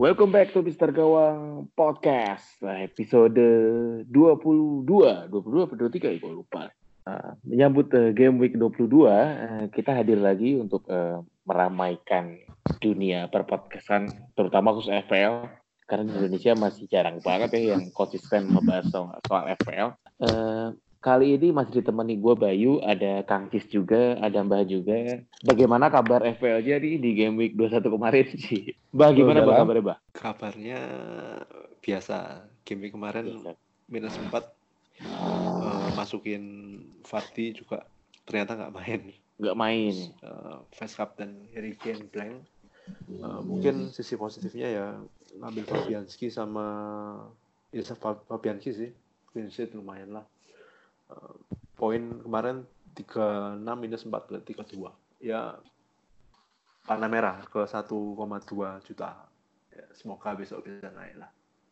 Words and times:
Welcome 0.00 0.32
back 0.32 0.56
to 0.56 0.64
Mr. 0.64 0.88
Gawang 0.96 1.68
Podcast. 1.76 2.56
Nah, 2.64 2.80
episode 2.80 3.36
22, 4.08 4.08
22 4.08 5.28
atau 5.28 5.76
23 5.76 5.76
ya, 5.76 6.16
gue 6.16 6.32
lupa. 6.40 6.72
Uh, 7.04 7.36
menyambut 7.44 7.92
uh, 7.92 8.08
Game 8.16 8.40
Week 8.40 8.56
22, 8.56 8.80
uh, 9.04 9.68
kita 9.68 9.92
hadir 9.92 10.16
lagi 10.16 10.56
untuk 10.56 10.88
uh, 10.88 11.20
meramaikan 11.44 12.40
dunia 12.80 13.28
perpodcastan, 13.28 14.08
terutama 14.32 14.72
khusus 14.72 14.88
FPL. 15.04 15.52
Karena 15.84 16.08
di 16.08 16.16
Indonesia 16.16 16.56
masih 16.56 16.88
jarang 16.88 17.20
banget 17.20 17.60
ya 17.60 17.76
yang 17.76 17.92
konsisten 17.92 18.48
membahas 18.48 18.88
soal, 18.88 19.20
soal 19.28 19.52
FPL. 19.52 20.00
Uh, 20.16 20.72
Kali 21.00 21.32
ini 21.32 21.48
masih 21.48 21.80
ditemani 21.80 22.20
gue 22.20 22.34
Bayu, 22.36 22.76
ada 22.84 23.24
Kang 23.24 23.48
Cis 23.48 23.64
juga, 23.72 24.20
ada 24.20 24.44
Mbah 24.44 24.68
juga. 24.68 25.24
Bagaimana 25.40 25.88
kabar 25.88 26.20
FPL 26.20 26.60
jadi 26.60 27.00
di 27.00 27.16
Game 27.16 27.40
Week 27.40 27.56
21 27.56 27.88
kemarin 27.88 28.28
sih? 28.36 28.76
Mbah 28.92 29.08
gimana 29.16 29.40
Mbah 29.40 29.64
kabarnya 29.64 29.80
Mbah? 29.80 29.98
Kabarnya 30.12 30.80
biasa. 31.80 32.44
Game 32.68 32.84
Week 32.84 32.92
kemarin 32.92 33.32
biasa. 33.32 33.56
minus 33.88 34.12
4. 34.12 34.28
Uh, 34.28 34.44
eh, 35.00 35.88
masukin 35.96 36.44
Fati 37.00 37.56
juga 37.56 37.88
ternyata 38.28 38.60
nggak 38.60 38.74
main. 38.76 39.00
Nggak 39.40 39.56
main. 39.56 39.94
Uh, 40.20 40.60
Vice 40.76 41.00
Captain 41.00 41.48
Harry 41.56 41.80
Kane 41.80 42.12
blank. 42.12 42.44
Uh, 43.08 43.40
mungkin 43.40 43.88
sisi 43.88 44.20
positifnya 44.20 44.68
ya 44.68 44.86
ngambil 45.32 45.64
Fabianski 45.64 46.28
sama 46.28 46.68
Ilsa 47.72 47.96
Fabianski 47.96 48.68
sih. 48.76 48.92
Clean 49.32 49.48
lumayan 49.72 50.12
lah 50.12 50.28
poin 51.78 52.20
kemarin 52.20 52.66
36 52.94 53.62
minus 53.80 54.02
4 54.04 54.28
berarti 54.28 54.52
ke 54.52 54.64
2 54.76 55.24
ya 55.24 55.56
warna 56.84 57.06
merah 57.06 57.36
ke 57.46 57.60
1,2 57.64 57.88
juta 58.84 59.10
ya, 59.72 59.84
semoga 59.94 60.34
besok 60.34 60.66
bisa 60.66 60.90
naik 60.92 61.16
lah 61.16 61.30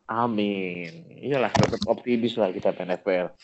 amin 0.09 1.05
iyalah 1.21 1.53
tetap 1.53 1.83
optimis 1.91 2.39
lah 2.41 2.55
kita 2.55 2.73
PNFPL 2.73 3.35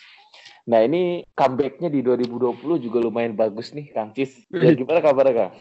Nah 0.65 0.81
ini 0.81 1.21
comebacknya 1.37 1.93
di 1.93 2.01
2020 2.01 2.57
juga 2.81 2.99
lumayan 3.05 3.37
bagus 3.37 3.77
nih 3.77 3.93
Kang 3.93 4.17
Cis. 4.17 4.49
Ya, 4.49 4.73
gimana 4.79 5.05
kabarnya 5.05 5.35
Kang? 5.37 5.53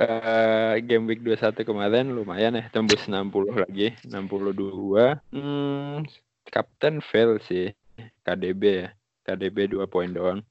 Uh, 0.00 0.80
game 0.80 1.04
week 1.04 1.20
21 1.20 1.60
kemarin 1.60 2.08
lumayan 2.08 2.56
ya 2.56 2.64
tembus 2.72 3.04
60 3.04 3.36
lagi 3.52 3.92
62. 4.08 5.20
Hmm, 5.28 6.08
kapten 6.48 7.04
fail 7.04 7.36
sih 7.44 7.76
KDB 8.24 8.62
ya. 8.64 8.88
KDB 9.26 9.74
dua 9.74 9.90
poin 9.90 10.06
doang. 10.06 10.46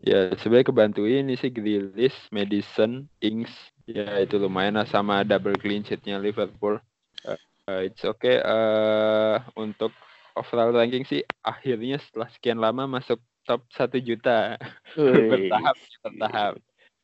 Ya 0.00 0.32
sebenarnya 0.38 0.70
kebantu 0.70 1.04
ini 1.04 1.36
sih 1.36 1.52
Grilis, 1.52 2.14
Madison, 2.32 3.04
Ings. 3.20 3.52
Ya 3.84 4.22
itu 4.22 4.38
lumayan 4.38 4.78
lah 4.78 4.86
sama 4.86 5.26
double 5.26 5.58
clean 5.58 5.82
sheetnya 5.84 6.16
Liverpool. 6.16 6.78
Uh, 7.26 7.36
uh, 7.68 7.80
it's 7.84 8.06
okay. 8.06 8.40
Uh, 8.40 9.42
untuk 9.58 9.90
overall 10.38 10.72
ranking 10.72 11.04
sih 11.04 11.20
akhirnya 11.44 11.98
setelah 12.00 12.30
sekian 12.32 12.62
lama 12.62 12.86
masuk 12.86 13.20
top 13.44 13.66
satu 13.74 14.00
juta. 14.00 14.56
bertahap, 14.96 15.76
bertahap. 16.06 16.52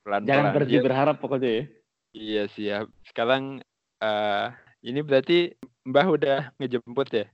Pelan 0.06 0.22
-pelan. 0.22 0.22
Jangan 0.25 0.47
berhenti 0.55 0.78
berharap 0.81 1.17
pokoknya 1.21 1.51
ya. 1.51 1.65
Iya 2.17 2.43
siap. 2.49 2.87
Sekarang 3.05 3.61
uh, 4.01 4.47
ini 4.81 5.05
berarti 5.05 5.53
Mbah 5.84 6.06
udah 6.09 6.39
ngejemput 6.56 7.09
ya. 7.12 7.27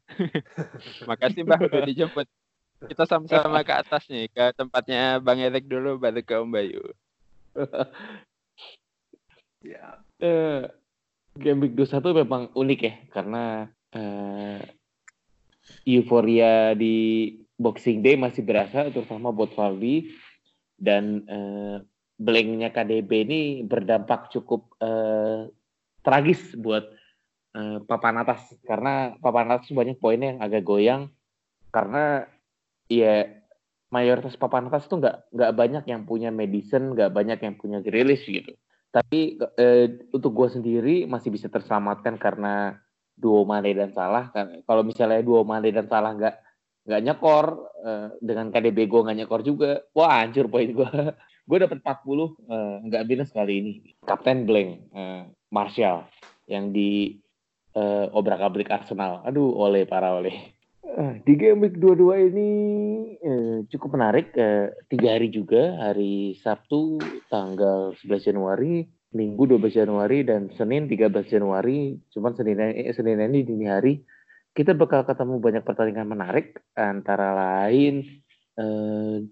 Makasih 1.09 1.47
Mbah 1.47 1.61
udah 1.71 1.81
dijemput 1.87 2.27
kita 2.89 3.05
sama-sama 3.07 3.63
ke 3.63 3.75
atas 3.75 4.03
nih 4.11 4.27
ke 4.33 4.55
tempatnya 4.59 5.23
Bang 5.23 5.39
Erik 5.39 5.71
dulu 5.71 5.99
baru 5.99 6.23
ke 6.23 6.35
Om 6.39 6.51
Bayu. 6.51 6.85
ya. 9.73 10.03
Uh, 10.23 10.67
Game 11.33 11.65
Week 11.65 11.75
21 11.75 12.23
memang 12.25 12.43
unik 12.53 12.81
ya 12.85 12.95
karena 13.09 13.45
uh, 13.97 14.61
euforia 15.89 16.77
di 16.77 17.29
Boxing 17.57 18.05
Day 18.05 18.21
masih 18.21 18.45
berasa 18.45 18.91
terutama 18.93 19.33
buat 19.33 19.55
Valdi 19.57 20.13
dan 20.77 21.25
uh, 21.31 21.81
blanknya 22.21 22.69
KDB 22.75 23.11
ini 23.25 23.41
berdampak 23.65 24.29
cukup 24.35 24.77
uh, 24.83 25.49
tragis 26.05 26.53
buat 26.59 26.91
uh, 27.57 27.81
papan 27.87 28.21
atas 28.21 28.53
karena 28.67 29.17
papan 29.23 29.57
atas 29.57 29.73
banyak 29.73 29.97
poinnya 29.97 30.37
yang 30.37 30.41
agak 30.43 30.63
goyang 30.67 31.09
karena 31.73 32.29
Iya, 32.93 33.17
mayoritas 33.89 34.37
papan 34.37 34.69
atas 34.69 34.85
tuh 34.85 35.01
nggak 35.01 35.33
nggak 35.33 35.53
banyak 35.57 35.85
yang 35.89 36.03
punya 36.05 36.29
medicine, 36.29 36.93
nggak 36.93 37.13
banyak 37.13 37.39
yang 37.41 37.55
punya 37.57 37.79
grilis 37.81 38.21
gitu. 38.29 38.53
Tapi 38.93 39.41
eh, 39.57 39.87
untuk 40.13 40.37
gue 40.37 40.49
sendiri 40.53 41.09
masih 41.09 41.33
bisa 41.33 41.49
terselamatkan 41.49 42.21
karena 42.21 42.77
duo 43.17 43.49
Mane 43.49 43.73
dan 43.73 43.97
Salah. 43.97 44.29
Kan 44.29 44.61
kalau 44.69 44.85
misalnya 44.85 45.25
duo 45.25 45.41
Mane 45.49 45.73
dan 45.73 45.89
Salah 45.89 46.13
nggak 46.13 46.37
nggak 46.85 47.03
nyekor 47.05 47.47
eh, 47.81 48.09
dengan 48.21 48.53
KDB 48.53 48.79
gue 48.85 49.01
nggak 49.09 49.19
nyekor 49.25 49.41
juga, 49.41 49.81
wah 49.97 50.21
hancur 50.21 50.53
poin 50.53 50.69
gue. 50.69 50.91
gue 51.43 51.59
dapat 51.59 51.83
40 51.83 52.37
eh, 52.49 52.77
nggak 52.93 53.03
minus 53.09 53.31
kali 53.33 53.55
ini. 53.61 53.73
Kapten 54.05 54.45
Blank, 54.45 54.71
eh, 54.93 55.23
Martial 55.49 56.05
yang 56.45 56.69
di 56.73 57.17
eh, 57.73 58.07
obrak 58.13 58.41
abrik 58.45 58.69
Arsenal. 58.69 59.25
Aduh, 59.25 59.57
oleh 59.57 59.89
para 59.89 60.13
oleh. 60.13 60.52
Eh, 60.83 61.23
di 61.23 61.39
game 61.39 61.71
week 61.71 61.79
22 61.79 62.35
ini 62.35 62.51
eh, 63.23 63.59
cukup 63.71 63.95
menarik. 63.95 64.35
Eh, 64.35 64.75
tiga 64.91 65.15
hari 65.15 65.31
juga, 65.31 65.79
hari 65.79 66.35
Sabtu 66.43 66.99
tanggal 67.31 67.95
11 68.03 68.27
Januari, 68.27 68.83
Minggu 69.15 69.47
12 69.47 69.79
Januari, 69.79 70.27
dan 70.27 70.51
Senin 70.59 70.91
13 70.91 71.31
Januari. 71.31 71.95
Cuman 72.11 72.35
Senin, 72.35 72.59
eh, 72.59 72.91
Senin 72.99 73.23
ini 73.23 73.47
dini 73.47 73.71
hari, 73.71 74.03
kita 74.51 74.75
bakal 74.75 75.07
ketemu 75.07 75.39
banyak 75.39 75.63
pertandingan 75.63 76.19
menarik. 76.19 76.59
Antara 76.75 77.31
lain, 77.31 78.03
eh, 78.59 79.23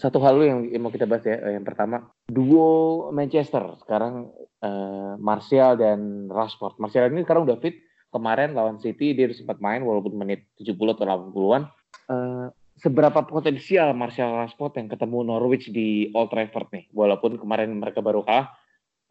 satu 0.00 0.16
hal 0.24 0.40
yang, 0.40 0.64
yang 0.72 0.80
mau 0.80 0.90
kita 0.90 1.04
bahas 1.04 1.28
ya. 1.28 1.44
Yang 1.60 1.76
pertama, 1.76 2.08
duo 2.24 3.12
Manchester. 3.12 3.76
Sekarang 3.84 4.32
eh, 4.64 5.12
Martial 5.20 5.76
dan 5.76 6.24
Rashford. 6.32 6.80
Martial 6.80 7.12
ini 7.12 7.20
sekarang 7.20 7.44
udah 7.44 7.60
fit 7.60 7.89
kemarin 8.10 8.52
lawan 8.52 8.82
City 8.82 9.14
dia 9.14 9.30
sempat 9.30 9.62
main 9.62 9.82
walaupun 9.82 10.14
menit 10.18 10.46
70 10.58 10.76
atau 10.98 11.06
80-an. 11.06 11.62
Uh, 12.10 12.46
seberapa 12.78 13.22
potensial 13.26 13.94
Martial 13.94 14.34
Rashford 14.34 14.78
yang 14.82 14.88
ketemu 14.90 15.18
Norwich 15.26 15.70
di 15.70 16.10
Old 16.14 16.34
Trafford 16.34 16.68
nih? 16.74 16.84
Walaupun 16.90 17.38
kemarin 17.38 17.70
mereka 17.78 18.02
baru 18.02 18.26
kalah, 18.26 18.50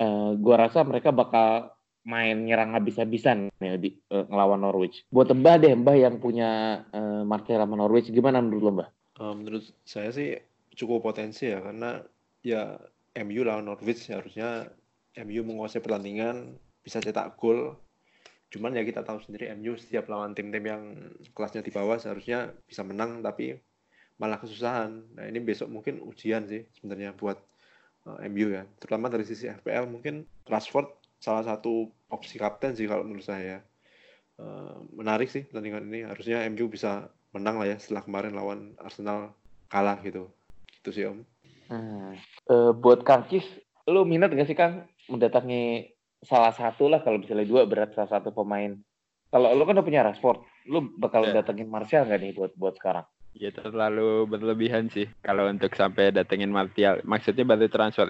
uh, 0.04 0.36
gua 0.36 0.68
rasa 0.68 0.84
mereka 0.84 1.16
bakal 1.16 1.72
main 2.08 2.48
nyerang 2.48 2.74
habis-habisan 2.74 3.52
ya 3.60 3.76
di 3.76 3.96
uh, 4.12 4.26
ngelawan 4.28 4.64
Norwich. 4.64 5.04
Buat 5.12 5.36
Mbah 5.36 5.56
deh, 5.60 5.74
Mbah 5.76 5.96
yang 6.00 6.16
punya 6.20 6.84
uh, 6.92 7.24
Martial 7.24 7.60
sama 7.64 7.76
Norwich 7.76 8.12
gimana 8.12 8.40
menurut 8.40 8.64
lo, 8.64 8.72
Mbah? 8.80 8.90
Uh, 9.20 9.34
menurut 9.36 9.64
saya 9.84 10.10
sih 10.16 10.40
cukup 10.80 11.04
potensi 11.04 11.52
ya 11.52 11.60
karena 11.60 12.00
ya 12.40 12.80
MU 13.20 13.44
lawan 13.44 13.68
Norwich 13.68 14.08
harusnya 14.08 14.72
MU 15.20 15.44
menguasai 15.44 15.84
pertandingan 15.84 16.56
bisa 16.80 17.04
cetak 17.04 17.36
gol 17.36 17.76
Cuman 18.50 18.74
ya 18.74 18.82
kita 18.82 19.06
tahu 19.06 19.22
sendiri 19.22 19.54
MU 19.54 19.78
setiap 19.78 20.10
lawan 20.10 20.34
tim-tim 20.34 20.66
yang 20.66 20.84
kelasnya 21.38 21.62
di 21.62 21.70
bawah 21.70 22.02
seharusnya 22.02 22.50
bisa 22.66 22.82
menang 22.82 23.22
tapi 23.22 23.62
malah 24.18 24.42
kesusahan. 24.42 25.06
Nah 25.16 25.26
ini 25.30 25.38
besok 25.40 25.70
mungkin 25.70 26.02
ujian 26.02 26.50
sih 26.50 26.66
sebenarnya 26.74 27.14
buat 27.14 27.38
uh, 28.10 28.18
eh, 28.20 28.28
MU 28.28 28.50
ya. 28.50 28.66
Terutama 28.82 29.08
dari 29.08 29.24
sisi 29.24 29.46
FPL 29.48 29.86
mungkin 29.86 30.26
Rashford 30.50 30.90
salah 31.22 31.46
satu 31.46 31.94
opsi 32.10 32.42
kapten 32.42 32.74
sih 32.74 32.90
kalau 32.90 33.06
menurut 33.06 33.26
saya. 33.26 33.62
Uh, 34.40 34.88
menarik 34.96 35.30
sih 35.30 35.46
pertandingan 35.46 35.86
ini. 35.86 36.10
Harusnya 36.10 36.42
MU 36.50 36.66
bisa 36.68 37.12
menang 37.38 37.62
lah 37.62 37.70
ya 37.70 37.78
setelah 37.78 38.02
kemarin 38.02 38.34
lawan 38.34 38.74
Arsenal 38.82 39.38
kalah 39.70 40.02
gitu. 40.02 40.26
Gitu 40.82 40.90
sih 40.90 41.04
Om. 41.06 41.20
Hmm. 41.70 42.18
Uh, 42.50 42.72
buat 42.74 43.06
Kang 43.06 43.30
Kis, 43.30 43.46
lu 43.86 44.02
minat 44.10 44.34
gak 44.34 44.50
sih 44.50 44.58
Kang 44.58 44.90
mendatangi 45.06 45.94
salah 46.22 46.52
satu 46.52 46.88
lah 46.88 47.00
kalau 47.00 47.18
misalnya 47.18 47.48
dua 47.48 47.64
berat 47.64 47.96
salah 47.96 48.20
satu 48.20 48.32
pemain 48.32 48.76
Kalau 49.30 49.54
lu 49.54 49.62
kan 49.62 49.78
udah 49.78 49.86
punya 49.86 50.02
Rashford, 50.02 50.42
lu 50.66 50.90
bakal 50.98 51.22
Ya. 51.30 51.38
datengin 51.46 51.70
Martial 51.70 52.02
nggak 52.10 52.18
nih 52.18 52.32
buat 52.34 52.52
buat 52.58 52.74
sekarang? 52.82 53.06
Ya 53.38 53.54
terlalu 53.54 54.26
berlebihan 54.26 54.90
sih 54.90 55.06
kalau 55.22 55.46
untuk 55.46 55.70
sampai 55.78 56.10
datengin 56.10 56.50
Martial. 56.50 56.98
Maksudnya 57.06 57.46
baru 57.46 57.70
transfer 57.70 58.10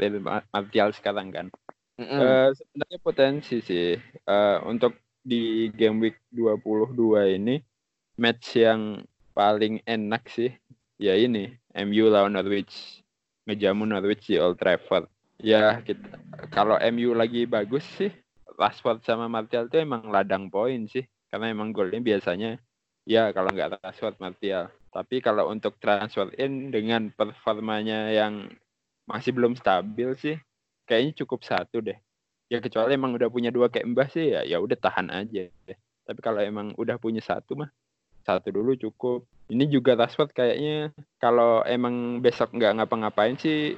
Martial 0.56 0.96
sekarang 0.96 1.28
kan. 1.36 1.52
Mm-mm. 2.00 2.20
Eh, 2.24 2.50
sebenarnya 2.56 3.00
potensi 3.04 3.60
sih 3.60 4.00
Eh, 4.00 4.58
untuk 4.64 4.96
di 5.20 5.68
game 5.76 6.00
week 6.00 6.24
22 6.32 7.36
ini 7.36 7.60
match 8.16 8.56
yang 8.56 9.04
paling 9.36 9.84
enak 9.84 10.24
sih 10.32 10.56
ya 10.96 11.20
ini 11.20 11.52
MU 11.76 12.08
lawan 12.08 12.32
Norwich 12.32 13.04
ngejamu 13.44 13.84
Norwich 13.84 14.32
di 14.32 14.40
Old 14.40 14.56
Trafford 14.56 15.12
ya 15.40 15.80
kita 15.84 16.20
kalau 16.52 16.76
MU 16.92 17.16
lagi 17.16 17.48
bagus 17.48 17.84
sih 17.96 18.12
Rashford 18.60 19.04
sama 19.08 19.32
Martial 19.32 19.72
tuh 19.72 19.80
emang 19.80 20.08
ladang 20.12 20.52
poin 20.52 20.86
sih 20.86 21.04
karena 21.32 21.52
emang 21.52 21.72
golnya 21.72 22.04
biasanya 22.04 22.60
ya 23.08 23.32
kalau 23.32 23.50
nggak 23.52 23.80
Rashford 23.80 24.20
Martial 24.20 24.68
tapi 24.90 25.24
kalau 25.24 25.48
untuk 25.48 25.80
transfer 25.80 26.30
in 26.36 26.74
dengan 26.74 27.14
performanya 27.14 28.12
yang 28.12 28.52
masih 29.08 29.32
belum 29.34 29.56
stabil 29.56 30.14
sih 30.20 30.36
kayaknya 30.86 31.24
cukup 31.24 31.46
satu 31.46 31.80
deh 31.80 31.98
ya 32.50 32.58
kecuali 32.58 32.98
emang 32.98 33.14
udah 33.14 33.30
punya 33.30 33.54
dua 33.54 33.70
kayak 33.70 33.88
Mbah 33.94 34.10
sih 34.10 34.34
ya 34.34 34.42
ya 34.44 34.58
udah 34.58 34.76
tahan 34.76 35.14
aja 35.14 35.48
deh. 35.48 35.78
Tapi 36.04 36.20
kalau 36.26 36.42
emang 36.42 36.74
udah 36.74 36.98
punya 36.98 37.22
satu 37.22 37.54
mah 37.54 37.70
satu 38.26 38.50
dulu 38.50 38.74
cukup. 38.76 39.24
Ini 39.50 39.70
juga 39.70 39.94
Rashford 39.94 40.34
kayaknya 40.34 40.94
kalau 41.22 41.62
emang 41.66 42.20
besok 42.20 42.54
nggak 42.58 42.82
ngapa-ngapain 42.82 43.38
sih 43.38 43.78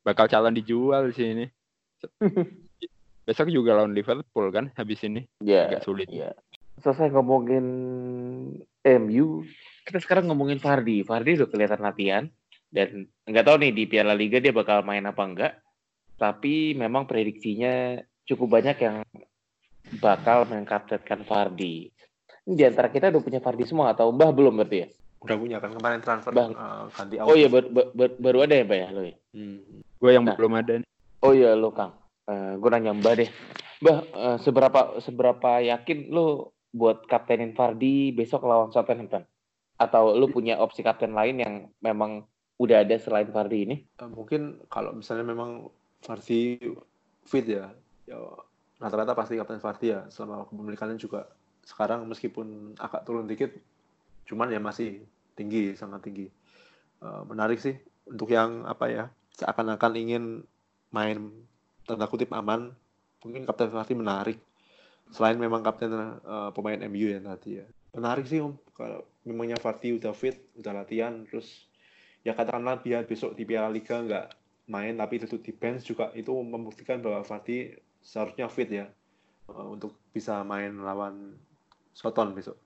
bakal 0.00 0.26
calon 0.26 0.54
dijual 0.54 1.12
sih 1.12 1.32
ini. 1.32 1.46
Besok 3.26 3.52
juga 3.52 3.76
lawan 3.76 3.92
Liverpool 3.92 4.48
kan 4.50 4.72
habis 4.74 5.04
ini 5.04 5.22
Ya, 5.38 5.68
agak 5.68 5.84
sulit. 5.84 6.08
ya. 6.10 6.32
Selesai 6.80 7.12
ngomongin 7.12 7.64
MU, 8.80 9.44
kita 9.84 10.00
sekarang 10.00 10.26
ngomongin 10.26 10.56
Fardi. 10.58 11.04
Fardi 11.04 11.36
udah 11.36 11.46
kelihatan 11.46 11.80
latihan 11.80 12.24
dan 12.72 13.04
nggak 13.28 13.44
tahu 13.44 13.56
nih 13.60 13.72
di 13.76 13.84
Piala 13.84 14.16
Liga 14.16 14.40
dia 14.40 14.50
bakal 14.50 14.80
main 14.82 15.04
apa 15.04 15.22
enggak. 15.22 15.52
Tapi 16.16 16.72
memang 16.72 17.04
prediksinya 17.04 18.00
cukup 18.24 18.60
banyak 18.60 18.76
yang 18.80 18.96
bakal 20.00 20.48
mengkaptenkan 20.48 21.22
Fardi. 21.22 21.92
Ini 22.48 22.54
di 22.56 22.64
antara 22.64 22.88
kita 22.88 23.12
udah 23.12 23.22
punya 23.22 23.40
Fardi 23.44 23.64
semua 23.68 23.92
atau 23.92 24.08
Mbah 24.10 24.32
belum 24.32 24.56
berarti 24.56 24.76
ya? 24.80 24.88
Udah 25.20 25.36
punya 25.36 25.56
kan 25.60 25.76
kemarin 25.76 26.00
transfer 26.00 26.32
Bang. 26.32 26.56
eh, 26.56 26.84
ganti 26.96 27.14
Oh 27.20 27.36
iya 27.36 27.52
bar- 27.52 27.68
bar- 27.68 27.92
bar- 27.92 28.16
baru 28.16 28.48
ada 28.48 28.56
ya 28.56 28.64
Mbak 28.64 28.78
ya 28.80 28.88
lo 28.88 29.02
ya? 29.04 29.16
Hmm. 29.36 29.84
Gue 30.00 30.16
yang 30.16 30.24
Nah. 30.24 30.36
belum 30.36 30.56
ada 30.56 30.80
nih. 30.80 30.88
Oh 31.20 31.36
iya 31.36 31.52
lo 31.52 31.70
Kang. 31.76 31.92
Eh 32.24 32.56
gue 32.56 32.68
nanya 32.72 32.96
Mbak 32.96 33.14
deh. 33.20 33.30
Mbah, 33.84 33.98
eh, 34.08 34.36
seberapa 34.40 35.00
seberapa 35.00 35.60
yakin 35.60 36.08
lo 36.12 36.56
buat 36.72 37.04
kaptenin 37.04 37.52
Fardi 37.52 38.12
besok 38.16 38.48
lawan 38.48 38.72
Southampton? 38.72 39.24
Atau 39.80 40.16
lo 40.16 40.28
punya 40.28 40.60
opsi 40.60 40.80
kapten 40.84 41.12
lain 41.12 41.40
yang 41.40 41.54
memang 41.80 42.24
udah 42.60 42.84
ada 42.84 42.96
selain 43.00 43.28
Fardi 43.28 43.68
ini? 43.68 43.76
Eh, 44.00 44.10
mungkin 44.10 44.64
kalau 44.72 44.96
misalnya 44.96 45.24
memang 45.24 45.68
Fardi 46.00 46.56
fit 47.28 47.44
ya, 47.44 47.68
ya 48.08 48.16
rata-rata 48.80 49.12
pasti 49.12 49.36
kapten 49.36 49.60
Fardi 49.60 49.92
ya 49.92 50.08
selama 50.08 50.48
kepemilikannya 50.48 50.96
juga 50.96 51.28
sekarang 51.64 52.08
meskipun 52.08 52.72
agak 52.80 53.04
turun 53.04 53.28
dikit 53.28 53.52
cuman 54.24 54.48
ya 54.48 54.56
masih 54.56 55.04
tinggi 55.36 55.76
sangat 55.76 56.00
tinggi 56.08 56.32
Eh, 57.00 57.22
menarik 57.24 57.56
sih 57.56 57.72
untuk 58.04 58.28
yang 58.28 58.68
apa 58.68 58.92
ya 58.92 59.04
seakan-akan 59.40 59.92
ingin 59.96 60.24
main 60.92 61.32
tanda 61.88 62.06
kutip 62.06 62.30
aman 62.36 62.70
mungkin 63.24 63.48
kapten 63.48 63.72
Fardi 63.72 63.94
menarik 63.96 64.38
selain 65.10 65.40
memang 65.40 65.64
kapten 65.64 65.90
eh, 65.96 66.50
pemain 66.52 66.80
MU 66.86 67.06
ya 67.08 67.18
tadi 67.24 67.60
ya 67.60 67.66
menarik 67.96 68.28
sih 68.28 68.44
om 68.44 68.54
kalau 68.76 69.02
memangnya 69.26 69.58
Fardi 69.58 69.96
udah 69.96 70.12
fit 70.14 70.38
udah 70.60 70.72
latihan 70.84 71.24
terus 71.26 71.66
ya 72.22 72.36
katakanlah 72.36 72.78
biar 72.84 73.08
besok 73.08 73.34
di 73.34 73.48
Piala 73.48 73.72
Liga 73.72 73.98
nggak 74.00 74.26
main 74.70 74.94
tapi 74.94 75.18
duduk 75.18 75.42
di 75.42 75.52
bench 75.56 75.90
juga 75.90 76.14
itu 76.14 76.30
membuktikan 76.30 77.02
bahwa 77.02 77.26
Fardi 77.26 77.74
seharusnya 78.00 78.46
fit 78.46 78.70
ya 78.70 78.86
eh, 79.50 79.66
untuk 79.66 79.96
bisa 80.14 80.44
main 80.46 80.76
lawan 80.80 81.34
Soton 81.90 82.32
besok. 82.32 82.56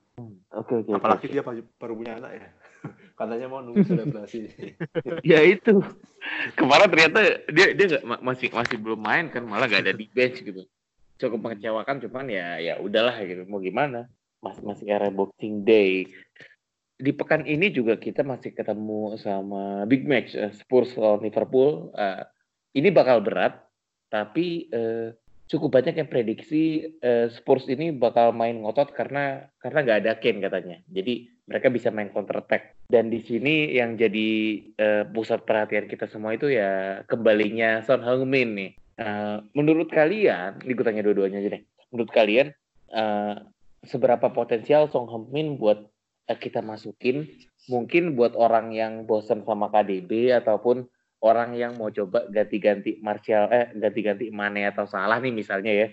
Oke 0.53 0.79
oke. 0.79 0.95
oke, 0.95 1.01
Apalagi 1.01 1.25
oke. 1.27 1.33
dia 1.33 1.43
baru 1.75 1.93
punya 1.97 2.13
anak 2.21 2.31
ya. 2.39 2.45
Katanya 3.19 3.47
mau 3.47 3.61
nunggu 3.63 3.83
selebrasi. 3.87 4.51
ya 5.31 5.39
itu. 5.43 5.81
Kemarin 6.57 6.89
ternyata 6.89 7.19
dia 7.53 7.67
dia 7.77 8.01
ma- 8.01 8.21
masih 8.21 8.49
masih 8.49 8.77
belum 8.81 8.99
main 8.99 9.29
kan 9.29 9.45
malah 9.45 9.69
gak 9.69 9.85
ada 9.85 9.93
di 9.93 10.09
bench 10.09 10.41
gitu. 10.41 10.65
Cukup 11.15 11.39
mengecewakan 11.39 12.01
cuman 12.03 12.25
ya 12.27 12.59
ya 12.59 12.73
udahlah 12.81 13.15
gitu. 13.23 13.45
Mau 13.47 13.61
gimana? 13.61 14.09
Masih 14.43 14.63
masih 14.65 14.85
era 14.89 15.07
Boxing 15.13 15.63
Day. 15.63 16.09
Di 16.95 17.11
pekan 17.11 17.43
ini 17.43 17.71
juga 17.71 17.99
kita 17.99 18.23
masih 18.23 18.55
ketemu 18.55 19.19
sama 19.19 19.83
big 19.85 20.07
match 20.07 20.33
eh, 20.33 20.51
Spurs 20.55 20.95
lawan 20.95 21.23
Liverpool. 21.23 21.91
Eh, 21.95 22.23
ini 22.75 22.91
bakal 22.91 23.23
berat 23.23 23.63
tapi 24.11 24.67
eh, 24.71 25.15
cukup 25.45 25.77
banyak 25.77 26.01
yang 26.01 26.09
prediksi 26.09 26.95
eh, 26.99 27.27
Spurs 27.29 27.69
ini 27.69 27.93
bakal 27.93 28.33
main 28.33 28.59
ngotot 28.59 28.91
karena 28.97 29.45
karena 29.61 29.79
nggak 29.85 29.99
ada 30.03 30.11
Kane 30.17 30.41
katanya. 30.41 30.77
Jadi 30.89 31.34
mereka 31.45 31.69
bisa 31.69 31.93
main 31.93 32.09
counter 32.09 32.41
attack 32.41 32.75
dan 32.85 33.09
di 33.09 33.21
sini 33.25 33.73
yang 33.73 33.97
jadi 33.97 34.29
eh, 34.77 35.03
pusat 35.09 35.41
perhatian 35.41 35.89
kita 35.89 36.05
semua 36.05 36.37
itu 36.37 36.53
ya 36.53 37.01
kembalinya 37.09 37.81
Son 37.81 38.01
Heung-min 38.01 38.49
nih. 38.53 38.71
Eh, 38.95 39.37
menurut 39.57 39.89
kalian, 39.89 40.61
ini 40.61 40.71
gue 40.71 40.85
tanya 40.85 41.01
dua-duanya 41.01 41.41
aja 41.41 41.49
deh. 41.57 41.63
Menurut 41.89 42.09
kalian 42.13 42.53
eh, 42.93 43.35
seberapa 43.85 44.29
potensial 44.29 44.85
Son 44.93 45.09
Heung-min 45.09 45.57
buat 45.57 45.81
eh, 46.29 46.37
kita 46.37 46.61
masukin? 46.61 47.25
Mungkin 47.65 48.13
buat 48.13 48.37
orang 48.37 48.69
yang 48.69 49.09
bosan 49.09 49.41
sama 49.41 49.73
KDB 49.73 50.29
ataupun 50.37 50.85
orang 51.25 51.57
yang 51.57 51.73
mau 51.81 51.89
coba 51.89 52.29
ganti-ganti 52.29 53.01
Martial 53.01 53.49
eh 53.49 53.73
ganti-ganti 53.73 54.29
Mane 54.29 54.69
atau 54.69 54.85
Salah 54.85 55.17
nih 55.17 55.33
misalnya 55.33 55.73
ya 55.73 55.87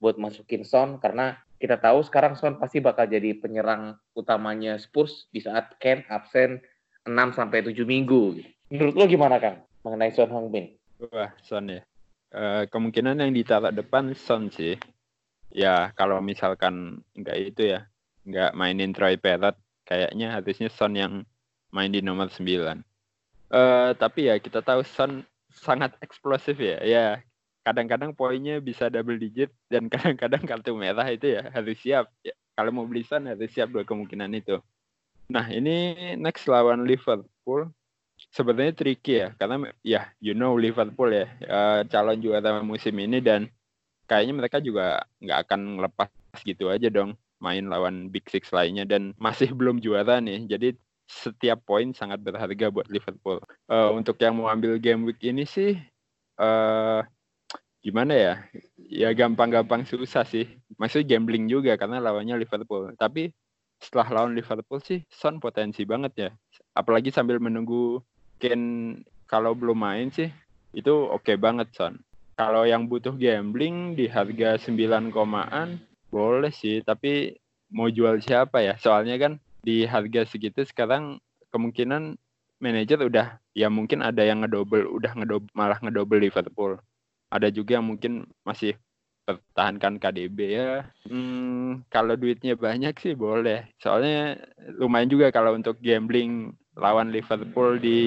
buat 0.00 0.16
masukin 0.16 0.64
Son 0.64 0.96
karena 0.96 1.36
kita 1.58 1.76
tahu 1.76 2.06
sekarang 2.06 2.38
Son 2.38 2.56
pasti 2.56 2.78
bakal 2.78 3.10
jadi 3.10 3.34
penyerang 3.34 3.98
utamanya 4.14 4.78
Spurs 4.78 5.26
di 5.34 5.42
saat 5.42 5.74
Ken 5.82 6.06
absen 6.06 6.62
6 7.02 7.34
sampai 7.34 7.66
7 7.66 7.74
minggu. 7.82 8.38
Menurut 8.70 8.94
lo 8.94 9.04
gimana 9.10 9.42
Kang 9.42 9.66
mengenai 9.82 10.14
Son 10.14 10.30
Heung-min? 10.30 10.78
Wah, 11.10 11.34
Son 11.42 11.66
ya. 11.66 11.82
Eh, 12.30 12.62
kemungkinan 12.70 13.18
yang 13.18 13.34
ditaruh 13.34 13.74
depan 13.74 14.14
Son 14.14 14.52
sih. 14.54 14.78
Ya, 15.50 15.90
kalau 15.98 16.22
misalkan 16.22 17.02
nggak 17.16 17.36
itu 17.40 17.74
ya, 17.74 17.88
nggak 18.28 18.52
mainin 18.54 18.92
Troy 18.92 19.16
Parrott, 19.16 19.56
kayaknya 19.88 20.38
harusnya 20.38 20.68
Son 20.70 20.94
yang 20.94 21.26
main 21.74 21.90
di 21.90 22.04
nomor 22.04 22.30
9. 22.30 22.84
Eh, 23.48 23.90
tapi 23.96 24.28
ya 24.28 24.36
kita 24.38 24.60
tahu 24.60 24.84
Son 24.84 25.24
sangat 25.50 25.96
eksplosif 26.04 26.60
ya. 26.60 26.78
Ya, 26.84 27.06
kadang-kadang 27.68 28.16
poinnya 28.16 28.64
bisa 28.64 28.88
double 28.88 29.20
digit 29.20 29.52
dan 29.68 29.86
kadang-kadang 29.92 30.42
kartu 30.48 30.72
merah 30.72 31.04
itu 31.12 31.36
ya 31.36 31.52
harus 31.52 31.76
siap. 31.76 32.08
Ya, 32.24 32.32
kalau 32.56 32.72
mau 32.72 32.88
beli 32.88 33.04
Son 33.04 33.28
harus 33.28 33.52
siap 33.52 33.68
dua 33.68 33.84
kemungkinan 33.84 34.32
itu. 34.32 34.56
Nah, 35.28 35.44
ini 35.52 35.92
next 36.16 36.48
lawan 36.48 36.88
Liverpool 36.88 37.68
sebenarnya 38.34 38.74
tricky 38.74 39.22
ya 39.22 39.28
karena 39.38 39.70
ya 39.86 40.10
you 40.18 40.34
know 40.34 40.58
Liverpool 40.58 41.14
ya 41.14 41.26
eh, 41.38 41.80
calon 41.86 42.18
juara 42.18 42.58
musim 42.66 42.98
ini 42.98 43.22
dan 43.22 43.46
kayaknya 44.10 44.34
mereka 44.34 44.58
juga 44.58 45.06
nggak 45.22 45.38
akan 45.46 45.60
lepas 45.86 46.10
gitu 46.42 46.66
aja 46.72 46.90
dong 46.90 47.14
main 47.38 47.70
lawan 47.70 48.10
Big 48.10 48.26
Six 48.26 48.50
lainnya 48.50 48.82
dan 48.82 49.14
masih 49.22 49.54
belum 49.54 49.78
juara 49.78 50.18
nih 50.18 50.50
jadi 50.50 50.74
setiap 51.08 51.64
poin 51.64 51.94
sangat 51.94 52.20
berharga 52.20 52.68
buat 52.68 52.90
Liverpool 52.90 53.40
Eh, 53.70 53.90
untuk 53.94 54.18
yang 54.20 54.36
mau 54.36 54.50
ambil 54.50 54.76
game 54.82 55.06
week 55.06 55.22
ini 55.22 55.46
sih 55.46 55.78
eh 56.38 57.00
gimana 57.82 58.14
ya? 58.14 58.34
Ya 58.76 59.10
gampang-gampang 59.14 59.86
susah 59.86 60.24
sih. 60.26 60.48
Maksudnya 60.76 61.16
gambling 61.16 61.46
juga 61.46 61.76
karena 61.78 62.02
lawannya 62.02 62.38
Liverpool. 62.38 62.92
Tapi 62.98 63.30
setelah 63.78 64.22
lawan 64.22 64.34
Liverpool 64.34 64.82
sih 64.82 65.06
Son 65.08 65.38
potensi 65.38 65.86
banget 65.86 66.12
ya. 66.16 66.30
Apalagi 66.74 67.14
sambil 67.14 67.38
menunggu 67.38 68.02
Kane 68.38 69.02
kalau 69.26 69.54
belum 69.54 69.78
main 69.78 70.10
sih 70.10 70.30
itu 70.74 70.90
oke 70.90 71.34
banget 71.38 71.70
Son. 71.74 71.98
Kalau 72.38 72.62
yang 72.62 72.86
butuh 72.86 73.18
gambling 73.18 73.98
di 73.98 74.06
harga 74.06 74.58
9 74.58 75.10
komaan 75.10 75.82
boleh 76.10 76.54
sih. 76.54 76.82
Tapi 76.82 77.34
mau 77.70 77.90
jual 77.90 78.22
siapa 78.22 78.62
ya? 78.62 78.78
Soalnya 78.78 79.18
kan 79.18 79.32
di 79.62 79.84
harga 79.84 80.22
segitu 80.26 80.62
sekarang 80.62 81.18
kemungkinan 81.50 82.14
manajer 82.58 82.98
udah 83.06 83.38
ya 83.54 83.70
mungkin 83.70 84.02
ada 84.02 84.22
yang 84.26 84.42
ngedouble 84.42 84.86
udah 84.90 85.14
ngedouble 85.14 85.50
malah 85.54 85.78
ngedouble 85.78 86.18
Liverpool 86.18 86.78
ada 87.28 87.48
juga 87.52 87.76
yang 87.76 87.86
mungkin 87.86 88.28
masih 88.44 88.76
pertahankan 89.28 90.00
KDB 90.00 90.38
ya. 90.56 90.88
Hmm, 91.04 91.84
kalau 91.92 92.16
duitnya 92.16 92.56
banyak 92.56 92.96
sih 92.96 93.12
boleh. 93.12 93.68
Soalnya 93.76 94.40
lumayan 94.80 95.12
juga 95.12 95.28
kalau 95.28 95.52
untuk 95.52 95.76
gambling 95.84 96.56
lawan 96.78 97.12
Liverpool 97.12 97.76
di 97.76 98.00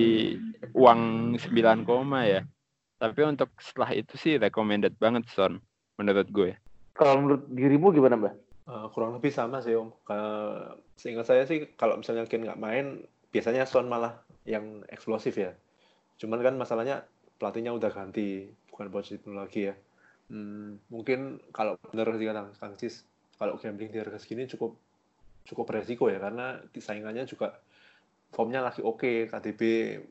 uang 0.73 1.35
9 1.37 1.85
koma 1.85 2.25
ya. 2.25 2.41
Tapi 2.97 3.21
untuk 3.25 3.53
setelah 3.61 3.93
itu 3.93 4.17
sih 4.17 4.41
recommended 4.41 4.97
banget 4.97 5.29
Son 5.29 5.61
menurut 6.01 6.25
gue. 6.33 6.57
Kalau 6.97 7.21
menurut 7.21 7.45
dirimu 7.53 7.93
gimana 7.93 8.17
Mbak? 8.17 8.35
Uh, 8.65 8.87
kurang 8.93 9.17
lebih 9.17 9.33
sama 9.33 9.61
sih 9.61 9.77
om. 9.77 9.93
Uh, 10.05 10.77
seingat 10.97 11.29
saya 11.29 11.43
sih 11.45 11.69
kalau 11.77 11.97
misalnya 11.97 12.29
Ken 12.29 12.45
nggak 12.45 12.61
main, 12.61 13.05
biasanya 13.33 13.65
Son 13.65 13.89
malah 13.89 14.21
yang 14.45 14.85
eksplosif 14.89 15.37
ya. 15.37 15.53
Cuman 16.21 16.41
kan 16.45 16.53
masalahnya 16.57 17.05
pelatihnya 17.41 17.73
udah 17.73 17.89
ganti, 17.89 18.53
bukan 18.71 18.87
Pochettino 18.89 19.35
lagi 19.35 19.69
ya. 19.69 19.75
Hmm, 20.31 20.79
mungkin 20.87 21.43
kalau 21.51 21.75
benar 21.91 22.15
dikatakan 22.15 22.55
Kang 22.55 22.75
kalau 23.35 23.59
gambling 23.59 23.91
di 23.91 23.99
harga 23.99 24.21
segini 24.21 24.47
cukup 24.47 24.77
cukup 25.43 25.65
beresiko 25.67 26.07
ya 26.07 26.21
karena 26.21 26.61
saingannya 26.71 27.27
juga 27.27 27.59
formnya 28.31 28.63
lagi 28.63 28.79
oke, 28.79 29.03
okay, 29.03 29.17
KDB, 29.27 29.61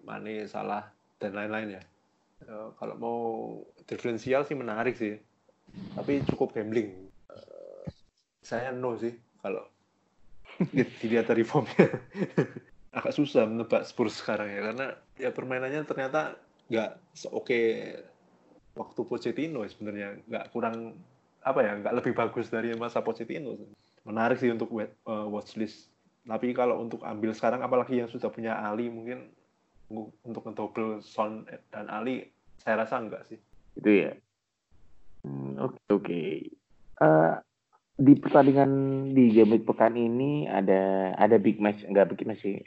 Mane, 0.05 0.45
Salah 0.45 0.85
dan 1.17 1.33
lain-lain 1.33 1.81
ya. 1.81 1.83
Uh, 2.45 2.69
kalau 2.77 2.95
mau 3.01 3.21
diferensial 3.89 4.45
sih 4.45 4.57
menarik 4.57 4.97
sih, 4.97 5.17
tapi 5.97 6.21
cukup 6.29 6.53
gambling 6.53 7.11
saya 8.51 8.75
no 8.75 8.99
sih 8.99 9.15
kalau 9.39 9.63
dilihat 10.75 11.31
dari 11.31 11.47
formnya 11.47 11.87
agak 12.97 13.15
susah 13.15 13.47
menebak 13.47 13.87
Spurs 13.87 14.19
sekarang 14.19 14.51
ya 14.51 14.61
karena 14.67 14.87
ya 15.15 15.31
permainannya 15.31 15.87
ternyata 15.87 16.35
nggak 16.67 16.91
oke 17.31 17.61
waktu 18.81 19.01
Pochettino 19.05 19.61
sebenarnya. 19.69 20.17
Nggak 20.25 20.45
kurang 20.57 20.97
apa 21.41 21.61
ya 21.65 21.73
nggak 21.77 21.97
lebih 22.01 22.13
bagus 22.17 22.49
dari 22.49 22.73
masa 22.73 23.05
Pochettino. 23.05 23.61
Menarik 24.09 24.41
sih 24.41 24.49
untuk 24.49 24.73
uh, 24.73 25.29
watchlist 25.29 25.91
tapi 26.31 26.53
kalau 26.53 26.85
untuk 26.85 27.01
ambil 27.03 27.33
sekarang 27.33 27.65
apalagi 27.65 27.99
yang 27.99 28.11
sudah 28.11 28.29
punya 28.29 28.55
Ali 28.61 28.93
mungkin 28.93 29.33
untuk 30.23 30.47
double 30.53 31.01
Son 31.01 31.49
dan 31.73 31.89
Ali 31.89 32.29
saya 32.61 32.85
rasa 32.85 33.01
enggak 33.01 33.25
sih. 33.33 33.39
Itu 33.75 33.89
ya. 33.89 34.13
Hmm, 35.25 35.57
oke 35.59 35.81
oke. 35.89 36.05
Okay. 36.05 36.29
uh, 37.01 37.05
eh, 37.05 37.35
di 38.01 38.15
pertandingan 38.17 38.71
di 39.13 39.33
game 39.33 39.61
pekan 39.61 39.97
ini 39.97 40.49
ada 40.49 41.13
ada 41.17 41.37
big 41.41 41.61
match 41.61 41.83
enggak 41.89 42.13
big 42.13 42.23
match 42.29 42.45
sih. 42.45 42.61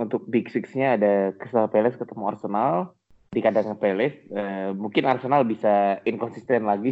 Untuk 0.00 0.24
big 0.30 0.48
six-nya 0.48 0.96
ada 0.96 1.36
Crystal 1.36 1.68
Palace 1.68 2.00
ketemu 2.00 2.24
Arsenal 2.24 2.96
di 3.30 3.40
kandang 3.40 3.78
Palace 3.78 4.26
uh, 4.34 4.74
mungkin 4.74 5.06
Arsenal 5.06 5.46
bisa 5.46 6.02
inkonsisten 6.02 6.66
lagi 6.66 6.90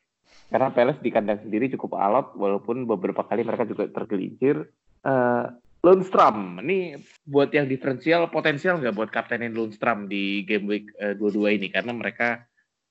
karena 0.50 0.70
Palace 0.70 1.02
di 1.02 1.10
kandang 1.10 1.42
sendiri 1.42 1.66
cukup 1.74 1.98
alot 1.98 2.38
walaupun 2.38 2.86
beberapa 2.86 3.26
kali 3.26 3.42
mereka 3.42 3.66
juga 3.66 3.90
tergelincir 3.90 4.70
uh, 5.02 5.50
Lundstram 5.80 6.60
ini 6.62 6.94
buat 7.26 7.50
yang 7.50 7.66
diferensial 7.66 8.30
potensial 8.30 8.78
nggak 8.78 8.94
buat 8.94 9.10
kaptenin 9.10 9.56
Lundstram 9.56 10.06
di 10.06 10.46
game 10.46 10.70
week 10.70 10.86
uh, 11.02 11.18
dua-dua 11.18 11.58
ini 11.58 11.72
karena 11.72 11.90
mereka 11.90 12.46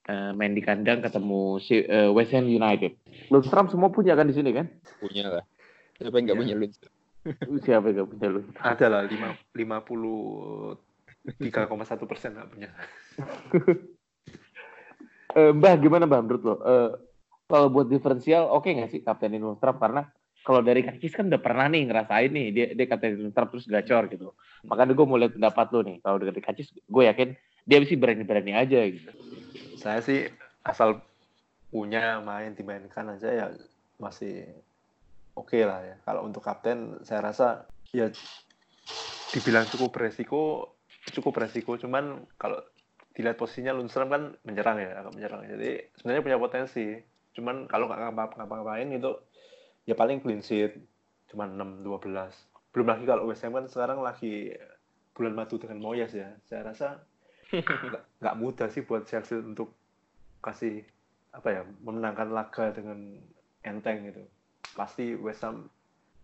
uh, 0.10 0.34
main 0.34 0.58
di 0.58 0.60
kandang 0.66 1.06
ketemu 1.06 1.62
si, 1.62 1.86
uh, 1.86 2.10
West 2.10 2.34
Ham 2.34 2.50
United. 2.50 2.98
Lundstram 3.30 3.70
semua 3.70 3.94
punya 3.94 4.18
kan 4.18 4.26
di 4.26 4.34
sini 4.34 4.50
kan? 4.50 4.66
Punya 4.98 5.30
lah. 5.30 5.46
Siapa 6.02 6.18
yang 6.18 6.26
nggak 6.26 6.38
ya. 6.38 6.42
punya 6.42 6.56
Lundstram? 6.58 6.94
Siapa 7.62 7.86
yang 7.86 7.96
nggak 8.02 8.10
punya 8.10 8.28
Lundstram? 8.34 8.66
Ada 8.66 8.86
lah 8.90 9.02
lima 9.06 9.30
lima 9.54 9.78
puluh 9.86 10.20
tiga 11.38 11.68
koma 11.68 11.84
satu 11.84 12.08
persen 12.08 12.36
nggak 12.36 12.50
punya. 12.50 12.70
uh, 15.36 15.52
Mbah 15.58 15.76
gimana 15.80 16.08
Mbah 16.08 16.22
menurut 16.24 16.44
lo? 16.44 16.56
Uh, 16.60 16.92
kalau 17.50 17.68
buat 17.74 17.90
diferensial 17.90 18.46
oke 18.50 18.70
okay 18.70 18.78
nggak 18.78 18.92
sih 18.94 19.02
kaptenin 19.02 19.42
Lundstram 19.42 19.78
karena 19.82 20.06
kalau 20.40 20.64
dari 20.64 20.82
Kakis 20.86 21.14
kan 21.14 21.28
udah 21.28 21.42
pernah 21.44 21.68
nih 21.68 21.84
ngerasain 21.92 22.32
nih 22.32 22.48
dia 22.56 22.66
dia 22.78 22.86
kaptenin 22.88 23.28
Lundstram 23.28 23.50
terus 23.52 23.66
gacor 23.68 24.08
gitu. 24.08 24.34
Makanya 24.66 24.94
gue 24.96 25.06
mau 25.06 25.20
lihat 25.20 25.36
pendapat 25.36 25.68
lo 25.76 25.80
nih. 25.84 25.98
Kalau 26.00 26.18
dari 26.22 26.42
Kakis 26.42 26.72
gue 26.72 27.04
yakin 27.06 27.36
dia 27.68 27.78
sih 27.86 28.00
berani-berani 28.00 28.54
aja 28.56 28.82
gitu 28.88 29.12
saya 29.80 30.04
sih 30.04 30.28
asal 30.68 31.00
punya 31.72 32.20
main 32.20 32.52
dimainkan 32.52 33.16
aja 33.16 33.30
ya 33.32 33.48
masih 33.96 34.44
oke 35.40 35.56
okay 35.56 35.64
lah 35.64 35.80
ya. 35.80 35.96
Kalau 36.04 36.28
untuk 36.28 36.44
kapten 36.44 37.00
saya 37.08 37.24
rasa 37.32 37.64
ya 37.96 38.12
dibilang 39.32 39.64
cukup 39.72 39.96
beresiko 39.96 40.76
cukup 41.14 41.42
beresiko 41.42 41.76
cuman 41.76 42.26
kalau 42.38 42.60
dilihat 43.14 43.36
posisinya 43.36 43.76
Lundstrom 43.76 44.08
kan 44.08 44.24
menyerang 44.48 44.80
ya 44.80 45.04
agak 45.04 45.14
menyerang. 45.18 45.42
Jadi 45.44 45.92
sebenarnya 46.00 46.24
punya 46.24 46.40
potensi 46.40 46.86
cuman 47.36 47.70
kalau 47.70 47.86
nggak 47.88 48.16
ngapa-ngapain 48.16 48.90
itu 48.90 49.12
ya 49.86 49.94
paling 49.94 50.20
clean 50.20 50.42
sheet 50.44 50.76
cuma 51.30 51.46
6 51.46 51.86
12 51.86 52.10
belum 52.74 52.88
lagi 52.90 53.06
kalau 53.06 53.30
West 53.30 53.46
Ham 53.46 53.54
kan 53.58 53.66
sekarang 53.70 54.02
lagi 54.02 54.54
bulan 55.18 55.34
madu 55.34 55.58
dengan 55.58 55.82
Moyes 55.82 56.14
ya. 56.14 56.30
Saya 56.46 56.70
rasa 56.70 57.02
nggak 58.22 58.36
mudah 58.38 58.70
sih 58.70 58.86
buat 58.86 59.10
Chelsea 59.10 59.42
untuk 59.42 59.74
kasih 60.40 60.86
apa 61.34 61.50
ya 61.50 61.62
memenangkan 61.82 62.30
laga 62.30 62.70
dengan 62.72 63.18
enteng 63.66 64.06
gitu. 64.06 64.24
Pasti 64.78 65.18
West 65.18 65.42
Ham 65.42 65.66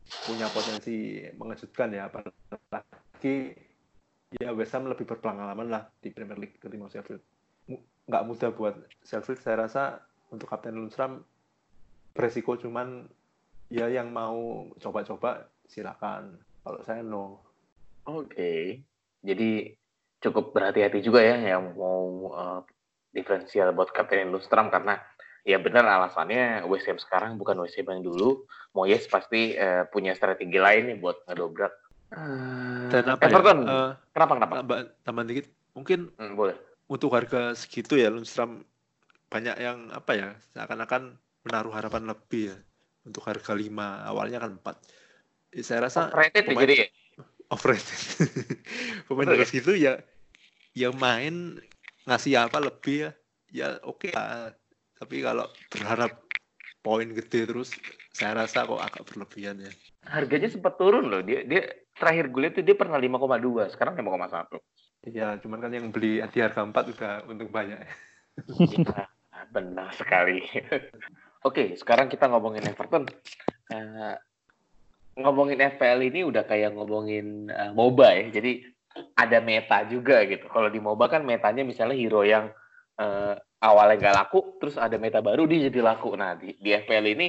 punya 0.06 0.46
potensi 0.54 1.25
mengejutkan 1.34 1.89
ya 1.89 2.08
apalagi 2.08 3.58
ya 4.39 4.51
West 4.56 4.74
Ham 4.75 4.89
lebih 4.89 5.08
berpengalaman 5.08 5.68
lah 5.72 5.88
di 6.00 6.12
Premier 6.12 6.39
League 6.39 6.58
ketimbang 6.60 6.92
Sheffield 6.92 7.24
nggak 8.06 8.24
mudah 8.25 8.50
buat 8.54 8.75
Sheffield 9.01 9.42
saya 9.42 9.65
rasa 9.65 9.84
untuk 10.30 10.50
Kapten 10.50 10.77
Lundstram 10.77 11.25
beresiko 12.13 12.56
cuman 12.56 13.10
ya 13.70 13.89
yang 13.89 14.13
mau 14.13 14.70
coba-coba 14.77 15.50
silakan 15.65 16.38
kalau 16.62 16.80
saya 16.86 17.01
no 17.01 17.42
oke 18.06 18.30
okay. 18.30 18.86
jadi 19.25 19.74
cukup 20.22 20.54
berhati-hati 20.54 21.01
juga 21.01 21.22
ya 21.22 21.38
yang 21.58 21.74
mau 21.74 22.30
uh, 22.34 22.62
diferensial 23.15 23.72
buat 23.72 23.89
Kapten 23.96 24.30
Lundstram 24.30 24.68
karena 24.70 25.00
ya 25.46 25.62
benar 25.62 25.86
alasannya 25.86 26.65
West 26.65 26.89
Ham 26.89 26.98
sekarang 26.98 27.38
bukan 27.38 27.56
West 27.62 27.77
Ham 27.77 27.94
yang 27.94 28.04
dulu. 28.04 28.44
Moyes 28.74 29.06
pasti 29.06 29.54
uh, 29.56 29.86
punya 29.88 30.18
strategi 30.18 30.58
lain 30.58 30.92
nih 30.92 30.98
buat 31.00 31.24
ngedobrak. 31.30 31.72
Uh, 32.13 32.88
Dan 32.93 33.09
apa 33.12 33.25
Everton, 33.25 33.65
ya? 33.65 33.71
uh, 33.71 33.91
kenapa 34.13 34.31
kenapa? 34.38 34.53
Tambah, 34.62 34.77
tambah 35.01 35.24
dikit, 35.25 35.47
mungkin 35.74 36.00
hmm, 36.15 36.33
boleh. 36.38 36.55
Untuk 36.85 37.09
harga 37.17 37.57
segitu 37.57 37.97
ya 37.97 38.13
Lundstram 38.13 38.62
banyak 39.33 39.57
yang 39.57 39.89
apa 39.89 40.12
ya 40.13 40.29
seakan-akan 40.53 41.17
menaruh 41.41 41.74
harapan 41.74 42.05
lebih 42.13 42.53
ya 42.53 42.57
untuk 43.05 43.25
harga 43.25 43.57
5 43.57 43.74
awalnya 44.05 44.38
kan 44.41 44.57
4 44.62 45.62
saya 45.62 45.88
rasa 45.88 46.12
overrated 46.12 46.43
pemain, 46.45 46.63
jadi 46.67 46.75
ya? 46.77 46.88
overrated. 47.53 48.00
Pemain 49.07 49.29
harga 49.31 49.45
segitu 49.47 49.71
ya 49.77 50.01
yang 50.75 50.97
main 51.00 51.62
ngasih 52.09 52.35
apa 52.41 52.59
lebih 52.59 53.07
ya. 53.07 53.12
Ya 53.55 53.67
oke 53.88 54.09
okay 54.09 54.12
lah. 54.12 54.51
Tapi 55.00 55.24
kalau 55.24 55.47
berharap 55.71 56.12
poin 56.83 57.07
gede 57.07 57.47
terus 57.47 57.71
saya 58.12 58.35
rasa 58.43 58.67
kok 58.67 58.81
agak 58.83 59.03
berlebihan 59.07 59.63
ya. 59.63 59.71
Harganya 60.03 60.51
sempat 60.51 60.75
turun 60.75 61.07
loh. 61.07 61.24
Dia 61.24 61.47
dia 61.47 61.71
terakhir 61.96 62.25
gue 62.30 62.42
lihat 62.44 62.54
tuh 62.60 62.66
dia 62.66 62.75
pernah 62.75 63.00
5,2 63.00 63.74
sekarang 63.74 63.94
5,1 63.98 65.10
iya 65.10 65.40
cuman 65.40 65.58
kan 65.64 65.72
yang 65.72 65.88
beli 65.90 66.22
di 66.22 66.40
harga 66.44 66.62
4 66.62 66.72
udah 66.72 67.14
untung 67.28 67.50
banyak 67.50 67.80
ya, 67.80 67.90
benar 69.56 69.90
sekali 69.96 70.44
oke 71.48 71.80
sekarang 71.80 72.12
kita 72.12 72.28
ngomongin 72.28 72.68
Everton 72.68 73.08
uh, 73.72 74.16
ngomongin 75.16 75.64
FPL 75.64 76.12
ini 76.12 76.28
udah 76.28 76.44
kayak 76.44 76.75
ngomongin 76.75 77.48
uh, 77.48 77.72
MOBA 77.72 78.10
ya 78.20 78.28
jadi 78.42 78.52
ada 79.16 79.38
meta 79.44 79.84
juga 79.88 80.24
gitu. 80.24 80.48
Kalau 80.48 80.72
di 80.72 80.80
MOBA 80.80 81.12
kan 81.12 81.22
metanya 81.28 81.68
misalnya 81.68 81.96
hero 82.00 82.24
yang 82.24 82.48
uh, 83.00 83.36
awalnya 83.60 84.00
nggak 84.00 84.16
laku, 84.16 84.40
terus 84.60 84.80
ada 84.80 84.96
meta 84.96 85.20
baru 85.20 85.44
dia 85.48 85.68
jadi 85.68 85.84
laku. 85.84 86.16
Nah 86.16 86.40
di, 86.40 86.56
di 86.56 86.70
FPL 86.72 87.08
ini 87.12 87.28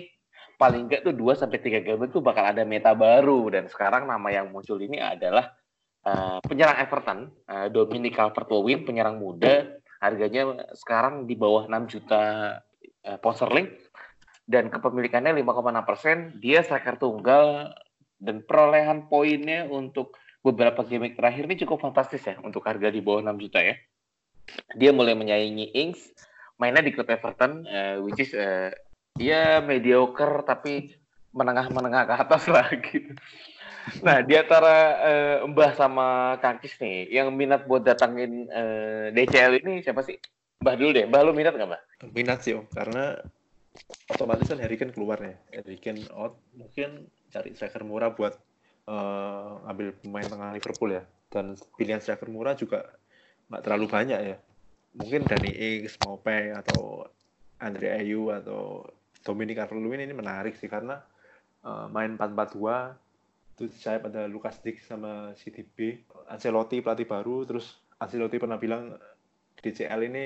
paling 0.57 0.89
nggak 0.89 1.05
tuh 1.05 1.13
2 1.13 1.37
sampai 1.37 1.61
tiga 1.61 1.85
game 1.85 2.09
itu 2.09 2.25
bakal 2.25 2.45
ada 2.49 2.65
meta 2.65 2.97
baru 2.97 3.53
dan 3.53 3.69
sekarang 3.69 4.09
nama 4.09 4.29
yang 4.33 4.49
muncul 4.49 4.81
ini 4.81 4.97
adalah 4.97 5.53
uh, 6.09 6.39
penyerang 6.41 6.81
Everton, 6.81 7.21
uh, 7.49 7.69
Dominic 7.69 8.17
Calvert-Lewin, 8.17 8.89
penyerang 8.89 9.21
muda, 9.21 9.77
harganya 10.01 10.65
sekarang 10.73 11.29
di 11.29 11.37
bawah 11.37 11.69
6 11.69 11.93
juta 11.93 12.23
uh, 13.05 13.19
pound 13.21 13.37
sterling 13.37 13.69
dan 14.47 14.73
kepemilikannya 14.73 15.37
5,6 15.45 15.89
persen. 15.89 16.17
Dia 16.41 16.65
striker 16.65 16.97
tunggal 16.97 17.77
dan 18.17 18.41
perolehan 18.47 19.13
poinnya 19.13 19.69
untuk 19.69 20.17
beberapa 20.41 20.87
gimmick 20.87 21.19
terakhir 21.19 21.45
ini 21.51 21.59
cukup 21.67 21.83
fantastis 21.91 22.23
ya 22.23 22.39
untuk 22.41 22.63
harga 22.65 22.89
di 22.89 23.03
bawah 23.03 23.21
6 23.27 23.43
juta 23.43 23.61
ya. 23.61 23.77
Dia 24.79 24.95
mulai 24.95 25.19
menyaingi 25.19 25.75
Ings, 25.75 26.01
mainnya 26.57 26.81
di 26.81 26.95
klub 26.95 27.11
Everton, 27.11 27.67
uh, 27.67 27.99
which 28.07 28.23
is 28.23 28.31
uh, 28.31 28.71
dia 29.17 29.61
mediocre 29.65 30.45
tapi 30.45 30.97
menengah-menengah 31.33 32.03
ke 32.09 32.15
atas 32.17 32.43
lah 32.55 32.69
gitu. 32.73 33.13
Nah, 34.03 34.19
di 34.19 34.35
antara 34.35 34.77
uh, 34.99 35.37
Mbah 35.47 35.73
sama 35.79 36.07
Kangkis 36.43 36.75
nih, 36.83 37.07
yang 37.07 37.31
minat 37.31 37.71
buat 37.71 37.87
datangin 37.87 38.51
uh, 38.51 39.15
DCL 39.15 39.63
ini 39.63 39.79
siapa 39.85 40.03
sih? 40.03 40.19
Mbah 40.59 40.75
dulu 40.75 40.91
deh. 40.91 41.07
Mbah 41.07 41.23
lu 41.23 41.31
minat 41.31 41.55
nggak, 41.55 41.71
Mbah? 41.71 41.83
Minat 42.11 42.43
sih, 42.43 42.59
Om. 42.59 42.67
Karena 42.67 43.15
otomatis 44.11 44.51
kan 44.51 44.59
Harry 44.59 44.75
Kane 44.75 44.91
keluar 44.91 45.23
ya. 45.23 45.39
Harry 45.55 45.79
Kane 45.79 46.03
out, 46.11 46.35
mungkin 46.59 47.07
cari 47.31 47.55
striker 47.55 47.87
murah 47.87 48.11
buat 48.11 48.35
uh, 48.91 49.63
ambil 49.71 49.95
pemain 50.03 50.27
tengah 50.27 50.51
Liverpool 50.55 50.95
ya 50.95 51.03
dan 51.31 51.59
pilihan 51.77 52.01
striker 52.01 52.31
murah 52.31 52.55
juga 52.55 52.97
nggak 53.51 53.63
terlalu 53.63 53.87
banyak 53.87 54.21
ya 54.35 54.37
mungkin 54.97 55.29
Dani 55.29 55.53
Ings, 55.53 56.01
Mope 56.03 56.57
atau 56.57 57.05
Andre 57.61 58.01
Ayew 58.01 58.33
atau 58.33 58.89
Dominic 59.27 59.59
Calvert-Lewin 59.59 60.07
ini 60.07 60.15
menarik 60.15 60.55
sih 60.55 60.71
karena 60.71 61.03
uh, 61.67 61.91
main 61.91 62.15
4-4-2 62.15 63.59
itu 63.59 63.65
saya 63.75 63.99
pada 63.99 64.31
Lukas 64.31 64.63
Dik 64.63 64.79
sama 64.87 65.35
CDB 65.35 66.07
Ancelotti 66.31 66.79
pelatih 66.79 67.11
baru 67.11 67.43
terus 67.43 67.83
Ancelotti 67.99 68.39
pernah 68.39 68.61
bilang 68.61 68.95
DCL 69.59 70.01
ini 70.07 70.25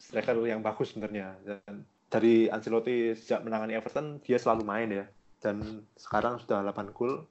striker 0.00 0.36
yang 0.44 0.64
bagus 0.64 0.92
sebenarnya. 0.92 1.36
Dan 1.44 1.84
dari 2.08 2.48
Ancelotti 2.48 3.12
sejak 3.12 3.44
menangani 3.44 3.76
Everton 3.76 4.18
dia 4.24 4.40
selalu 4.40 4.62
main 4.64 4.88
ya. 4.90 5.04
Dan 5.38 5.84
sekarang 6.00 6.40
sudah 6.40 6.64
8 6.64 6.96
gol. 6.96 7.28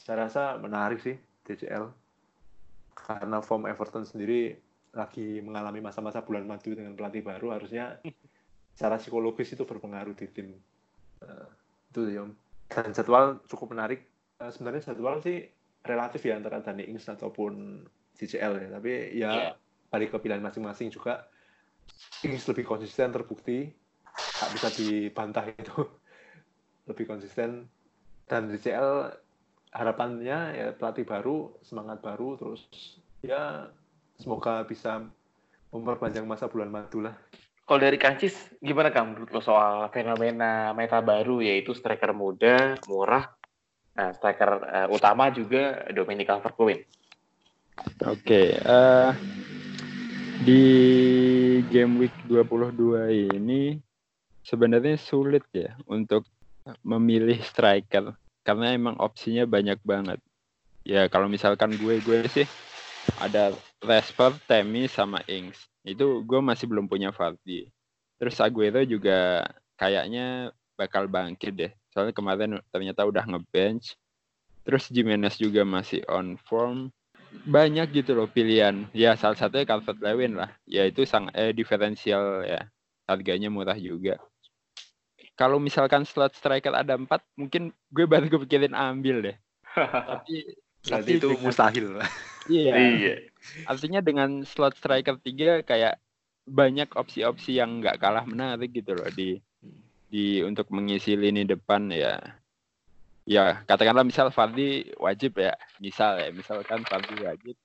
Saya 0.00 0.26
rasa 0.26 0.56
menarik 0.56 1.00
sih 1.00 1.16
DCL 1.44 1.92
karena 2.96 3.44
form 3.44 3.68
Everton 3.68 4.08
sendiri 4.08 4.56
lagi 4.94 5.42
mengalami 5.42 5.82
masa-masa 5.82 6.22
bulan 6.22 6.46
madu 6.46 6.72
dengan 6.72 6.94
pelatih 6.94 7.20
baru 7.20 7.52
harusnya 7.52 7.98
secara 8.74 8.98
psikologis 8.98 9.54
itu 9.54 9.62
berpengaruh 9.62 10.18
di 10.18 10.26
tim 10.28 10.58
uh, 11.22 11.48
itu 11.94 12.10
ya 12.10 12.26
dan 12.70 12.90
jadwal 12.90 13.38
cukup 13.46 13.76
menarik. 13.76 14.02
Uh, 14.42 14.50
sebenarnya 14.50 14.90
jadwal 14.92 15.22
sih 15.22 15.46
relatif 15.86 16.26
ya 16.26 16.34
antara 16.34 16.58
Danny 16.58 16.90
Ings 16.90 17.06
ataupun 17.06 17.84
CCL 18.18 18.66
ya. 18.66 18.68
Tapi 18.74 18.92
ya 19.14 19.30
yeah. 19.30 19.52
balik 19.92 20.10
ke 20.10 20.18
pilihan 20.18 20.42
masing-masing 20.42 20.90
juga. 20.90 21.28
Ings 22.26 22.42
lebih 22.50 22.64
konsisten 22.66 23.14
terbukti. 23.14 23.70
Tak 24.14 24.50
bisa 24.54 24.68
dibantah 24.74 25.46
itu. 25.50 25.74
Lebih 26.90 27.08
konsisten. 27.08 27.66
Dan 28.28 28.48
CCL 28.52 29.12
harapannya 29.74 30.38
ya 30.54 30.66
pelatih 30.76 31.02
baru 31.02 31.50
semangat 31.66 31.98
baru 31.98 32.38
terus 32.38 32.62
ya 33.26 33.66
semoga 34.14 34.62
bisa 34.62 35.02
memperpanjang 35.74 36.22
masa 36.22 36.46
bulan 36.46 36.70
madu 36.70 37.02
lah 37.02 37.18
kalau 37.64 37.80
dari 37.80 37.96
Kancis, 37.96 38.36
gimana 38.60 38.92
Kang 38.92 39.16
menurut 39.16 39.32
lo 39.32 39.40
soal 39.40 39.88
fenomena 39.88 40.76
meta 40.76 41.00
baru 41.00 41.40
yaitu 41.40 41.72
striker 41.72 42.12
muda, 42.12 42.76
murah, 42.84 43.32
nah 43.96 44.12
striker 44.12 44.50
uh, 44.60 44.88
utama 44.92 45.32
juga 45.32 45.80
Dominic 45.88 46.28
Calvert-Lewin? 46.28 46.84
Oke, 48.04 48.20
okay, 48.20 48.48
uh, 48.68 48.68
eh, 48.68 49.10
di 50.44 50.64
game 51.72 52.04
week 52.04 52.14
22 52.28 53.32
ini 53.32 53.80
sebenarnya 54.44 55.00
sulit 55.00 55.48
ya 55.56 55.72
untuk 55.88 56.28
memilih 56.84 57.40
striker 57.40 58.12
karena 58.44 58.76
emang 58.76 59.00
opsinya 59.00 59.48
banyak 59.48 59.80
banget. 59.80 60.20
Ya 60.84 61.08
kalau 61.08 61.32
misalkan 61.32 61.80
gue 61.80 61.96
gue 62.04 62.28
sih 62.28 62.44
ada 63.24 63.56
Rashford, 63.80 64.36
Temi 64.44 64.84
sama 64.84 65.24
Ings 65.24 65.73
itu 65.84 66.24
gue 66.24 66.40
masih 66.40 66.66
belum 66.66 66.88
punya 66.88 67.12
Vardy. 67.12 67.68
Terus 68.16 68.40
Aguero 68.40 68.80
juga 68.88 69.44
kayaknya 69.76 70.50
bakal 70.80 71.06
bangkit 71.06 71.52
deh. 71.54 71.72
Soalnya 71.92 72.16
kemarin 72.16 72.58
ternyata 72.72 73.04
udah 73.04 73.22
ngebench. 73.28 73.94
Terus 74.64 74.88
Jimenez 74.88 75.36
juga 75.36 75.62
masih 75.62 76.00
on 76.08 76.40
form. 76.48 76.88
Banyak 77.44 77.92
gitu 77.92 78.16
loh 78.16 78.26
pilihan. 78.26 78.88
Ya 78.96 79.12
salah 79.14 79.36
satunya 79.36 79.68
Calvert 79.68 80.00
Lewin 80.00 80.40
lah. 80.40 80.50
Ya 80.64 80.88
itu 80.88 81.04
sang 81.04 81.28
eh, 81.36 81.52
diferensial 81.52 82.48
ya. 82.48 82.64
Harganya 83.04 83.52
murah 83.52 83.76
juga. 83.76 84.16
Kalau 85.36 85.58
misalkan 85.60 86.06
slot 86.08 86.32
striker 86.32 86.72
ada 86.72 86.94
empat, 86.94 87.20
mungkin 87.36 87.74
gue 87.90 88.06
baru 88.08 88.30
kepikirin 88.30 88.72
ambil 88.72 89.20
deh. 89.20 89.36
tapi 90.08 90.63
Berarti 90.84 91.10
itu 91.16 91.28
dengan, 91.32 91.42
mustahil. 91.44 91.86
Iya. 92.44 92.72
iya. 92.76 93.14
Artinya 93.64 94.04
dengan 94.04 94.44
slot 94.44 94.76
striker 94.76 95.16
tiga 95.16 95.64
kayak 95.64 95.96
banyak 96.44 96.92
opsi-opsi 96.92 97.56
yang 97.56 97.80
nggak 97.80 97.96
kalah 97.96 98.28
menarik 98.28 98.68
gitu 98.68 98.92
loh 98.92 99.08
di 99.08 99.40
di 100.12 100.44
untuk 100.44 100.68
mengisi 100.68 101.16
lini 101.16 101.48
depan 101.48 101.88
ya. 101.88 102.20
Ya 103.24 103.64
katakanlah 103.64 104.04
misal 104.04 104.28
Fardi 104.28 104.92
wajib 105.00 105.40
ya, 105.40 105.56
misal 105.80 106.20
ya, 106.20 106.28
misalkan 106.28 106.84
Fardi 106.84 107.16
wajib. 107.24 107.56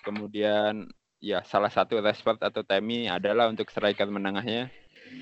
Kemudian 0.00 0.88
ya 1.20 1.44
salah 1.44 1.68
satu 1.68 2.00
Rashford 2.00 2.40
atau 2.40 2.64
Temi 2.64 3.06
adalah 3.06 3.52
untuk 3.52 3.68
striker 3.68 4.08
menengahnya. 4.08 4.72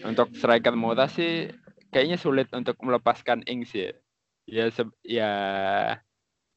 Untuk 0.06 0.30
striker 0.38 0.78
murah 0.78 1.10
sih 1.10 1.50
kayaknya 1.90 2.16
sulit 2.22 2.46
untuk 2.54 2.78
melepaskan 2.78 3.42
Ings 3.50 3.74
ya. 3.74 3.90
Ya, 4.46 4.70
ya 5.02 5.30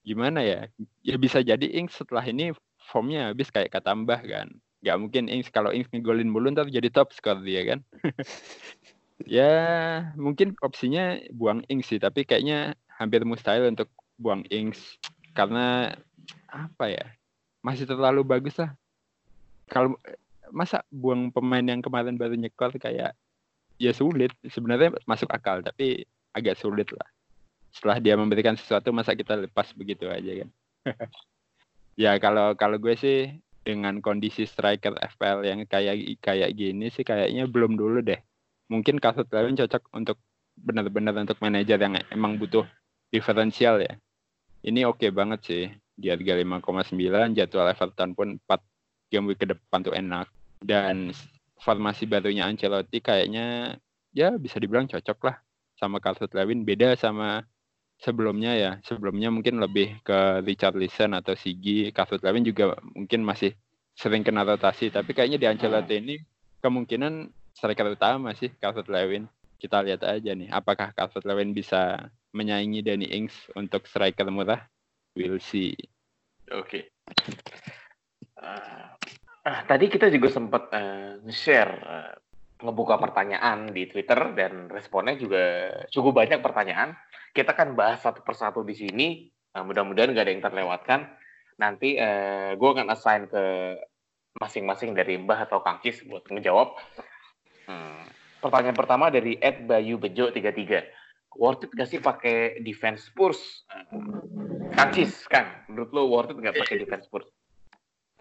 gimana 0.04 0.44
ya? 0.44 0.68
Ya 1.02 1.16
bisa 1.16 1.40
jadi 1.40 1.64
Ings 1.64 1.96
setelah 1.96 2.24
ini 2.28 2.52
formnya 2.92 3.32
habis 3.32 3.50
kayak 3.50 3.72
kata 3.72 3.96
Mbah 3.96 4.22
kan. 4.24 4.48
Gak 4.84 5.00
mungkin 5.00 5.32
Ings 5.32 5.48
kalau 5.50 5.72
Ings 5.72 5.88
ngegolin 5.90 6.28
mulu 6.28 6.52
ntar 6.52 6.68
jadi 6.68 6.92
top 6.92 7.16
skor 7.16 7.40
dia 7.42 7.64
kan. 7.64 7.80
ya 9.24 9.52
mungkin 10.20 10.54
opsinya 10.60 11.18
buang 11.32 11.64
Ings 11.72 11.90
sih, 11.90 12.00
tapi 12.04 12.28
kayaknya 12.28 12.76
hampir 13.00 13.24
mustahil 13.24 13.72
untuk 13.72 13.88
buang 14.20 14.44
Ings 14.52 15.00
karena 15.32 15.96
apa 16.52 16.86
ya? 16.92 17.06
Masih 17.64 17.88
terlalu 17.88 18.28
bagus 18.28 18.60
lah. 18.60 18.76
Kalau 19.72 19.96
masa 20.52 20.84
buang 20.92 21.32
pemain 21.32 21.64
yang 21.64 21.80
kemarin 21.80 22.20
baru 22.20 22.36
nyekor 22.36 22.76
kayak 22.78 23.16
ya 23.82 23.92
sulit 23.96 24.30
sebenarnya 24.46 24.94
masuk 25.10 25.32
akal 25.34 25.66
tapi 25.66 26.06
agak 26.36 26.60
sulit 26.62 26.86
lah 26.94 27.08
setelah 27.74 27.98
dia 27.98 28.14
memberikan 28.14 28.54
sesuatu 28.54 28.94
masa 28.94 29.18
kita 29.18 29.34
lepas 29.36 29.74
begitu 29.74 30.08
aja 30.08 30.46
kan? 30.46 30.50
Ya 31.94 32.18
kalau 32.18 32.58
kalau 32.58 32.82
gue 32.82 32.98
sih 32.98 33.38
dengan 33.62 34.02
kondisi 34.02 34.50
striker 34.50 34.98
FPL 34.98 35.46
yang 35.46 35.60
kayak 35.70 36.18
kayak 36.20 36.52
gini 36.58 36.90
sih 36.90 37.06
kayaknya 37.06 37.46
belum 37.46 37.78
dulu 37.78 38.02
deh. 38.02 38.18
Mungkin 38.68 38.98
Kasut 38.98 39.30
Lewin 39.30 39.54
cocok 39.54 39.94
untuk 39.94 40.18
benar-benar 40.58 41.14
untuk 41.22 41.38
manajer 41.38 41.78
yang 41.78 42.02
emang 42.10 42.42
butuh 42.42 42.66
diferensial 43.14 43.78
ya. 43.78 43.94
Ini 44.66 44.90
oke 44.90 45.06
okay 45.06 45.10
banget 45.14 45.40
sih 45.46 45.64
di 45.94 46.10
harga 46.10 46.34
5,9 46.34 47.38
jadwal 47.38 47.70
Everton 47.70 48.10
pun 48.18 48.28
4 48.50 49.14
game 49.14 49.26
week 49.30 49.46
ke 49.46 49.48
depan 49.54 49.86
tuh 49.86 49.94
enak. 49.94 50.28
Dan 50.58 51.14
formasi 51.62 52.10
barunya 52.10 52.50
Ancelotti 52.50 53.00
kayaknya 53.06 53.78
ya 54.12 54.34
bisa 54.36 54.58
dibilang 54.58 54.90
cocok 54.90 55.30
lah 55.30 55.36
sama 55.78 56.02
Kasut 56.02 56.34
Lewin. 56.34 56.66
Beda 56.66 56.98
sama 56.98 57.46
sebelumnya 58.04 58.52
ya 58.52 58.72
sebelumnya 58.84 59.32
mungkin 59.32 59.64
lebih 59.64 60.04
ke 60.04 60.44
Richard 60.44 60.76
Listen 60.76 61.16
atau 61.16 61.40
Sigi 61.40 61.88
Kasut 61.96 62.20
Lewin 62.20 62.44
juga 62.44 62.76
mungkin 62.92 63.24
masih 63.24 63.56
sering 63.96 64.28
kena 64.28 64.44
rotasi 64.44 64.92
tapi 64.92 65.16
kayaknya 65.16 65.40
di 65.40 65.48
Ancelotti 65.48 65.96
ini 66.04 66.16
kemungkinan 66.60 67.32
striker 67.56 67.96
utama 67.96 68.36
sih 68.36 68.52
Kasut 68.60 68.92
Lewin. 68.92 69.32
Kita 69.56 69.80
lihat 69.80 70.04
aja 70.04 70.36
nih 70.36 70.52
apakah 70.52 70.92
Kasut 70.92 71.24
Lewin 71.24 71.56
bisa 71.56 72.12
menyaingi 72.36 72.84
Danny 72.84 73.08
Ings 73.08 73.32
untuk 73.56 73.88
striker 73.88 74.28
murah? 74.28 74.68
We'll 75.16 75.40
see. 75.40 75.78
Oke. 76.52 76.68
Okay. 76.68 76.84
uh, 78.44 78.92
ah, 79.48 79.60
tadi 79.64 79.88
kita 79.88 80.12
juga 80.12 80.28
sempat 80.28 80.68
uh, 80.76 81.24
share 81.32 81.74
uh, 81.88 82.12
ngebuka 82.64 82.96
pertanyaan 82.96 83.70
di 83.70 83.86
Twitter 83.92 84.32
dan 84.34 84.72
responnya 84.72 85.20
juga 85.20 85.70
cukup 85.92 86.24
banyak 86.24 86.40
pertanyaan 86.40 86.96
kita 87.34 87.58
kan 87.58 87.74
bahas 87.74 88.00
satu 88.00 88.22
persatu 88.22 88.62
di 88.62 88.78
sini. 88.78 89.28
Nah, 89.58 89.66
mudah-mudahan 89.66 90.14
nggak 90.14 90.26
ada 90.26 90.34
yang 90.34 90.46
terlewatkan. 90.46 91.00
Nanti 91.58 91.98
eh, 91.98 92.54
gue 92.54 92.70
akan 92.70 92.88
assign 92.94 93.26
ke 93.26 93.44
masing-masing 94.38 94.94
dari 94.94 95.18
Mbah 95.18 95.50
atau 95.50 95.62
Kang 95.66 95.82
Cis 95.82 96.06
buat 96.06 96.26
ngejawab. 96.30 96.78
Hmm. 97.66 98.06
Pertanyaan 98.42 98.78
pertama 98.78 99.10
dari 99.10 99.38
Ed 99.42 99.66
Bayu 99.66 99.98
Bejo 99.98 100.30
33. 100.30 101.34
Worth 101.34 101.66
it 101.66 101.72
gak 101.74 101.90
sih 101.90 101.98
pakai 101.98 102.62
defense 102.62 103.10
Spurs? 103.10 103.66
Kang 104.78 104.94
Cis, 104.94 105.26
Kang, 105.26 105.66
menurut 105.70 105.90
lo 105.94 106.10
worth 106.10 106.34
it 106.34 106.38
nggak 106.38 106.58
pakai 106.62 106.78
defense 106.82 107.10
Spurs? 107.10 107.26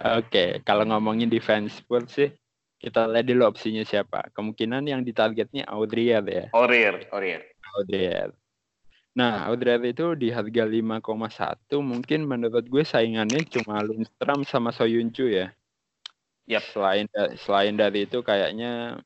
Oke, 0.01 0.29
okay, 0.29 0.49
kalau 0.65 0.89
ngomongin 0.89 1.29
defense 1.29 1.85
Spurs 1.85 2.17
sih, 2.17 2.33
kita 2.83 3.07
lihat 3.07 3.31
dulu 3.31 3.47
opsinya 3.47 3.87
siapa. 3.87 4.27
Kemungkinan 4.35 4.83
yang 4.90 5.07
ditargetnya 5.07 5.71
Audrier 5.71 6.27
ya. 6.27 6.45
Audrier, 6.51 7.07
Audrier. 7.14 7.47
Audrier. 7.79 8.35
Nah, 9.14 9.47
Audrey 9.47 9.95
itu 9.95 10.18
di 10.18 10.35
harga 10.35 10.66
5,1 10.66 11.79
mungkin 11.79 12.27
menurut 12.27 12.66
gue 12.66 12.83
saingannya 12.83 13.47
cuma 13.47 13.85
Lundstram 13.87 14.42
sama 14.42 14.75
Soyuncu 14.75 15.31
ya. 15.31 15.55
Yap. 16.51 16.66
Selain 16.75 17.07
selain 17.38 17.79
dari 17.79 18.09
itu 18.09 18.18
kayaknya 18.25 18.99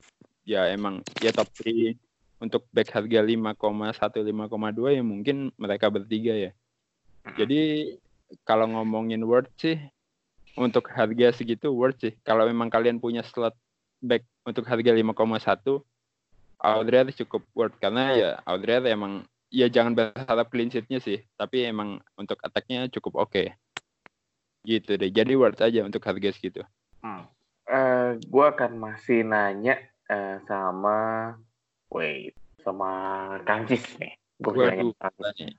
ya 0.48 0.72
emang 0.72 1.04
ya 1.20 1.34
top 1.34 1.52
3 1.60 1.92
untuk 2.40 2.64
back 2.72 2.94
harga 2.94 3.20
5,1 3.20 3.60
5,2 3.60 4.96
ya 4.96 5.02
mungkin 5.04 5.50
mereka 5.60 5.92
bertiga 5.92 6.32
ya. 6.32 6.50
Jadi 7.34 7.92
kalau 8.46 8.70
ngomongin 8.72 9.26
worth 9.26 9.50
sih 9.58 9.76
untuk 10.54 10.86
harga 10.94 11.34
segitu 11.34 11.74
worth 11.74 11.98
sih. 11.98 12.14
Kalau 12.22 12.46
memang 12.46 12.70
kalian 12.70 13.02
punya 13.02 13.26
slot 13.26 13.58
back 14.02 14.22
untuk 14.46 14.64
harga 14.68 14.92
5,1 14.92 15.82
Audrey 16.56 17.12
cukup 17.12 17.42
worth 17.52 17.76
karena 17.76 18.04
ya 18.16 18.30
Audrey 18.48 18.80
emang 18.88 19.28
ya 19.52 19.70
jangan 19.70 19.94
berharap 19.94 20.48
clean 20.50 20.72
sheet-nya 20.72 20.98
sih, 20.98 21.22
tapi 21.38 21.68
emang 21.68 22.02
untuk 22.18 22.40
attack-nya 22.42 22.90
cukup 22.90 23.28
oke. 23.28 23.32
Okay. 23.32 23.46
Gitu 24.66 24.98
deh. 24.98 25.12
Jadi 25.12 25.32
worth 25.38 25.62
aja 25.62 25.86
untuk 25.86 26.02
harga 26.02 26.34
segitu. 26.34 26.62
Hmm. 27.04 27.28
Uh, 27.66 27.74
eh, 27.74 28.08
gue 28.22 28.46
akan 28.46 28.78
masih 28.78 29.26
nanya 29.26 29.78
uh, 30.10 30.38
sama 30.46 30.98
wait 31.90 32.34
sama 32.62 32.90
Kang 33.46 33.66
Cis 33.70 33.84
nih. 33.98 34.14
Gue 34.42 34.66
nih. 34.66 35.54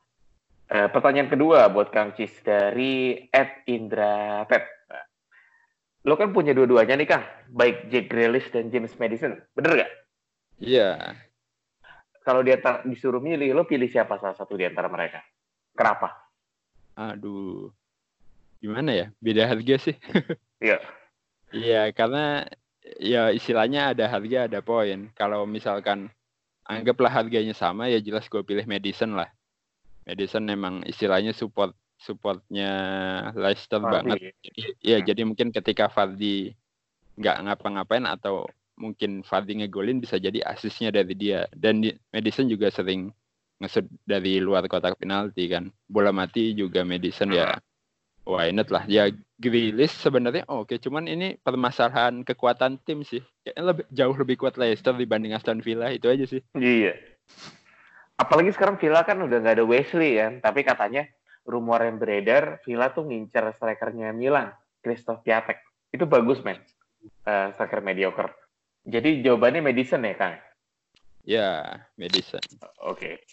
Eh, 0.67 0.88
pertanyaan 0.91 1.32
kedua 1.32 1.71
buat 1.71 1.88
Kang 1.95 2.12
Cis 2.12 2.43
dari 2.43 3.28
Ed 3.32 3.63
Indra 3.71 4.43
Pep. 4.43 4.77
Lo 6.08 6.15
kan 6.15 6.32
punya 6.32 6.56
dua-duanya 6.56 6.96
nih 6.96 7.08
Kang, 7.12 7.28
baik 7.52 7.91
Jack 7.91 8.08
Grealish 8.08 8.48
dan 8.56 8.72
James 8.72 8.96
Madison, 8.96 9.36
bener 9.52 9.84
gak? 9.84 9.91
Iya, 10.63 11.20
Kalau 12.24 12.43
dia 12.43 12.60
disuruh 12.88 13.20
milih, 13.20 13.52
lo 13.56 13.67
pilih 13.67 13.91
siapa 13.91 14.15
salah 14.20 14.36
satu 14.36 14.56
di 14.56 14.63
antara 14.63 14.88
mereka? 14.88 15.20
Kenapa? 15.76 16.32
aduh. 16.98 17.70
Gimana 18.58 18.89
ya? 18.89 19.08
Beda 19.22 19.46
harga 19.46 19.76
sih. 19.78 19.96
Iya. 20.58 20.82
Iya, 21.54 21.93
karena 21.93 22.50
ya 22.98 23.30
istilahnya 23.30 23.93
ada 23.93 24.10
harga 24.10 24.50
ada 24.50 24.60
poin. 24.65 25.13
Kalau 25.13 25.46
misalkan 25.46 26.10
anggaplah 26.65 27.13
harganya 27.13 27.54
sama 27.54 27.93
ya 27.93 28.02
jelas 28.02 28.26
gue 28.26 28.41
pilih 28.41 28.65
Madison 28.65 29.13
lah. 29.13 29.30
Madison 30.10 30.41
memang 30.41 30.82
istilahnya 30.89 31.38
support 31.38 31.78
supportnya 31.97 32.71
Leicester 33.33 33.81
Vardy. 33.81 33.93
banget. 33.93 34.17
Jadi, 34.41 34.62
ya 34.79 34.97
Hmm. 35.01 35.05
jadi 35.05 35.21
mungkin 35.25 35.47
ketika 35.51 35.89
Vardy 35.89 36.53
nggak 37.17 37.38
ngapa-ngapain 37.49 38.05
atau 38.05 38.45
mungkin 38.77 39.25
Vardy 39.25 39.65
ngegolin 39.65 39.97
bisa 39.97 40.21
jadi 40.21 40.45
asisnya 40.45 40.93
dari 40.93 41.17
dia. 41.17 41.49
Dan 41.51 41.81
di- 41.81 41.97
Madison 42.13 42.45
juga 42.45 42.69
sering 42.69 43.10
ngesut 43.57 43.89
dari 44.05 44.38
luar 44.38 44.69
kotak 44.69 45.01
penalti 45.01 45.49
kan. 45.49 45.73
Bola 45.89 46.13
mati 46.13 46.53
juga 46.53 46.86
Madison 46.86 47.33
ya 47.33 47.57
why 48.21 48.53
not 48.53 48.69
lah. 48.69 48.86
Ya 48.86 49.10
Grealish 49.38 49.97
sebenarnya 49.97 50.45
oke, 50.45 50.77
cuman 50.77 51.10
ini 51.10 51.38
permasalahan 51.41 52.21
kekuatan 52.21 52.77
tim 52.86 53.01
sih. 53.01 53.21
Kayaknya 53.41 53.63
lebih, 53.65 53.86
jauh 53.89 54.15
lebih 54.17 54.36
kuat 54.38 54.57
Leicester 54.62 54.93
dibanding 54.93 55.33
Aston 55.33 55.62
Villa 55.65 55.89
itu 55.89 56.05
aja 56.05 56.25
sih. 56.29 56.41
Iya. 56.53 56.93
Apalagi 58.17 58.49
sekarang 58.53 58.81
Villa 58.81 59.05
kan 59.05 59.21
udah 59.21 59.38
nggak 59.41 59.62
ada 59.62 59.65
Wesley 59.65 60.17
kan, 60.17 60.41
tapi 60.41 60.65
katanya 60.65 61.05
rumor 61.47 61.81
yang 61.81 61.97
beredar 61.97 62.60
Villa 62.67 62.91
tuh 62.91 63.07
ngincer 63.07 63.55
strikernya 63.55 64.12
Milan, 64.12 64.51
Christoph 64.83 65.23
Piatek. 65.23 65.63
Itu 65.89 66.03
bagus 66.05 66.43
men, 66.43 66.60
Eh, 67.23 67.47
striker 67.55 67.79
mediocre. 67.79 68.36
Jadi 68.83 69.23
jawabannya 69.23 69.63
Madison 69.63 70.03
ya 70.03 70.15
Kang? 70.19 70.36
Ya, 71.23 71.51
Madison. 71.95 72.43
Oke. 72.83 73.23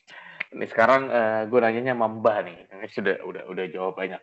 Ini 0.55 0.67
sekarang 0.71 1.11
gue 1.51 1.59
nanyanya 1.59 1.99
sama 1.99 2.07
Mbah 2.11 2.39
nih. 2.47 2.59
Sudah 2.91 3.19
udah 3.27 3.43
udah 3.51 3.67
jawab 3.71 3.99
banyak. 3.99 4.23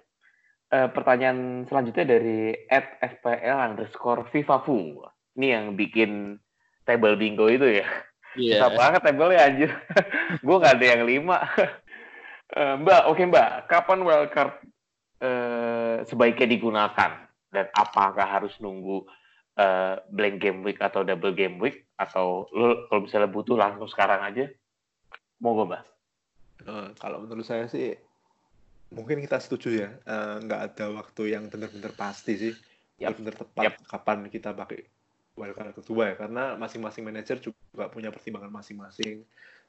Eh, 0.72 0.88
pertanyaan 0.88 1.68
selanjutnya 1.68 2.16
dari 2.16 2.56
@fpl 3.04 3.58
underscore 3.60 4.24
Vivafu. 4.32 5.04
Ini 5.36 5.48
yang 5.60 5.66
bikin 5.76 6.40
table 6.88 7.20
bingo 7.20 7.52
itu 7.52 7.84
ya. 7.84 7.88
Iya. 8.40 8.56
Susah 8.56 8.72
banget 8.80 9.02
table 9.04 9.36
ya 9.36 9.52
anjir. 9.52 9.68
gue 10.48 10.56
nggak 10.56 10.76
ada 10.80 10.88
yang 10.96 11.04
lima. 11.04 11.44
Eh, 12.52 12.76
mbak, 12.84 13.08
oke 13.08 13.24
Mbak. 13.32 13.72
Kapan 13.72 14.00
wildcard 14.04 14.54
eh, 15.24 16.04
sebaiknya 16.04 16.48
digunakan? 16.52 17.12
Dan 17.52 17.66
apakah 17.72 18.28
harus 18.28 18.52
nunggu 18.60 19.08
eh, 19.56 19.96
blank 20.12 20.36
game 20.44 20.60
week 20.68 20.80
atau 20.84 21.08
double 21.08 21.32
game 21.32 21.56
week? 21.64 21.88
Atau 21.96 22.52
lo 22.52 22.92
kalau 22.92 23.08
misalnya 23.08 23.32
butuh 23.32 23.56
langsung 23.56 23.88
sekarang 23.88 24.20
aja? 24.20 24.52
Monggo 25.40 25.64
Mbak. 25.72 25.84
Eh, 26.68 26.88
kalau 27.00 27.24
menurut 27.24 27.48
saya 27.48 27.72
sih 27.72 27.96
mungkin 28.92 29.24
kita 29.24 29.40
setuju 29.40 29.88
ya 29.88 29.90
nggak 30.44 30.62
ada 30.76 30.92
waktu 30.92 31.32
yang 31.32 31.48
benar-benar 31.48 31.96
pasti 31.96 32.36
sih 32.36 32.54
benar-benar 33.00 33.40
tepat 33.40 33.64
Yap. 33.64 33.76
kapan 33.88 34.28
kita 34.28 34.52
pakai 34.52 34.84
wildcard 35.40 35.72
kedua 35.80 36.12
ya 36.12 36.16
karena 36.20 36.60
masing-masing 36.60 37.08
manajer 37.08 37.40
juga 37.40 37.88
punya 37.88 38.12
pertimbangan 38.12 38.52
masing-masing 38.52 39.24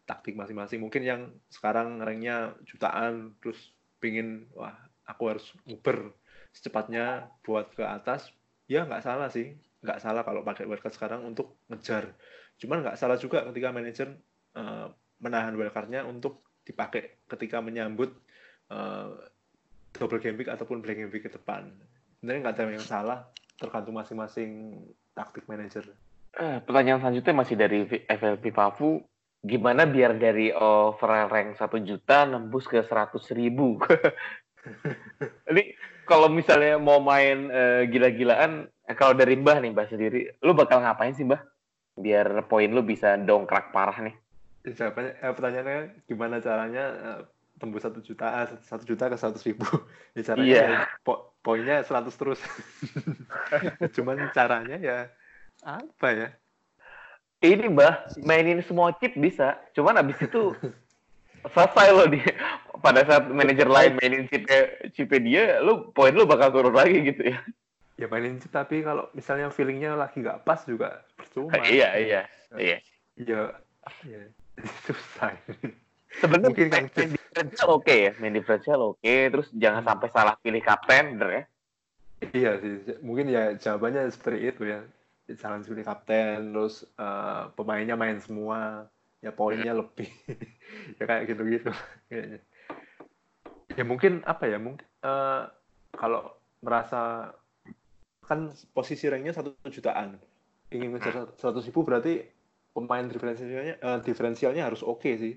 taktik 0.05 0.35
masing-masing 0.35 0.83
mungkin 0.83 1.03
yang 1.07 1.21
sekarang 1.49 2.03
ranknya 2.03 2.59
jutaan 2.67 3.39
terus 3.39 3.59
pingin 4.03 4.51
wah 4.53 4.75
aku 5.07 5.37
harus 5.37 5.47
nguber 5.67 6.15
secepatnya 6.53 7.31
buat 7.47 7.71
ke 7.73 7.87
atas 7.87 8.35
ya 8.67 8.85
nggak 8.85 9.03
salah 9.03 9.31
sih 9.31 9.55
nggak 9.83 9.99
salah 10.03 10.23
kalau 10.23 10.43
pakai 10.43 10.67
wildcard 10.67 10.95
sekarang 10.95 11.23
untuk 11.27 11.59
ngejar 11.71 12.15
cuman 12.59 12.83
nggak 12.87 12.99
salah 12.99 13.19
juga 13.19 13.47
ketika 13.51 13.71
manajer 13.71 14.09
eh, 14.59 14.87
menahan 15.23 15.55
wildcardnya 15.55 16.03
untuk 16.03 16.43
dipakai 16.67 17.23
ketika 17.31 17.63
menyambut 17.63 18.11
eh, 18.71 19.11
double 19.97 20.21
game 20.21 20.37
week 20.41 20.49
ataupun 20.49 20.81
blank 20.81 20.99
game 20.99 21.13
week 21.13 21.29
ke 21.29 21.33
depan. 21.33 21.69
Sebenarnya 22.19 22.41
nggak 22.49 22.55
ada 22.57 22.65
yang 22.73 22.87
salah, 22.87 23.19
tergantung 23.61 23.97
masing-masing 23.99 24.81
taktik 25.13 25.45
manajer. 25.47 25.85
Eh, 26.33 26.59
pertanyaan 26.65 27.05
selanjutnya 27.05 27.35
masih 27.37 27.57
dari 27.61 27.85
FLP 28.09 28.55
Pavu. 28.55 29.05
Gimana 29.43 29.91
biar 29.91 30.15
dari 30.23 30.55
overall 30.55 31.27
rank 31.27 31.59
1 31.59 31.83
juta 31.83 32.23
nembus 32.31 32.71
ke 32.71 32.79
100 32.79 33.27
ribu? 33.35 33.75
Ini 35.51 35.75
kalau 36.07 36.31
misalnya 36.31 36.79
mau 36.79 37.03
main 37.03 37.51
eh, 37.51 37.91
gila-gilaan, 37.91 38.71
eh, 38.87 38.95
kalau 38.95 39.19
dari 39.19 39.35
Mbah 39.35 39.59
nih 39.59 39.75
Mbah 39.75 39.87
sendiri, 39.91 40.31
lu 40.47 40.55
bakal 40.55 40.79
ngapain 40.79 41.11
sih 41.19 41.27
Mbah? 41.27 41.43
Biar 41.99 42.47
poin 42.47 42.71
lu 42.71 42.87
bisa 42.87 43.19
dongkrak 43.19 43.75
parah 43.75 43.99
nih. 43.99 44.15
Jawabannya, 44.63 45.13
eh, 45.19 45.33
pertanyaannya 45.35 45.79
gimana 46.07 46.39
caranya 46.39 46.85
eh, 46.95 47.21
tembus 47.59 47.83
satu 47.83 47.99
juta, 47.99 48.47
satu 48.63 48.87
juta 48.87 49.11
ke 49.11 49.19
seratus 49.19 49.43
ribu? 49.43 49.67
Ya 50.15 50.23
caranya 50.23 50.47
Iya. 50.55 50.63
ya, 50.71 50.81
po- 51.03 51.35
poinnya 51.43 51.83
100 51.83 52.15
terus. 52.15 52.39
Cuman 53.99 54.31
caranya 54.31 54.79
ya 54.79 55.11
apa 55.67 56.09
ya? 56.15 56.29
Ini 57.43 57.67
Mbah, 57.75 58.23
mainin 58.23 58.63
semua 58.63 58.95
chip 59.03 59.19
bisa. 59.19 59.59
Cuman 59.75 59.99
abis 59.99 60.15
itu 60.23 60.55
selesai 61.51 61.91
lo 61.91 62.07
di 62.07 62.23
pada 62.79 63.03
saat 63.03 63.27
manajer 63.27 63.67
lain 63.67 63.99
mainin 63.99 64.31
chipnya, 64.31 64.71
chipnya 64.95 65.19
dia, 65.19 65.45
lu 65.59 65.91
poin 65.91 66.15
lu 66.15 66.23
bakal 66.23 66.55
turun 66.55 66.71
lagi 66.71 67.03
gitu 67.03 67.35
ya. 67.35 67.43
Ya 67.99 68.07
mainin 68.07 68.39
chip, 68.39 68.55
tapi 68.55 68.87
kalau 68.87 69.11
misalnya 69.11 69.51
feelingnya 69.51 69.99
lagi 69.99 70.23
nggak 70.23 70.47
pas 70.47 70.63
juga 70.63 71.03
percuma. 71.19 71.59
iya, 71.67 71.99
iya. 71.99 72.23
Iya. 72.55 72.79
Ya, 73.19 73.41
ya? 74.07 74.23
Susah. 74.87 75.35
Sebenarnya 76.23 76.55
Mungkin 76.55 76.69
main, 76.71 76.87
Kang 76.87 76.87
main 76.95 77.11
differential 77.11 77.69
oke 77.75 77.95
ya, 77.97 78.13
main 78.23 78.35
differential 78.37 78.81
oke, 78.95 79.15
terus 79.35 79.49
jangan 79.57 79.83
sampai 79.83 80.09
salah 80.15 80.35
pilih 80.39 80.63
kapten, 80.63 81.19
ya. 81.19 81.43
Iya 82.31 82.51
sih, 82.63 83.03
mungkin 83.03 83.35
ya 83.35 83.59
jawabannya 83.59 84.07
seperti 84.15 84.55
itu 84.55 84.63
ya. 84.69 84.87
Jangan 85.31 85.63
pilih 85.63 85.85
kapten, 85.87 86.53
terus 86.53 86.83
eh, 86.99 87.45
pemainnya 87.55 87.95
main 87.95 88.19
semua, 88.19 88.91
ya 89.23 89.31
poinnya 89.31 89.73
lebih. 89.73 90.11
ya 90.99 91.05
kayak 91.07 91.25
gitu-gitu 91.31 91.71
kayaknya. 92.11 92.41
Ya 93.73 93.85
mungkin 93.87 94.21
apa 94.27 94.45
ya, 94.51 94.59
mungkin 94.59 94.85
eh, 95.05 95.43
kalau 95.95 96.37
merasa 96.63 97.33
kan 98.23 98.55
posisi 98.71 99.11
ranknya 99.11 99.35
satu 99.35 99.55
jutaan, 99.67 100.17
ingin 100.71 100.95
ngejar 100.95 101.35
seratus 101.37 101.67
ribu 101.69 101.83
berarti 101.83 102.23
pemain 102.73 103.05
diferensialnya 103.05 103.77
eh, 103.79 103.99
diferensialnya 104.03 104.63
harus 104.69 104.83
oke 104.83 105.11
sih. 105.17 105.35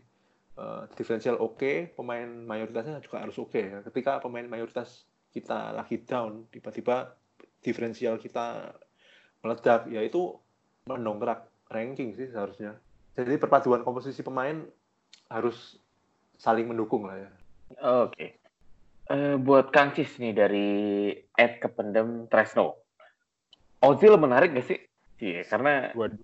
Eh, 0.55 0.83
diferensial 0.95 1.35
oke, 1.35 1.91
pemain 1.99 2.27
mayoritasnya 2.27 3.03
juga 3.03 3.19
harus 3.19 3.35
oke 3.35 3.59
ya. 3.59 3.79
Ketika 3.83 4.23
pemain 4.23 4.47
mayoritas 4.47 5.03
kita 5.35 5.75
lagi 5.75 5.99
down, 6.07 6.47
tiba-tiba 6.47 7.11
diferensial 7.59 8.15
kita 8.15 8.71
meledak, 9.45 9.86
ya 9.93 10.01
itu 10.01 10.34
mendongkrak 10.89 11.45
ranking 11.69 12.17
sih 12.17 12.25
seharusnya. 12.34 12.81
Jadi 13.13 13.38
perpaduan 13.38 13.86
komposisi 13.86 14.25
pemain 14.25 14.65
harus 15.29 15.77
saling 16.41 16.65
mendukung 16.65 17.05
lah 17.05 17.21
ya. 17.21 17.29
Oke. 18.03 18.41
Eh, 19.05 19.38
buat 19.38 19.69
Kang 19.69 19.93
Cis 19.93 20.17
nih 20.17 20.34
dari 20.34 20.69
Ed 21.38 21.62
Kependem 21.62 22.25
Tresno. 22.25 22.81
Ozil 23.86 24.17
menarik 24.17 24.58
gak 24.58 24.65
sih? 24.65 24.81
Iya, 25.21 25.45
karena 25.45 25.93
Waduh. 25.93 26.17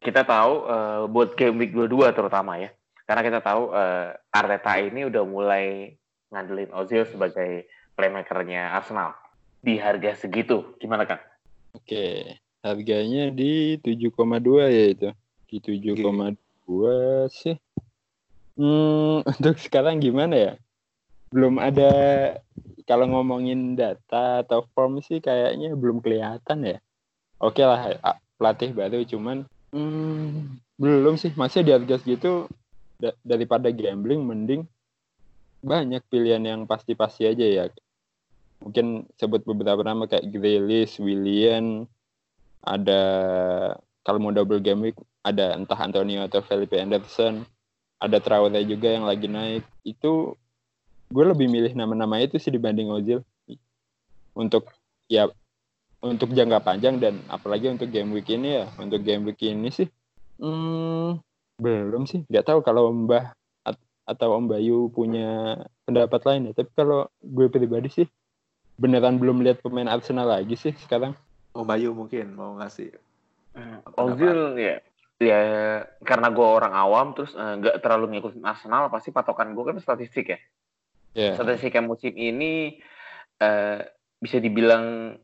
kita 0.00 0.24
tahu 0.24 0.52
eh, 0.64 1.02
buat 1.12 1.36
game 1.36 1.60
week 1.60 1.72
22 1.76 2.16
terutama 2.16 2.56
ya. 2.56 2.72
Karena 3.04 3.22
kita 3.24 3.40
tahu 3.44 3.76
eh, 3.76 4.16
Arteta 4.32 4.74
ini 4.80 5.04
udah 5.04 5.22
mulai 5.28 5.92
ngandelin 6.32 6.72
Ozil 6.72 7.04
sebagai 7.04 7.68
playmakernya 7.92 8.72
Arsenal. 8.72 9.12
Di 9.60 9.76
harga 9.76 10.16
segitu, 10.16 10.76
gimana 10.80 11.04
Kang? 11.04 11.20
Oke, 11.78 12.34
harganya 12.58 13.30
di 13.30 13.78
7,2 13.78 14.66
ya 14.66 14.84
itu. 14.90 15.08
Di 15.46 15.56
7,2 15.62 17.30
sih. 17.30 17.54
Hmm, 18.58 19.22
untuk 19.38 19.56
sekarang 19.62 20.02
gimana 20.02 20.34
ya? 20.34 20.52
Belum 21.30 21.62
ada 21.62 21.90
kalau 22.82 23.06
ngomongin 23.06 23.78
data 23.78 24.42
atau 24.42 24.66
form 24.74 24.98
sih 24.98 25.22
kayaknya 25.22 25.78
belum 25.78 26.02
kelihatan 26.02 26.66
ya. 26.66 26.78
Oke 27.38 27.62
lah, 27.62 27.94
a- 28.02 28.18
pelatih 28.34 28.74
baru 28.74 29.06
cuman 29.06 29.46
hmm, 29.70 30.58
belum 30.82 31.14
sih. 31.14 31.30
Masih 31.38 31.62
di 31.62 31.70
harga 31.70 32.02
segitu 32.02 32.50
da- 32.98 33.14
daripada 33.22 33.70
gambling 33.70 34.26
mending 34.26 34.66
banyak 35.62 36.02
pilihan 36.10 36.42
yang 36.42 36.60
pasti-pasti 36.66 37.22
aja 37.30 37.46
ya. 37.46 37.64
Mungkin 38.58 39.06
sebut 39.16 39.46
beberapa 39.46 39.80
nama 39.86 40.04
kayak 40.10 40.28
Grealish, 40.34 40.98
Willian, 40.98 41.86
ada 42.62 43.02
kalau 44.02 44.18
mau 44.18 44.34
double 44.34 44.60
game 44.60 44.90
week 44.90 44.98
ada 45.22 45.54
entah 45.54 45.78
Antonio 45.78 46.24
atau 46.24 46.40
Felipe 46.40 46.80
Anderson 46.80 47.46
ada 47.98 48.22
Traore 48.22 48.62
juga 48.62 48.94
yang 48.94 49.04
lagi 49.04 49.26
naik. 49.26 49.66
Itu 49.82 50.38
gue 51.10 51.24
lebih 51.24 51.50
milih 51.50 51.74
nama-nama 51.74 52.22
itu 52.22 52.38
sih 52.38 52.54
dibanding 52.54 52.90
Ozil. 52.94 53.22
Untuk 54.38 54.70
ya 55.10 55.26
untuk 55.98 56.30
jangka 56.30 56.62
panjang 56.62 57.02
dan 57.02 57.18
apalagi 57.26 57.66
untuk 57.66 57.90
game 57.90 58.14
week 58.14 58.30
ini 58.30 58.62
ya. 58.62 58.66
Untuk 58.78 59.02
game 59.02 59.26
week 59.26 59.42
ini 59.42 59.68
sih 59.74 59.90
hmm, 60.38 61.18
belum 61.58 62.06
sih. 62.06 62.22
Nggak 62.30 62.54
tahu 62.54 62.58
kalau 62.62 62.94
Mbah 62.94 63.34
atau 64.08 64.40
Om 64.40 64.48
Bayu 64.48 64.88
punya 64.88 65.60
pendapat 65.84 66.22
lain 66.24 66.48
ya. 66.48 66.52
Tapi 66.54 66.70
kalau 66.72 67.10
gue 67.20 67.46
pribadi 67.50 67.90
sih 67.90 68.06
beneran 68.78 69.18
belum 69.18 69.42
lihat 69.42 69.60
pemain 69.60 69.90
Arsenal 69.90 70.30
lagi 70.30 70.54
sih 70.54 70.72
sekarang 70.78 71.12
Om 71.52 71.66
Bayu 71.66 71.90
mungkin 71.92 72.38
mau 72.38 72.54
ngasih 72.62 72.94
hmm, 73.58 73.98
Ozil 73.98 74.38
ya 74.56 74.78
ya 75.18 75.40
karena 76.06 76.30
gue 76.30 76.46
orang 76.46 76.78
awam 76.78 77.10
terus 77.10 77.34
eh, 77.34 77.54
nggak 77.58 77.74
uh, 77.74 77.80
terlalu 77.82 78.16
ngikutin 78.16 78.46
Arsenal 78.46 78.86
pasti 78.86 79.10
patokan 79.10 79.50
gue 79.50 79.64
kan 79.66 79.76
statistik 79.82 80.30
ya 80.30 80.38
yeah. 81.18 81.34
statistik 81.34 81.74
musim 81.82 82.14
ini 82.14 82.78
uh, 83.42 83.82
bisa 84.22 84.38
dibilang 84.38 85.18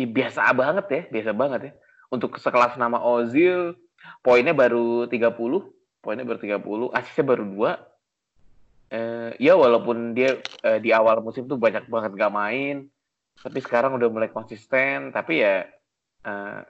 ya 0.00 0.06
biasa 0.08 0.40
banget 0.56 0.86
ya, 0.88 1.02
biasa 1.12 1.30
banget 1.36 1.60
ya. 1.70 1.72
Untuk 2.10 2.36
sekelas 2.40 2.74
nama 2.80 2.98
Ozil, 3.00 3.76
poinnya 4.24 4.56
baru 4.56 5.06
30, 5.06 5.36
poinnya 6.02 6.24
baru 6.26 6.38
30, 6.40 6.96
asisnya 6.96 7.24
baru 7.24 7.44
2. 7.44 7.89
Eh, 8.90 9.30
ya 9.38 9.54
walaupun 9.54 10.18
dia 10.18 10.42
eh, 10.66 10.78
di 10.82 10.90
awal 10.90 11.22
musim 11.22 11.46
tuh 11.46 11.54
banyak 11.54 11.86
banget 11.86 12.10
gak 12.18 12.34
main, 12.34 12.90
tapi 13.38 13.58
sekarang 13.62 13.94
udah 13.94 14.10
mulai 14.10 14.30
konsisten, 14.34 15.14
tapi 15.14 15.46
ya 15.46 15.62
eh, 16.26 16.60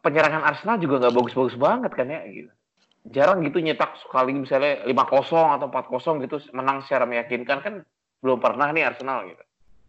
penyerangan 0.00 0.42
Arsenal 0.42 0.80
juga 0.80 0.98
nggak 0.98 1.14
bagus-bagus 1.14 1.56
banget 1.60 1.92
kan 1.92 2.08
ya 2.08 2.24
gitu. 2.26 2.50
Jarang 3.12 3.44
gitu 3.44 3.60
nyetak 3.60 3.98
sekali 4.00 4.32
misalnya 4.32 4.86
5-0 4.88 5.58
atau 5.60 5.68
4-0 5.68 6.24
gitu 6.24 6.36
menang 6.56 6.82
secara 6.86 7.04
meyakinkan 7.04 7.58
kan 7.60 7.74
belum 8.22 8.38
pernah 8.40 8.70
nih 8.70 8.88
Arsenal 8.88 9.26
gitu 9.28 9.42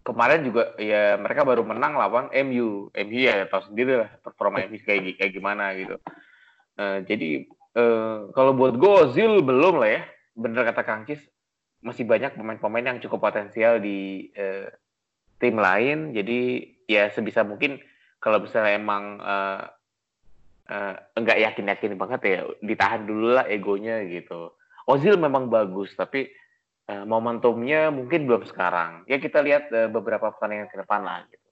kemarin 0.04 0.44
juga 0.44 0.76
ya 0.76 1.16
mereka 1.16 1.48
baru 1.48 1.64
menang 1.64 1.96
lawan 1.96 2.28
MU. 2.46 2.92
MU 2.92 3.20
ya 3.24 3.48
tahu 3.48 3.72
sendiri 3.72 4.04
lah 4.04 4.12
performa 4.20 4.62
MU 4.68 4.78
kayak 4.84 5.16
kayak 5.18 5.32
gimana 5.32 5.72
gitu. 5.80 5.96
Uh, 6.76 7.00
jadi 7.08 7.48
uh, 7.80 8.30
kalau 8.36 8.52
buat 8.54 8.76
Gozil 8.76 9.40
belum 9.42 9.80
lah 9.80 9.90
ya. 9.90 10.04
Bener 10.34 10.66
kata 10.66 10.82
Kang 10.82 11.06
Cis, 11.06 11.22
masih 11.84 12.08
banyak 12.08 12.34
pemain-pemain 12.34 12.96
yang 12.96 13.00
cukup 13.04 13.30
potensial 13.30 13.78
di 13.84 14.32
uh, 14.40 14.72
tim 15.38 15.60
lain. 15.60 16.16
Jadi 16.16 16.72
ya 16.88 17.12
sebisa 17.12 17.44
mungkin 17.44 17.78
kalau 18.24 18.40
misalnya 18.40 18.80
emang 18.80 19.20
uh, 19.20 19.68
uh, 20.72 20.96
enggak 21.20 21.44
yakin-yakin 21.44 22.00
banget 22.00 22.22
ya 22.24 22.40
ditahan 22.64 23.04
dulu 23.04 23.36
lah 23.36 23.46
egonya 23.52 24.02
gitu. 24.08 24.56
Ozil 24.88 25.20
memang 25.20 25.52
bagus 25.52 25.92
tapi 25.96 26.32
uh, 26.88 27.04
momentumnya 27.04 27.92
mungkin 27.92 28.26
belum 28.26 28.48
sekarang. 28.48 29.04
Ya 29.12 29.20
kita 29.20 29.44
lihat 29.44 29.68
uh, 29.72 29.92
beberapa 29.92 30.32
pertandingan 30.32 30.72
ke 30.72 30.80
depan 30.80 31.04
lah 31.04 31.28
gitu. 31.28 31.50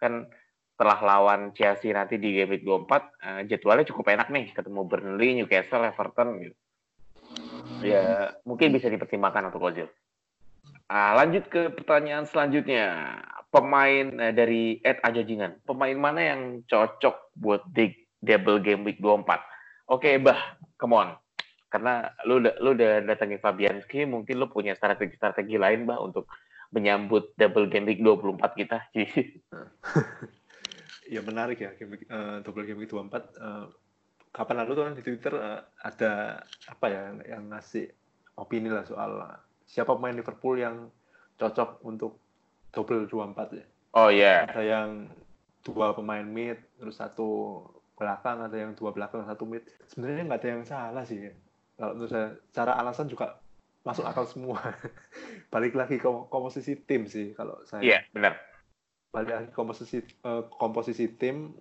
Kan 0.00 0.28
setelah 0.74 0.98
lawan 1.06 1.54
Chelsea 1.54 1.94
nanti 1.94 2.18
di 2.18 2.34
game 2.34 2.58
week 2.58 2.66
24 2.66 2.66
uh, 2.66 2.98
eh, 2.98 3.40
jadwalnya 3.46 3.86
cukup 3.86 4.10
enak 4.10 4.28
nih 4.34 4.50
ketemu 4.50 4.82
Burnley, 4.82 5.38
Newcastle, 5.38 5.86
Everton 5.86 6.42
gitu. 6.42 6.56
Ya 7.84 8.32
mungkin 8.48 8.72
bisa 8.72 8.88
dipertimbangkan 8.88 9.52
untuk 9.52 9.60
Ozil. 9.60 9.88
Uh, 10.88 11.12
lanjut 11.20 11.44
ke 11.52 11.68
pertanyaan 11.72 12.24
selanjutnya. 12.24 13.20
Pemain 13.52 14.08
uh, 14.18 14.32
dari 14.32 14.80
Ed 14.80 15.04
Ajajingan. 15.04 15.62
Pemain 15.68 15.94
mana 15.94 16.20
yang 16.34 16.40
cocok 16.66 17.36
buat 17.36 17.62
di 17.70 17.92
double 18.24 18.64
game 18.64 18.88
week 18.88 18.98
24? 18.98 19.04
Oke, 19.04 19.36
okay, 19.88 20.14
Bah, 20.16 20.56
come 20.80 20.96
on 20.96 21.08
karena 21.74 22.06
lu 22.22 22.38
udah 22.38 22.54
lu 22.62 22.78
udah 22.78 23.02
datangin 23.02 23.42
Fabianski 23.42 24.06
mungkin 24.06 24.38
lu 24.38 24.46
punya 24.46 24.78
strategi-strategi 24.78 25.58
lain 25.58 25.90
bah 25.90 25.98
untuk 25.98 26.30
menyambut 26.70 27.34
double 27.34 27.66
game 27.66 27.90
week 27.90 27.98
24 27.98 28.38
kita 28.54 28.78
ya 31.18 31.20
menarik 31.26 31.58
ya 31.58 31.74
game 31.74 31.98
uh, 32.06 32.38
double 32.46 32.62
game 32.62 32.78
week 32.78 32.94
24 32.94 32.94
uh, 32.94 33.10
eh, 33.10 33.66
kapan 34.34 34.66
lalu 34.66 34.70
tuh 34.74 34.84
kan 34.90 34.94
di 34.98 35.02
Twitter 35.06 35.34
uh, 35.38 35.62
ada 35.78 36.42
apa 36.66 36.86
ya 36.90 37.14
yang 37.38 37.54
ngasih 37.54 37.86
opini 38.34 38.66
lah 38.66 38.82
soal 38.82 39.22
siapa 39.62 39.94
pemain 39.94 40.14
Liverpool 40.14 40.58
yang 40.58 40.90
cocok 41.38 41.86
untuk 41.86 42.18
double 42.74 43.06
24 43.06 43.58
ya? 43.58 43.66
Oh 43.94 44.10
iya. 44.10 44.22
Yeah. 44.22 44.38
ada 44.50 44.62
yang 44.62 44.88
dua 45.62 45.94
pemain 45.94 46.26
mid 46.26 46.60
terus 46.76 46.98
satu 47.00 47.62
belakang 47.94 48.42
ada 48.42 48.58
yang 48.58 48.74
dua 48.74 48.90
belakang 48.90 49.22
satu 49.22 49.46
mid. 49.46 49.62
Sebenarnya 49.86 50.26
nggak 50.26 50.40
ada 50.42 50.50
yang 50.50 50.62
salah 50.66 51.04
sih. 51.06 51.30
Kalau 51.78 51.94
menurut 51.94 52.10
saya 52.10 52.28
cara 52.50 52.74
alasan 52.78 53.06
juga 53.06 53.38
masuk 53.86 54.02
akal 54.02 54.26
semua. 54.26 54.58
Balik 55.54 55.78
lagi 55.78 56.02
ke 56.02 56.08
komposisi 56.26 56.74
tim 56.82 57.06
sih 57.06 57.32
kalau 57.38 57.62
saya. 57.70 57.82
Iya 57.86 57.92
yeah, 57.98 58.02
benar. 58.10 58.34
Balik 59.14 59.30
lagi 59.30 59.48
komposisi 59.54 60.02
uh, 60.26 60.50
komposisi 60.50 61.06
tim. 61.14 61.54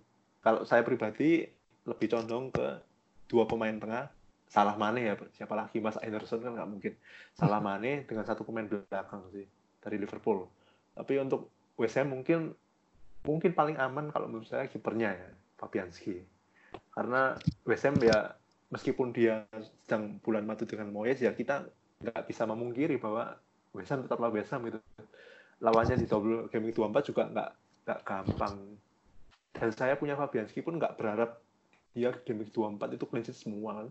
Kalau 0.43 0.67
saya 0.67 0.83
pribadi 0.83 1.47
lebih 1.83 2.07
condong 2.11 2.51
ke 2.53 2.79
dua 3.27 3.43
pemain 3.47 3.75
tengah. 3.75 4.07
Salah 4.47 4.77
mana 4.77 5.01
ya 5.01 5.13
siapa 5.33 5.57
lagi? 5.57 5.81
Mas 5.81 5.97
Anderson 5.97 6.43
kan 6.45 6.53
nggak 6.53 6.69
mungkin. 6.69 6.93
Salah 7.33 7.59
Mane 7.65 8.05
dengan 8.05 8.23
satu 8.27 8.45
pemain 8.45 8.67
belakang 8.67 9.23
sih 9.33 9.45
dari 9.81 9.97
Liverpool. 9.97 10.45
Tapi 10.93 11.17
untuk 11.19 11.49
West 11.75 11.97
Ham 11.97 12.13
mungkin 12.13 12.53
mungkin 13.23 13.51
paling 13.55 13.79
aman 13.79 14.11
kalau 14.13 14.29
menurut 14.29 14.45
saya 14.45 14.69
kipernya 14.69 15.09
ya 15.15 15.29
Fabianski. 15.57 16.21
Karena 16.93 17.33
West 17.65 17.83
Ham 17.89 17.97
ya 17.99 18.37
meskipun 18.69 19.13
dia 19.13 19.45
sedang 19.85 20.17
bulan 20.21 20.45
madu 20.45 20.65
dengan 20.65 20.89
Moyes 20.89 21.21
ya 21.21 21.33
kita 21.33 21.65
nggak 22.03 22.25
bisa 22.25 22.45
memungkiri 22.45 22.97
bahwa 23.01 23.37
West 23.73 23.89
Ham 23.89 24.05
tetaplah 24.05 24.29
West 24.29 24.53
Ham 24.53 24.63
gitu. 24.69 24.77
Lawannya 25.63 25.97
di 25.97 26.05
double 26.05 26.51
game 26.53 26.69
24 26.69 27.09
juga 27.09 27.23
nggak 27.25 27.49
nggak 27.89 27.99
gampang. 28.05 28.55
Dan 29.53 29.69
saya 29.73 29.97
punya 29.97 30.13
Fabianski 30.13 30.61
pun 30.61 30.77
nggak 30.77 30.97
berharap 30.97 31.42
dia 31.93 32.09
game 32.25 32.45
24 32.49 32.97
itu 32.97 33.05
clean 33.05 33.23
sheet 33.23 33.37
semua 33.37 33.71
kan. 33.81 33.87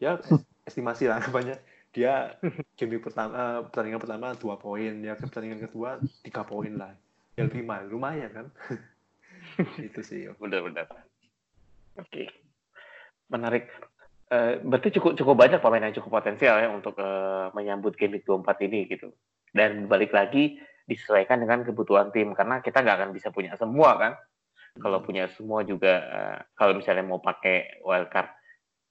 Ya 0.00 0.18
estimasi 0.68 1.06
lah 1.06 1.20
banyak. 1.28 1.60
Dia 1.92 2.40
game 2.80 2.96
pertama 2.98 3.68
pertandingan 3.68 4.00
pertama 4.00 4.26
dua 4.40 4.56
poin 4.56 5.04
ya 5.04 5.12
pertandingan 5.12 5.60
kedua 5.68 6.00
tiga 6.24 6.42
poin 6.42 6.72
lah. 6.72 6.96
Ya 7.36 7.44
lima 7.44 7.84
lumayan 7.84 8.32
kan? 8.32 8.46
Itu 9.86 10.00
sih 10.00 10.28
benar-benar 10.40 10.88
oke. 11.96 12.08
Okay. 12.08 12.26
menarik. 13.32 13.68
Uh, 14.32 14.64
berarti 14.64 14.96
cukup 14.96 15.12
cukup 15.12 15.36
banyak 15.36 15.60
pemain 15.60 15.84
yang 15.84 15.96
cukup 15.96 16.24
potensial 16.24 16.56
ya 16.56 16.72
untuk 16.72 16.96
uh, 16.96 17.52
menyambut 17.52 17.92
game 18.00 18.16
week 18.16 18.24
24 18.24 18.64
ini 18.64 18.88
gitu. 18.88 19.12
Dan 19.52 19.92
balik 19.92 20.08
lagi 20.16 20.56
disesuaikan 20.88 21.36
dengan 21.36 21.60
kebutuhan 21.68 22.08
tim 22.16 22.32
karena 22.32 22.64
kita 22.64 22.80
nggak 22.80 22.96
akan 22.96 23.10
bisa 23.12 23.28
punya 23.28 23.52
semua 23.60 24.00
kan. 24.00 24.12
Kalau 24.78 24.98
hmm. 25.00 25.06
punya 25.06 25.24
semua 25.36 25.60
juga 25.66 25.92
uh, 26.08 26.38
kalau 26.56 26.78
misalnya 26.78 27.04
mau 27.04 27.20
pakai 27.20 27.82
wildcard 27.84 28.30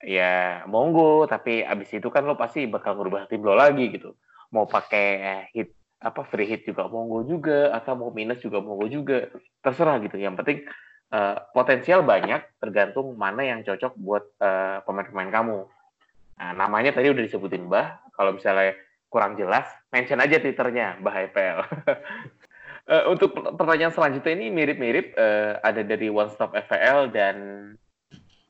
ya 0.02 0.66
monggo 0.66 1.30
tapi 1.30 1.62
abis 1.62 1.94
itu 1.94 2.10
kan 2.10 2.26
lo 2.26 2.34
pasti 2.34 2.66
bakal 2.66 2.98
merubah 2.98 3.30
tim 3.30 3.42
lo 3.42 3.58
lagi 3.58 3.90
gitu. 3.90 4.14
Mau 4.54 4.68
pakai 4.68 5.48
hit 5.56 5.74
apa 6.02 6.26
free 6.26 6.50
hit 6.50 6.66
juga 6.66 6.90
monggo 6.90 7.22
juga 7.26 7.70
atau 7.78 7.94
mau 7.94 8.10
minus 8.10 8.42
juga 8.42 8.62
monggo 8.62 8.90
juga 8.90 9.30
terserah 9.62 10.02
gitu. 10.02 10.18
Yang 10.18 10.36
penting 10.42 10.60
uh, 11.14 11.38
potensial 11.54 12.02
banyak 12.02 12.42
tergantung 12.58 13.14
mana 13.14 13.46
yang 13.46 13.62
cocok 13.62 13.94
buat 14.00 14.26
eh, 14.42 14.78
pemain-pemain 14.88 15.30
kamu. 15.30 15.60
Nah, 16.42 16.52
namanya 16.58 16.96
tadi 16.96 17.14
udah 17.14 17.22
disebutin 17.22 17.70
Mbah. 17.70 18.16
Kalau 18.18 18.34
misalnya 18.34 18.74
kurang 19.12 19.38
jelas, 19.38 19.70
mention 19.94 20.18
aja 20.18 20.42
Twitternya 20.42 20.98
Mbah 21.04 21.16
EPL. 21.30 21.60
eh, 22.88 23.06
untuk 23.10 23.36
pertanyaan 23.36 23.94
selanjutnya 23.94 24.34
ini 24.38 24.48
mirip-mirip 24.50 25.14
uh, 25.18 25.60
ada 25.62 25.82
dari 25.86 26.08
One 26.08 26.32
Stop 26.34 26.56
FPL 26.56 27.14
dan 27.14 27.36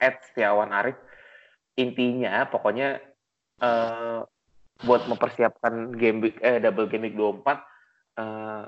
Ed 0.02 0.16
Setiawan 0.30 0.72
Arif. 0.72 0.98
Intinya 1.80 2.46
pokoknya 2.48 3.00
uh, 3.62 4.24
buat 4.82 5.06
mempersiapkan 5.06 5.94
game 5.94 6.20
week, 6.26 6.38
eh, 6.42 6.58
double 6.58 6.90
game 6.90 7.10
week 7.10 7.16
24 7.16 7.46
uh, 8.18 8.66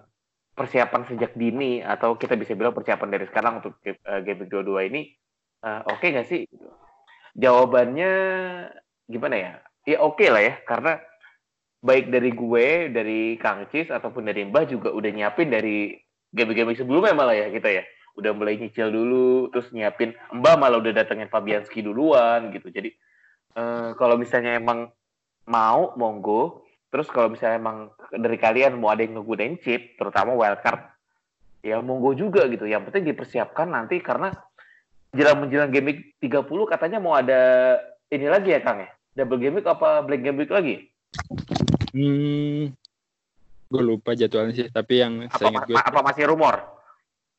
persiapan 0.53 1.01
sejak 1.09 1.33
dini 1.33 1.81
atau 1.81 2.13
kita 2.13 2.37
bisa 2.37 2.53
bilang 2.53 2.77
persiapan 2.77 3.09
dari 3.09 3.25
sekarang 3.25 3.59
untuk 3.65 3.81
uh, 3.81 4.21
game 4.21 4.45
week 4.45 4.51
22 4.53 4.89
ini 4.93 5.01
uh, 5.65 5.81
oke 5.89 5.99
okay 5.99 6.13
nggak 6.13 6.29
sih? 6.29 6.41
Jawabannya 7.33 8.11
gimana 9.09 9.35
ya? 9.35 9.53
Ya 9.83 9.97
oke 9.99 10.21
okay 10.21 10.29
lah 10.29 10.43
ya 10.45 10.53
karena 10.63 11.01
baik 11.83 12.07
dari 12.09 12.31
gue, 12.31 12.67
dari 12.89 13.35
Kang 13.35 13.67
Cis 13.67 13.91
ataupun 13.91 14.23
dari 14.23 14.47
Mbah 14.47 14.65
juga 14.65 14.89
udah 14.95 15.11
nyiapin 15.11 15.51
dari 15.51 15.93
game-game 16.31 16.73
sebelumnya 16.79 17.11
malah 17.11 17.35
ya 17.35 17.51
kita 17.51 17.69
ya. 17.69 17.83
Udah 18.13 18.31
mulai 18.31 18.55
nyicil 18.55 18.93
dulu, 18.93 19.51
terus 19.51 19.67
nyiapin 19.75 20.15
Mbah 20.31 20.55
malah 20.55 20.79
udah 20.79 20.95
datengin 20.95 21.27
Fabianski 21.27 21.83
duluan 21.83 22.55
gitu. 22.55 22.71
Jadi 22.71 22.95
uh, 23.59 23.91
kalau 23.99 24.15
misalnya 24.15 24.55
emang 24.55 24.87
mau 25.43 25.91
monggo 25.99 26.63
Terus 26.93 27.09
kalau 27.09 27.33
misalnya 27.33 27.57
emang 27.57 27.77
dari 28.13 28.37
kalian 28.37 28.77
mau 28.77 28.93
ada 28.93 29.01
yang 29.01 29.17
ngegunain 29.17 29.57
chip, 29.65 29.97
terutama 29.97 30.37
wildcard, 30.37 30.93
ya 31.65 31.81
monggo 31.81 32.13
juga 32.13 32.45
gitu. 32.45 32.69
Yang 32.69 32.93
penting 32.93 33.09
dipersiapkan 33.09 33.65
nanti 33.65 33.97
karena 33.97 34.29
jelang 35.09 35.41
menjelang 35.41 35.73
game 35.73 36.13
30 36.21 36.45
katanya 36.69 37.01
mau 37.01 37.17
ada 37.17 37.81
ini 38.13 38.29
lagi 38.29 38.53
ya 38.53 38.61
Kang 38.61 38.85
ya? 38.85 38.93
double 39.17 39.41
game 39.41 39.57
apa 39.65 40.05
blank 40.05 40.21
game 40.21 40.45
lagi? 40.45 40.85
Hmm, 41.93 42.73
gue 43.69 43.81
lupa 43.83 44.13
jadwalnya 44.17 44.53
sih. 44.53 44.67
Tapi 44.69 44.93
yang 45.01 45.13
Apa, 45.29 45.35
saya 45.37 45.47
ingat 45.53 45.63
gue 45.69 45.77
apa 45.77 45.99
masih 46.01 46.23
rumor? 46.29 46.55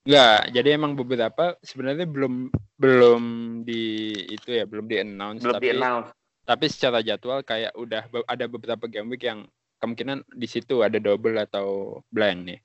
Enggak, 0.05 0.41
jadi 0.53 0.69
emang 0.77 0.93
beberapa 0.95 1.57
sebenarnya 1.65 2.05
belum 2.05 2.53
belum 2.77 3.23
di 3.65 4.13
itu 4.29 4.53
ya, 4.53 4.69
belum 4.69 4.85
di 4.85 5.01
announce 5.01 5.41
Belum 5.41 5.57
tapi 5.57 5.65
di 5.65 5.71
announce. 5.81 6.11
tapi 6.45 6.65
secara 6.69 7.01
jadwal 7.01 7.41
kayak 7.41 7.73
udah 7.73 8.05
ada 8.29 8.45
beberapa 8.45 8.85
game 8.85 9.09
week 9.09 9.25
yang 9.25 9.49
kemungkinan 9.81 10.29
di 10.29 10.45
situ 10.45 10.85
ada 10.85 11.01
double 11.01 11.41
atau 11.41 11.99
blank 12.13 12.39
nih. 12.45 12.61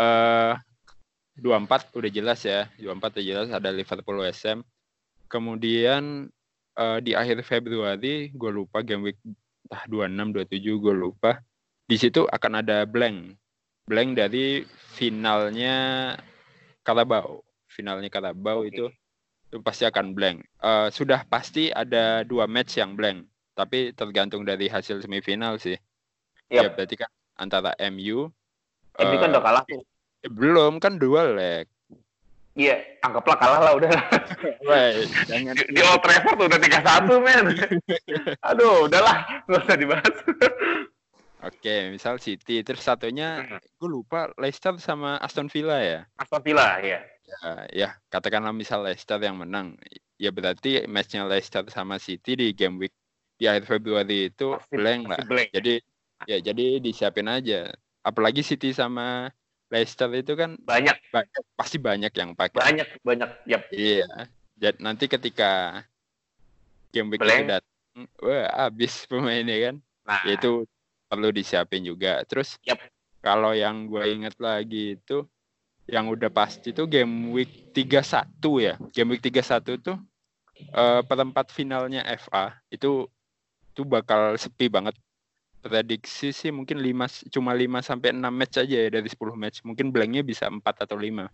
Eh 0.00 0.54
24 1.38 1.94
udah 1.94 2.10
jelas 2.10 2.40
ya, 2.42 2.66
24 2.80 3.20
udah 3.20 3.24
jelas 3.24 3.48
ada 3.52 3.68
Liverpool 3.70 4.24
WSM. 4.24 4.64
Kemudian 5.28 6.26
eh, 6.72 6.98
di 7.04 7.12
akhir 7.12 7.44
Februari 7.44 8.32
gue 8.32 8.50
lupa 8.50 8.80
game 8.80 9.12
week 9.12 9.20
entah 9.68 9.84
26 9.84 10.32
27 10.32 10.80
gue 10.80 10.94
lupa. 10.96 11.32
Di 11.84 11.96
situ 12.00 12.24
akan 12.24 12.52
ada 12.64 12.88
blank. 12.88 13.36
Blank 13.84 14.10
dari 14.16 14.64
finalnya 14.96 15.76
Carabao. 16.84 17.44
Finalnya 17.68 18.08
Carabao 18.08 18.64
Oke. 18.64 18.72
itu 18.72 18.84
itu 19.48 19.56
pasti 19.64 19.84
akan 19.84 20.12
blank. 20.16 20.44
Eh, 20.60 20.88
sudah 20.92 21.24
pasti 21.28 21.68
ada 21.72 22.20
dua 22.24 22.44
match 22.44 22.76
yang 22.76 22.96
blank, 22.96 23.24
tapi 23.56 23.92
tergantung 23.96 24.44
dari 24.44 24.68
hasil 24.68 25.00
semifinal 25.00 25.56
sih. 25.56 25.76
Ya 26.48 26.68
Yap. 26.68 26.76
berarti 26.76 26.96
kan 26.96 27.10
antara 27.36 27.72
MU 27.92 28.28
Ini 28.98 29.16
kan 29.20 29.28
eh, 29.28 29.32
udah 29.32 29.42
kalah 29.44 29.62
tuh. 29.68 29.84
belum 30.28 30.80
kan 30.80 30.96
dua 31.00 31.32
leg. 31.32 31.66
Iya, 32.58 32.74
anggaplah 33.06 33.38
kalah 33.38 33.60
lah 33.62 33.72
udah. 33.78 33.90
Jangan 35.30 35.54
Di, 35.54 35.62
di 35.70 35.80
Old 35.80 36.02
Trafford 36.02 36.38
udah 36.42 36.58
3-1, 36.58 37.22
men. 37.22 37.44
Aduh, 38.50 38.90
udahlah. 38.90 39.46
Nggak 39.46 39.60
usah 39.62 39.76
dibahas. 39.78 40.14
Oke, 41.38 41.94
misal 41.94 42.18
City, 42.18 42.66
terus 42.66 42.82
satunya 42.82 43.46
Hmm. 43.46 43.62
gue 43.62 43.86
lupa 43.88 44.34
Leicester 44.34 44.74
sama 44.82 45.22
Aston 45.22 45.46
Villa 45.46 45.78
ya. 45.78 46.00
Aston 46.18 46.42
Villa, 46.42 46.82
ya. 46.82 46.98
Ya, 47.28 47.52
ya, 47.70 47.88
katakanlah 48.10 48.50
misal 48.50 48.82
Leicester 48.82 49.22
yang 49.22 49.38
menang, 49.38 49.78
ya 50.18 50.34
berarti 50.34 50.82
matchnya 50.90 51.22
Leicester 51.22 51.62
sama 51.70 52.02
City 52.02 52.34
di 52.34 52.50
game 52.50 52.82
week 52.82 52.94
di 53.38 53.46
akhir 53.46 53.70
Februari 53.70 54.34
itu 54.34 54.58
Pasti, 54.58 54.74
blank 54.74 55.02
lah. 55.06 55.18
blank. 55.22 55.48
Jadi 55.54 55.78
ya 56.26 56.42
jadi 56.42 56.82
disiapin 56.82 57.30
aja. 57.30 57.70
Apalagi 58.02 58.42
City 58.42 58.74
sama 58.74 59.30
Leicester 59.68 60.08
itu 60.16 60.32
kan 60.32 60.56
Banyak, 60.56 60.96
banyak, 61.12 61.42
pasti 61.52 61.76
banyak 61.76 62.12
yang 62.16 62.32
pakai. 62.32 62.56
banyak, 62.56 62.88
banyak. 63.04 63.30
Yap. 63.44 63.62
Iya. 63.68 64.08
Jadi 64.58 64.78
nanti 64.80 65.04
ketika 65.06 65.84
game 66.90 67.12
week 67.12 67.20
itu 67.20 67.44
datang, 67.46 68.04
wah 68.24 68.48
habis 68.66 69.04
pemainnya 69.04 69.70
kan. 69.70 69.76
Nah, 70.08 70.22
itu 70.24 70.64
perlu 71.06 71.28
disiapin 71.30 71.84
juga. 71.84 72.24
Terus 72.24 72.56
Yap. 72.64 72.80
kalau 73.20 73.52
yang 73.52 73.86
gue 73.86 74.02
inget 74.08 74.34
lagi 74.40 74.96
itu 74.96 75.28
yang 75.88 76.08
udah 76.08 76.28
pasti 76.28 76.72
tuh 76.72 76.88
game 76.88 77.32
week 77.32 77.72
31 77.76 78.28
ya. 78.60 78.74
Game 78.92 79.12
week 79.12 79.22
31 79.24 79.84
tuh 79.84 79.96
eh, 80.58 81.00
perempat 81.04 81.52
finalnya 81.52 82.04
FA 82.16 82.56
itu 82.72 83.04
itu 83.72 83.82
bakal 83.86 84.34
sepi 84.40 84.66
banget. 84.72 84.96
Prediksi 85.68 86.32
sih 86.32 86.50
mungkin 86.50 86.80
5 86.80 87.28
cuma 87.34 87.52
5 87.52 87.84
sampai 87.84 88.08
6 88.16 88.24
match 88.40 88.56
aja 88.64 88.76
ya 88.84 88.88
dari 88.96 89.08
10 89.08 89.36
match. 89.36 89.56
Mungkin 89.68 89.92
blanknya 89.94 90.22
bisa 90.24 90.48
4 90.48 90.64
atau 90.88 90.96
5 90.98 91.28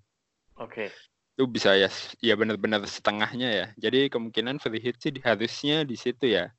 oke. 0.59 0.87
itu 1.35 1.45
bisa 1.51 1.75
ya 1.75 1.91
ya 2.23 2.35
benar-benar 2.39 2.87
setengahnya 2.87 3.49
ya 3.51 3.67
jadi 3.75 4.07
kemungkinan 4.07 4.63
free 4.63 4.79
hit 4.79 4.97
sih 5.03 5.11
harusnya 5.19 5.83
di 5.83 5.97
situ 5.99 6.31
ya 6.31 6.51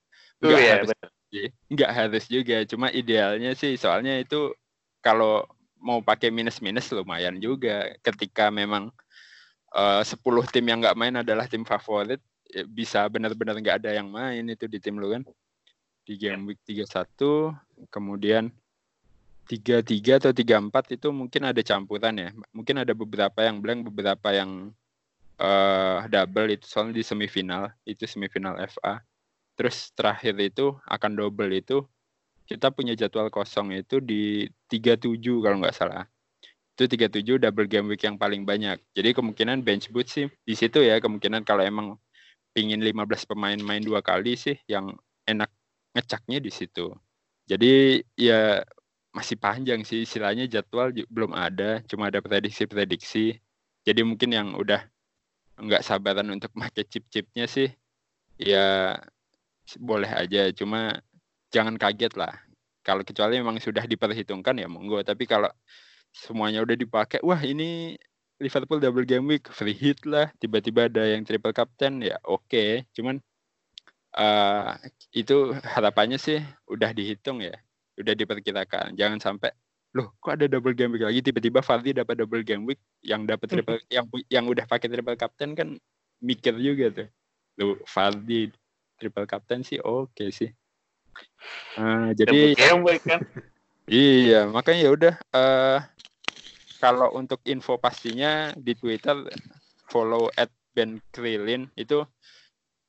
Tuh 0.43 0.51
nggak 0.51 0.63
ya, 0.63 0.75
harus 0.75 0.89
bener. 0.91 1.09
sih. 1.31 1.47
nggak 1.71 1.91
harus 1.95 2.23
juga 2.27 2.57
cuma 2.67 2.87
idealnya 2.91 3.55
sih 3.55 3.79
soalnya 3.79 4.19
itu 4.19 4.51
kalau 4.99 5.47
mau 5.79 6.03
pakai 6.03 6.27
minus 6.33 6.59
minus 6.59 6.91
lumayan 6.91 7.39
juga 7.39 7.87
ketika 8.03 8.51
memang 8.51 8.91
eh, 9.75 10.01
10 10.03 10.19
tim 10.53 10.65
yang 10.67 10.79
nggak 10.83 10.97
main 10.99 11.15
adalah 11.23 11.45
tim 11.47 11.63
favorit 11.63 12.19
ya 12.51 12.63
bisa 12.67 13.07
benar-benar 13.07 13.55
nggak 13.59 13.77
ada 13.85 13.91
yang 13.95 14.11
main 14.11 14.43
itu 14.51 14.67
di 14.67 14.79
tim 14.83 14.99
lu 14.99 15.07
kan 15.15 15.23
di 16.05 16.13
game 16.19 16.45
week 16.51 16.59
31 16.67 17.55
kemudian 17.91 18.51
33 19.45 20.17
atau 20.17 20.31
34 20.33 20.97
itu 20.97 21.07
mungkin 21.13 21.41
ada 21.45 21.61
campuran 21.61 22.15
ya. 22.17 22.29
Mungkin 22.49 22.81
ada 22.81 22.93
beberapa 22.97 23.39
yang 23.45 23.61
blank, 23.61 23.85
beberapa 23.93 24.33
yang 24.33 24.73
eh 25.35 25.99
double 26.07 26.55
itu 26.55 26.65
soalnya 26.65 26.97
di 26.97 27.03
semifinal, 27.05 27.69
itu 27.85 28.07
semifinal 28.09 28.57
FA. 28.71 29.03
Terus 29.55 29.93
terakhir 29.93 30.35
itu 30.41 30.75
akan 30.89 31.11
double 31.15 31.51
itu 31.53 31.85
kita 32.45 32.69
punya 32.69 32.93
jadwal 32.93 33.29
kosong 33.33 33.73
itu 33.73 33.97
di 34.01 34.45
37 34.69 35.21
kalau 35.43 35.57
nggak 35.61 35.75
salah. 35.75 36.05
Itu 36.75 36.89
37 36.91 37.39
double 37.39 37.67
game 37.69 37.87
week 37.93 38.03
yang 38.03 38.17
paling 38.19 38.43
banyak. 38.43 38.81
Jadi 38.97 39.09
kemungkinan 39.15 39.63
bench 39.63 39.89
boost 39.93 40.17
sih 40.17 40.27
di 40.43 40.53
situ 40.57 40.81
ya 40.81 40.99
kemungkinan 40.99 41.45
kalau 41.47 41.63
emang 41.63 41.87
pingin 42.55 42.79
15 42.81 43.29
pemain 43.29 43.59
main 43.59 43.83
dua 43.83 43.99
kali 43.99 44.39
sih 44.39 44.55
yang 44.65 44.95
enak 45.27 45.51
ngecaknya 45.95 46.39
di 46.41 46.51
situ. 46.51 46.91
Jadi 47.45 48.01
ya 48.17 48.65
masih 49.13 49.37
panjang 49.39 49.81
sih. 49.87 50.03
Istilahnya 50.03 50.49
jadwal 50.49 50.91
belum 51.07 51.31
ada, 51.37 51.81
cuma 51.87 52.09
ada 52.09 52.19
prediksi-prediksi. 52.19 53.39
Jadi 53.85 54.01
mungkin 54.01 54.33
yang 54.33 54.47
udah 54.57 54.81
nggak 55.61 55.85
sabaran 55.85 56.27
untuk 56.33 56.51
pakai 56.59 56.83
chip-chipnya 56.87 57.47
sih 57.47 57.71
ya 58.35 58.95
boleh 59.81 60.11
aja, 60.11 60.51
cuma 60.53 60.93
jangan 61.49 61.75
kaget 61.79 62.13
lah. 62.19 62.33
Kalau 62.85 63.01
kecuali 63.01 63.41
memang 63.41 63.57
sudah 63.57 63.87
diperhitungkan 63.89 64.61
ya 64.61 64.67
monggo, 64.69 65.01
tapi 65.01 65.25
kalau 65.25 65.49
semuanya 66.13 66.61
udah 66.61 66.77
dipakai, 66.77 67.19
wah 67.25 67.41
ini 67.41 67.97
Liverpool 68.37 68.83
double 68.83 69.07
game 69.07 69.25
week 69.25 69.49
free 69.49 69.73
hit 69.73 70.03
lah, 70.05 70.29
tiba-tiba 70.37 70.85
ada 70.91 71.07
yang 71.07 71.25
triple 71.25 71.55
captain 71.55 72.03
ya 72.03 72.19
oke, 72.27 72.85
cuman 72.93 73.17
eh 74.15 74.71
itu 75.11 75.51
harapannya 75.59 76.15
sih 76.15 76.39
udah 76.71 76.95
dihitung 76.95 77.43
ya 77.43 77.55
udah 77.99 78.13
diperkirakan. 78.15 78.95
Jangan 78.95 79.19
sampai 79.19 79.51
loh 79.95 80.11
kok 80.19 80.35
ada 80.35 80.51
double 80.51 80.75
game 80.75 80.91
week 80.91 81.07
lagi 81.07 81.23
tiba-tiba 81.23 81.63
Fardi 81.63 81.95
dapat 81.95 82.19
double 82.19 82.43
game 82.43 82.67
week 82.67 82.83
yang 82.99 83.23
dapat 83.23 83.47
triple 83.47 83.79
yang 83.87 84.05
yang 84.27 84.43
udah 84.43 84.67
pakai 84.67 84.91
triple 84.91 85.15
captain 85.15 85.55
kan 85.55 85.79
mikir 86.19 86.55
juga 86.59 86.91
tuh. 86.91 87.07
Loh 87.59 87.79
Fardi 87.87 88.51
triple 88.99 89.27
captain 89.27 89.63
sih 89.63 89.79
oke 89.79 90.31
sih. 90.31 90.51
Eh, 91.79 92.09
jadi 92.11 92.55
Double 92.55 92.59
game 92.59 92.83
week 92.83 93.03
kan. 93.03 93.21
Iya, 93.85 94.49
makanya 94.49 94.81
ya 94.81 94.91
udah 94.97 95.13
eh 95.29 95.79
kalau 96.81 97.13
untuk 97.13 97.37
info 97.45 97.77
pastinya 97.77 98.49
di 98.57 98.73
Twitter 98.73 99.13
follow 99.93 100.25
at 100.33 100.49
Ben 100.73 100.97
Krillin 101.13 101.69
itu 101.77 102.01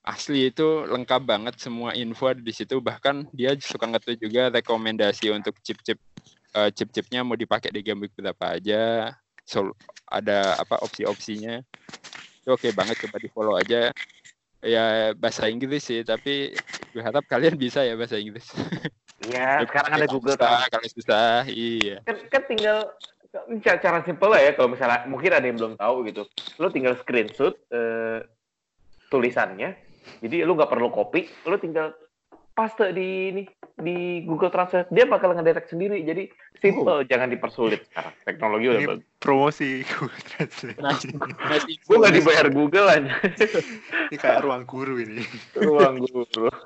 asli 0.07 0.55
itu 0.55 0.87
lengkap 0.87 1.23
banget 1.27 1.55
semua 1.59 1.91
info 1.99 2.31
ada 2.31 2.39
di 2.39 2.55
situ. 2.55 2.79
Bahkan 2.79 3.35
dia 3.35 3.59
suka 3.59 3.91
nge 3.91 4.23
juga 4.23 4.55
rekomendasi 4.55 5.35
untuk 5.35 5.59
chip-chip 5.67 5.99
eh, 6.55 6.71
chip-chipnya 6.71 7.27
mau 7.27 7.35
dipakai 7.35 7.75
di 7.75 7.83
game 7.83 8.07
berapa 8.07 8.55
aja. 8.55 9.11
So 9.43 9.75
ada 10.07 10.55
apa 10.55 10.79
opsi-opsinya. 10.79 11.59
Itu 12.47 12.55
oke 12.55 12.71
banget 12.71 13.03
coba 13.03 13.17
di 13.19 13.29
follow 13.35 13.59
aja. 13.59 13.91
Ya 14.63 15.13
bahasa 15.19 15.51
Inggris 15.51 15.83
sih 15.85 16.07
tapi 16.07 16.55
gue 16.95 17.03
harap 17.03 17.27
kalian 17.27 17.59
bisa 17.59 17.83
ya 17.83 17.99
bahasa 17.99 18.17
Inggris. 18.17 18.47
Iya, 19.17 19.65
sekarang 19.65 19.97
ada 19.97 20.07
Google 20.13 20.37
susah, 20.37 20.69
kan. 20.69 20.71
kalau 20.77 20.89
susah 20.93 21.33
iya. 21.49 22.05
Kan 22.05 22.21
kan 22.29 22.43
tinggal 22.53 22.79
ini 23.49 23.65
cara, 23.65 23.79
cara 23.81 23.99
simple 24.05 24.29
lah 24.29 24.45
ya 24.45 24.53
kalau 24.53 24.69
misalnya 24.69 25.09
mungkin 25.09 25.33
ada 25.33 25.41
yang 25.49 25.57
belum 25.57 25.75
tahu 25.81 26.05
gitu. 26.05 26.29
Lo 26.61 26.69
tinggal 26.69 27.01
screenshot 27.01 27.57
eh, 27.73 28.21
tulisannya 29.09 29.86
jadi 30.23 30.47
lu 30.47 30.55
nggak 30.57 30.71
perlu 30.71 30.89
copy 30.91 31.29
lu 31.47 31.57
tinggal 31.61 31.95
paste 32.57 32.89
di 32.97 33.37
ini 33.37 33.43
di 33.77 34.25
Google 34.25 34.49
Translate 34.49 34.89
dia 34.89 35.05
bakal 35.05 35.37
ngedetek 35.37 35.69
sendiri 35.69 36.01
jadi 36.01 36.25
simple 36.57 37.05
jangan 37.05 37.29
dipersulit 37.29 37.85
sekarang 37.93 38.15
teknologi 38.25 38.67
udah 38.73 38.83
bagus 38.97 39.07
promosi 39.21 39.69
Google 39.93 40.23
Translate. 40.33 40.81
masih 40.81 41.13
gue 41.77 41.97
nggak 42.01 42.15
dibayar 42.17 42.47
Google 42.49 42.89
aja 42.89 43.13
Ini 44.07 44.17
kayak 44.17 44.47
ruang 44.47 44.65
guru 44.65 45.03
ini. 45.03 45.27
ruang 45.59 46.01
guru 46.01 46.49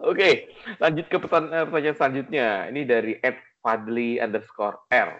Oke, 0.00 0.48
lanjut 0.80 1.12
ke 1.12 1.16
eh, 1.20 1.22
pertanyaan 1.68 1.96
selanjutnya. 1.96 2.72
Ini 2.72 2.88
dari 2.88 3.12
Ed 3.20 3.36
Fadli 3.60 4.16
underscore 4.16 4.88
R. 4.88 5.12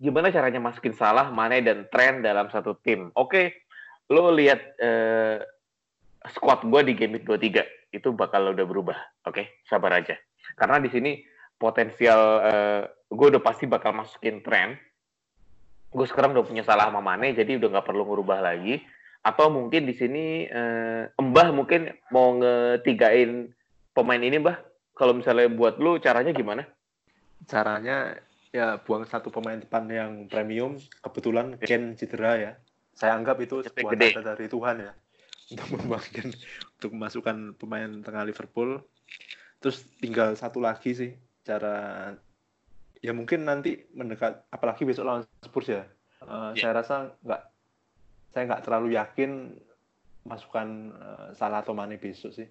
Gimana 0.00 0.32
caranya 0.32 0.56
masukin 0.56 0.96
salah, 0.96 1.28
Mane, 1.28 1.60
dan 1.60 1.84
Trend 1.92 2.24
dalam 2.24 2.48
satu 2.48 2.80
tim? 2.80 3.12
Oke, 3.12 3.68
lo 4.08 4.32
lihat 4.32 4.60
eh, 4.80 5.36
squad 6.30 6.62
gue 6.62 6.80
di 6.86 6.92
game 6.94 7.18
week 7.18 7.26
23. 7.26 7.94
Itu 7.94 8.14
bakal 8.14 8.54
udah 8.54 8.66
berubah. 8.66 8.98
Oke, 9.26 9.62
sabar 9.66 9.98
aja. 9.98 10.14
Karena 10.54 10.78
di 10.78 10.88
sini 10.92 11.18
potensial 11.58 12.20
eh, 12.46 12.82
gue 13.10 13.26
udah 13.34 13.42
pasti 13.42 13.66
bakal 13.66 13.94
masukin 13.94 14.42
Trend. 14.42 14.78
Gue 15.92 16.06
sekarang 16.08 16.32
udah 16.32 16.46
punya 16.46 16.64
salah 16.64 16.88
sama 16.88 17.04
Mane, 17.04 17.36
jadi 17.36 17.60
udah 17.60 17.78
nggak 17.78 17.86
perlu 17.86 18.08
ngubah 18.08 18.40
lagi. 18.40 18.80
Atau 19.22 19.54
mungkin 19.54 19.86
di 19.86 19.94
sini 19.94 20.46
eh, 20.50 21.06
Embah 21.14 21.54
mungkin 21.54 21.92
mau 22.10 22.34
ngetigain 22.38 23.52
pemain 23.94 24.22
ini, 24.22 24.40
Mbah? 24.40 24.58
Kalau 24.96 25.16
misalnya 25.16 25.48
buat 25.52 25.76
lu 25.80 26.00
caranya 26.00 26.32
gimana? 26.32 26.64
Caranya 27.48 28.16
ya 28.52 28.76
buang 28.78 29.08
satu 29.08 29.32
pemain 29.32 29.56
depan 29.56 29.88
yang 29.88 30.12
premium. 30.28 30.76
Kebetulan 31.00 31.56
Ken 31.60 31.96
cedera 31.96 32.36
ya. 32.36 32.52
Saya 32.92 33.16
anggap 33.16 33.40
itu 33.40 33.64
sebuah 33.64 33.96
tanda 33.96 34.36
dari 34.36 34.46
Tuhan 34.52 34.76
ya. 34.84 34.92
Untuk 35.52 35.68
membuangkan 35.76 36.28
untuk 36.80 36.90
memasukkan 36.96 37.36
pemain 37.60 37.90
tengah 38.00 38.24
Liverpool. 38.24 38.80
Terus 39.62 39.84
tinggal 40.00 40.34
satu 40.34 40.58
lagi 40.58 40.96
sih 40.96 41.10
cara 41.42 42.10
ya 43.02 43.10
mungkin 43.10 43.42
nanti 43.42 43.82
mendekat 43.92 44.46
apalagi 44.48 44.86
besok 44.86 45.04
lawan 45.06 45.22
Spurs 45.42 45.68
ya. 45.68 45.84
Eh, 46.22 46.50
Iya. 46.56 46.62
Saya 46.62 46.72
rasa 46.72 46.94
nggak 47.22 47.42
saya 48.32 48.42
nggak 48.48 48.62
terlalu 48.64 48.88
yakin 48.96 49.30
masukkan 50.24 50.66
eh, 50.94 51.28
Salah 51.34 51.60
atau 51.60 51.74
Mane 51.74 51.98
besok 51.98 52.32
sih. 52.32 52.46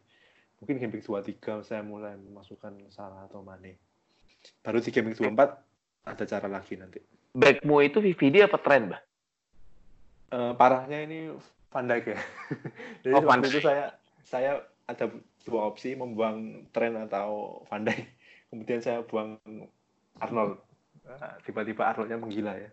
Mungkin 0.62 0.78
game 0.78 0.93
week 0.93 1.08
23 1.08 1.66
saya 1.66 1.82
mulai 1.82 2.14
memasukkan 2.20 2.91
Salah 2.93 3.26
atau 3.26 3.41
Mane. 3.41 3.80
Baru 4.62 4.78
di 4.78 4.93
game 4.93 5.10
week 5.12 5.18
24 5.18 6.06
ada 6.06 6.24
cara 6.28 6.47
lagi 6.52 6.78
nanti. 6.78 6.99
Backmu 7.32 7.80
itu 7.80 8.04
VVD 8.04 8.43
apa 8.43 8.60
Trent, 8.60 8.91
Mbah? 8.91 9.02
Eh, 10.32 10.54
parahnya 10.56 10.99
ini 11.04 11.32
Van 11.72 11.88
Dijk 11.88 12.05
ya. 12.11 12.19
Jadi 13.03 13.13
Oh, 13.15 13.24
waktu 13.24 13.47
itu 13.47 13.59
saya 13.63 13.95
saya 14.28 14.51
ada 14.86 15.07
dua 15.47 15.72
opsi 15.72 15.95
membuang 15.95 16.67
Trent 16.76 16.99
atau 17.07 17.63
Van 17.72 17.88
Dijk. 17.88 18.05
Kemudian 18.51 18.84
saya 18.84 18.99
buang 19.07 19.39
Arnold. 20.19 20.59
Nah, 21.07 21.39
Tiba-tiba 21.47 21.88
Arnoldnya 21.88 22.19
menggila 22.19 22.53
ya. 22.59 22.69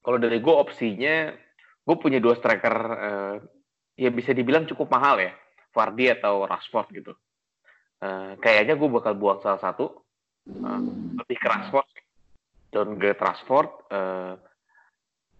Kalau 0.00 0.16
dari 0.22 0.38
gue 0.38 0.54
opsinya, 0.54 1.34
gue 1.82 1.96
punya 1.98 2.22
dua 2.22 2.38
striker 2.38 2.76
eh, 2.96 3.36
ya 3.98 4.10
bisa 4.14 4.30
dibilang 4.30 4.64
cukup 4.70 4.88
mahal 4.88 5.18
ya, 5.18 5.34
Vardy 5.74 6.14
atau 6.14 6.46
Rashford 6.46 6.88
gitu. 6.94 7.12
Eh, 7.98 8.32
kayaknya 8.38 8.78
gue 8.78 8.88
bakal 8.88 9.18
buang 9.18 9.42
salah 9.42 9.58
satu, 9.58 9.90
eh, 10.46 10.80
lebih 11.18 11.36
ke 11.36 11.46
Rashford, 11.50 11.88
downgrade 12.70 13.18
Rashford. 13.18 13.70
Eh, 13.90 14.34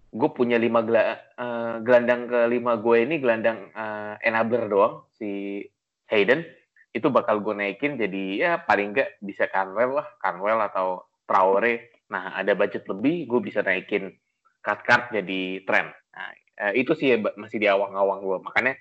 gue 0.09 0.31
punya 0.33 0.57
lima 0.57 0.81
eh, 0.89 1.75
gelandang 1.85 2.29
kelima 2.29 2.81
gue 2.81 2.97
ini 3.05 3.21
gelandang 3.21 3.69
eh, 3.73 4.15
enabler 4.25 4.69
doang 4.69 4.95
si 5.17 5.63
Hayden. 6.09 6.45
Itu 6.93 7.13
bakal 7.13 7.45
gue 7.45 7.53
naikin 7.53 8.01
jadi 8.01 8.25
ya 8.37 8.53
paling 8.65 8.97
enggak 8.97 9.21
bisa 9.21 9.47
Canwell 9.53 10.01
lah 10.01 10.09
Canwell 10.19 10.61
atau 10.65 11.05
Traore. 11.29 12.05
Nah 12.09 12.33
ada 12.33 12.57
budget 12.57 12.89
lebih 12.89 13.29
gue 13.29 13.41
bisa 13.45 13.61
naikin 13.61 14.09
cut 14.69 14.81
card 14.85 15.15
jadi 15.15 15.65
tren 15.65 15.89
nah, 15.89 16.31
eh, 16.69 16.73
itu 16.83 16.93
sih 16.93 17.17
masih 17.39 17.59
di 17.63 17.69
awang-awang 17.71 18.21
gue 18.21 18.39
makanya 18.43 18.75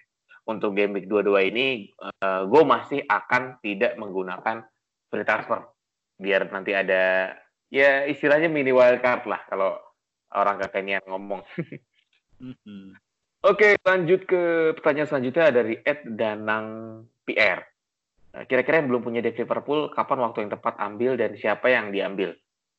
untuk 0.48 0.74
game 0.76 1.00
week 1.00 1.08
22 1.08 1.52
ini 1.54 1.68
eh, 1.96 2.42
gue 2.44 2.64
masih 2.68 3.04
akan 3.08 3.60
tidak 3.64 3.96
menggunakan 4.00 4.64
free 5.08 5.28
transfer. 5.28 5.64
Biar 6.18 6.50
nanti 6.52 6.76
ada 6.76 7.36
ya 7.72 8.08
istilahnya 8.08 8.48
mini 8.52 8.72
wild 8.72 9.00
card 9.04 9.28
lah 9.28 9.44
kalau 9.48 9.76
orang 10.38 10.62
kakeknya 10.62 11.02
ngomong 11.10 11.42
Mhm. 12.38 12.94
Oke, 13.46 13.78
lanjut 13.82 14.26
ke 14.26 14.74
pertanyaan 14.78 15.10
selanjutnya 15.10 15.54
dari 15.54 15.78
Ed 15.82 16.06
Danang 16.18 17.02
PR. 17.26 17.66
Nah, 18.34 18.44
Kira-kira 18.46 18.82
yang 18.82 18.90
belum 18.90 19.06
punya 19.06 19.22
Dek 19.22 19.38
Liverpool, 19.42 19.94
kapan 19.94 20.20
waktu 20.26 20.46
yang 20.46 20.52
tepat 20.54 20.78
ambil 20.82 21.18
dan 21.18 21.38
siapa 21.38 21.70
yang 21.70 21.94
diambil? 21.94 22.34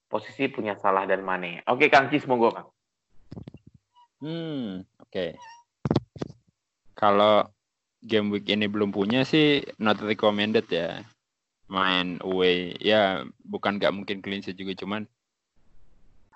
Posisi 0.07 0.51
punya 0.51 0.75
Salah 0.79 1.07
dan 1.07 1.23
Mane. 1.23 1.63
Oke, 1.67 1.91
Kang 1.91 2.11
Cis, 2.11 2.27
monggo, 2.27 2.51
Kang. 2.55 2.69
Hmm, 4.19 4.83
oke. 4.99 5.39
Kalau 6.99 7.47
game 8.03 8.35
week 8.35 8.51
ini 8.51 8.67
belum 8.67 8.91
punya 8.91 9.23
sih 9.23 9.63
not 9.79 10.03
recommended 10.03 10.67
ya. 10.71 11.07
Main 11.69 12.19
away 12.25 12.73
ya 12.81 13.23
bukan 13.45 13.77
nggak 13.77 13.93
mungkin 13.93 14.25
clean 14.25 14.41
juga 14.41 14.73
cuman 14.73 15.05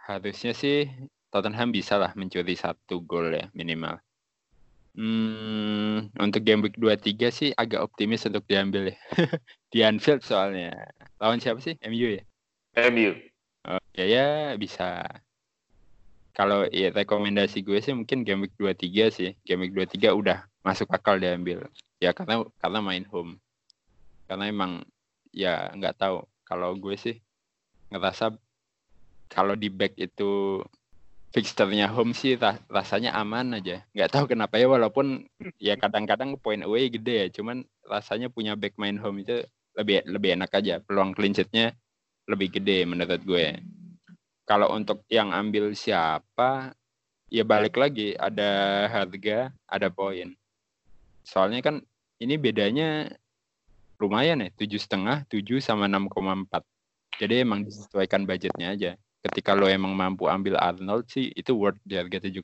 harusnya 0.06 0.52
sih 0.52 0.90
Tottenham 1.32 1.72
bisa 1.72 1.96
lah 1.96 2.12
mencuri 2.18 2.58
satu 2.58 3.00
gol 3.00 3.32
ya 3.32 3.48
minimal. 3.56 3.96
Hmm, 4.92 6.12
untuk 6.20 6.44
game 6.44 6.68
week 6.68 6.76
23 6.76 7.32
sih 7.32 7.50
agak 7.56 7.80
optimis 7.80 8.28
untuk 8.28 8.44
diambil 8.44 8.92
ya. 8.92 8.96
Di 9.72 9.80
Anfield 9.80 10.20
soalnya. 10.20 10.76
Lawan 11.16 11.40
siapa 11.40 11.64
sih? 11.64 11.80
MU 11.88 12.20
ya? 12.20 12.22
MU. 12.92 13.16
Ya 13.96 14.04
ya 14.04 14.28
bisa. 14.60 15.08
Kalau 16.36 16.68
ya 16.68 16.92
rekomendasi 16.92 17.64
gue 17.64 17.80
sih 17.80 17.96
mungkin 17.96 18.28
game 18.28 18.44
week 18.44 18.54
23 18.60 19.08
sih. 19.08 19.30
Game 19.48 19.64
week 19.64 19.72
23 19.72 20.12
udah 20.12 20.44
masuk 20.60 20.92
akal 20.92 21.16
diambil. 21.16 21.64
Ya 21.96 22.12
karena 22.12 22.44
karena 22.60 22.84
main 22.84 23.08
home. 23.08 23.40
Karena 24.28 24.52
emang 24.52 24.84
ya 25.32 25.72
nggak 25.72 25.96
tahu 25.96 26.28
kalau 26.44 26.76
gue 26.76 27.00
sih 27.00 27.16
ngerasa 27.88 28.36
kalau 29.32 29.56
di 29.56 29.72
back 29.72 29.96
itu 29.96 30.60
fixturnya 31.32 31.88
home 31.88 32.12
sih 32.12 32.36
ra- 32.36 32.60
rasanya 32.68 33.16
aman 33.16 33.56
aja. 33.56 33.80
Nggak 33.96 34.10
tahu 34.12 34.24
kenapa 34.36 34.60
ya 34.60 34.68
walaupun 34.68 35.24
ya 35.56 35.80
kadang-kadang 35.80 36.36
point 36.36 36.60
away 36.60 36.92
gede 36.92 37.26
ya. 37.26 37.28
Cuman 37.32 37.64
rasanya 37.88 38.28
punya 38.28 38.52
back 38.52 38.76
main 38.76 39.00
home 39.00 39.24
itu 39.24 39.40
lebih 39.72 40.04
lebih 40.04 40.36
enak 40.36 40.52
aja. 40.52 40.84
Peluang 40.84 41.16
clean 41.16 41.32
sheet-nya 41.32 41.72
lebih 42.28 42.52
gede 42.60 42.84
menurut 42.84 43.24
gue. 43.24 43.56
Kalau 44.44 44.68
untuk 44.76 45.08
yang 45.08 45.32
ambil 45.32 45.72
siapa, 45.72 46.76
ya 47.32 47.42
balik 47.48 47.80
lagi 47.80 48.12
ada 48.12 48.84
harga, 48.92 49.48
ada 49.64 49.88
poin. 49.88 50.36
Soalnya 51.24 51.64
kan 51.64 51.80
ini 52.20 52.36
bedanya 52.36 53.08
lumayan 54.02 54.42
ya, 54.42 54.50
tujuh 54.58 54.82
setengah, 54.82 55.24
tujuh 55.30 55.62
sama 55.62 55.86
6,4. 55.88 56.60
Jadi 57.22 57.34
emang 57.46 57.62
disesuaikan 57.62 58.26
budgetnya 58.26 58.74
aja. 58.74 58.92
Ketika 59.22 59.54
lo 59.54 59.70
emang 59.70 59.94
mampu 59.94 60.26
ambil 60.26 60.58
Arnold 60.58 61.06
sih 61.06 61.30
itu 61.30 61.54
worth 61.54 61.78
di 61.86 61.94
harga 61.94 62.18
7,5. 62.26 62.42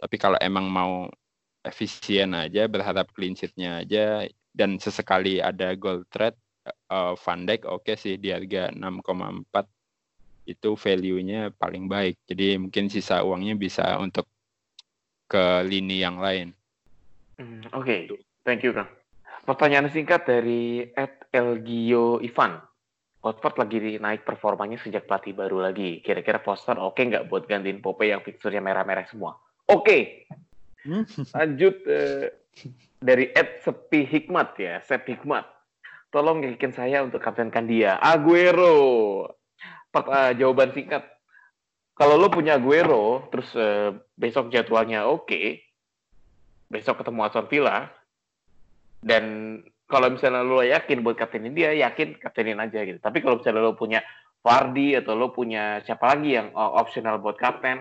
Tapi 0.00 0.16
kalau 0.16 0.40
emang 0.40 0.64
mau 0.68 1.12
efisien 1.64 2.32
aja, 2.32 2.64
berharap 2.68 3.12
clean 3.12 3.36
sheet-nya 3.36 3.84
aja, 3.84 4.24
dan 4.52 4.80
sesekali 4.80 5.44
ada 5.44 5.76
goal 5.76 6.08
trade, 6.08 6.36
eh, 6.64 7.12
Van 7.20 7.40
Dijk 7.44 7.68
oke 7.68 7.92
sih 8.00 8.16
di 8.16 8.32
harga 8.32 8.72
6,4 8.72 9.68
itu 10.44 10.76
value-nya 10.76 11.52
paling 11.56 11.88
baik. 11.88 12.20
Jadi 12.28 12.60
mungkin 12.60 12.92
sisa 12.92 13.24
uangnya 13.24 13.56
bisa 13.56 13.96
untuk 14.00 14.28
ke 15.28 15.64
lini 15.64 16.04
yang 16.04 16.20
lain. 16.20 16.52
Hmm, 17.40 17.64
Oke, 17.74 18.06
thank 18.46 18.62
you, 18.62 18.70
Kang. 18.70 18.86
Pertanyaan 19.44 19.90
singkat 19.90 20.24
dari 20.24 20.86
Ed 20.94 21.28
Elgio 21.32 22.20
Ivan. 22.22 22.60
Watford 23.24 23.56
lagi 23.56 23.96
naik 23.96 24.28
performanya 24.28 24.76
sejak 24.76 25.08
pelatih 25.08 25.32
baru 25.32 25.64
lagi. 25.64 26.04
Kira-kira 26.04 26.44
Foster 26.44 26.76
oke 26.76 27.00
nggak 27.00 27.32
buat 27.32 27.48
gantiin 27.48 27.80
Pope 27.80 28.04
yang 28.04 28.20
fixturnya 28.20 28.60
merah-merah 28.60 29.08
semua? 29.08 29.40
Oke. 29.64 30.28
Lanjut 31.32 31.80
eh, 31.88 32.36
dari 33.00 33.32
Ed 33.32 33.64
Sepi 33.64 34.04
Hikmat 34.04 34.60
ya, 34.60 34.84
Sep 34.84 35.08
Hikmat. 35.08 35.48
Tolong 36.12 36.44
yakin 36.44 36.76
saya 36.76 37.00
untuk 37.00 37.24
kaptenkan 37.24 37.64
dia. 37.64 37.96
Aguero. 37.96 39.24
Per- 39.88 40.12
eh, 40.12 40.32
jawaban 40.36 40.76
singkat. 40.76 41.08
Kalau 41.96 42.20
lo 42.20 42.28
punya 42.28 42.60
Aguero, 42.60 43.24
terus 43.32 43.48
eh, 43.56 43.96
besok 44.20 44.52
jadwalnya 44.52 45.08
oke, 45.08 45.64
besok 46.68 47.00
ketemu 47.00 47.20
Aston 47.24 47.48
Villa, 47.48 47.88
dan 49.00 49.24
kalau 49.84 50.08
misalnya 50.12 50.40
lo 50.40 50.64
yakin 50.64 51.04
buat 51.04 51.16
kaptenin 51.16 51.52
dia, 51.52 51.70
yakin 51.76 52.16
kaptenin 52.16 52.56
aja 52.60 52.80
gitu. 52.82 52.98
Tapi 52.98 53.20
kalau 53.20 53.40
misalnya 53.40 53.60
lo 53.60 53.76
punya 53.76 54.00
Vardy 54.44 54.96
atau 55.00 55.16
lo 55.16 55.32
punya 55.32 55.80
siapa 55.84 56.16
lagi 56.16 56.36
yang 56.36 56.52
optional 56.52 57.20
buat 57.20 57.36
kapten, 57.36 57.80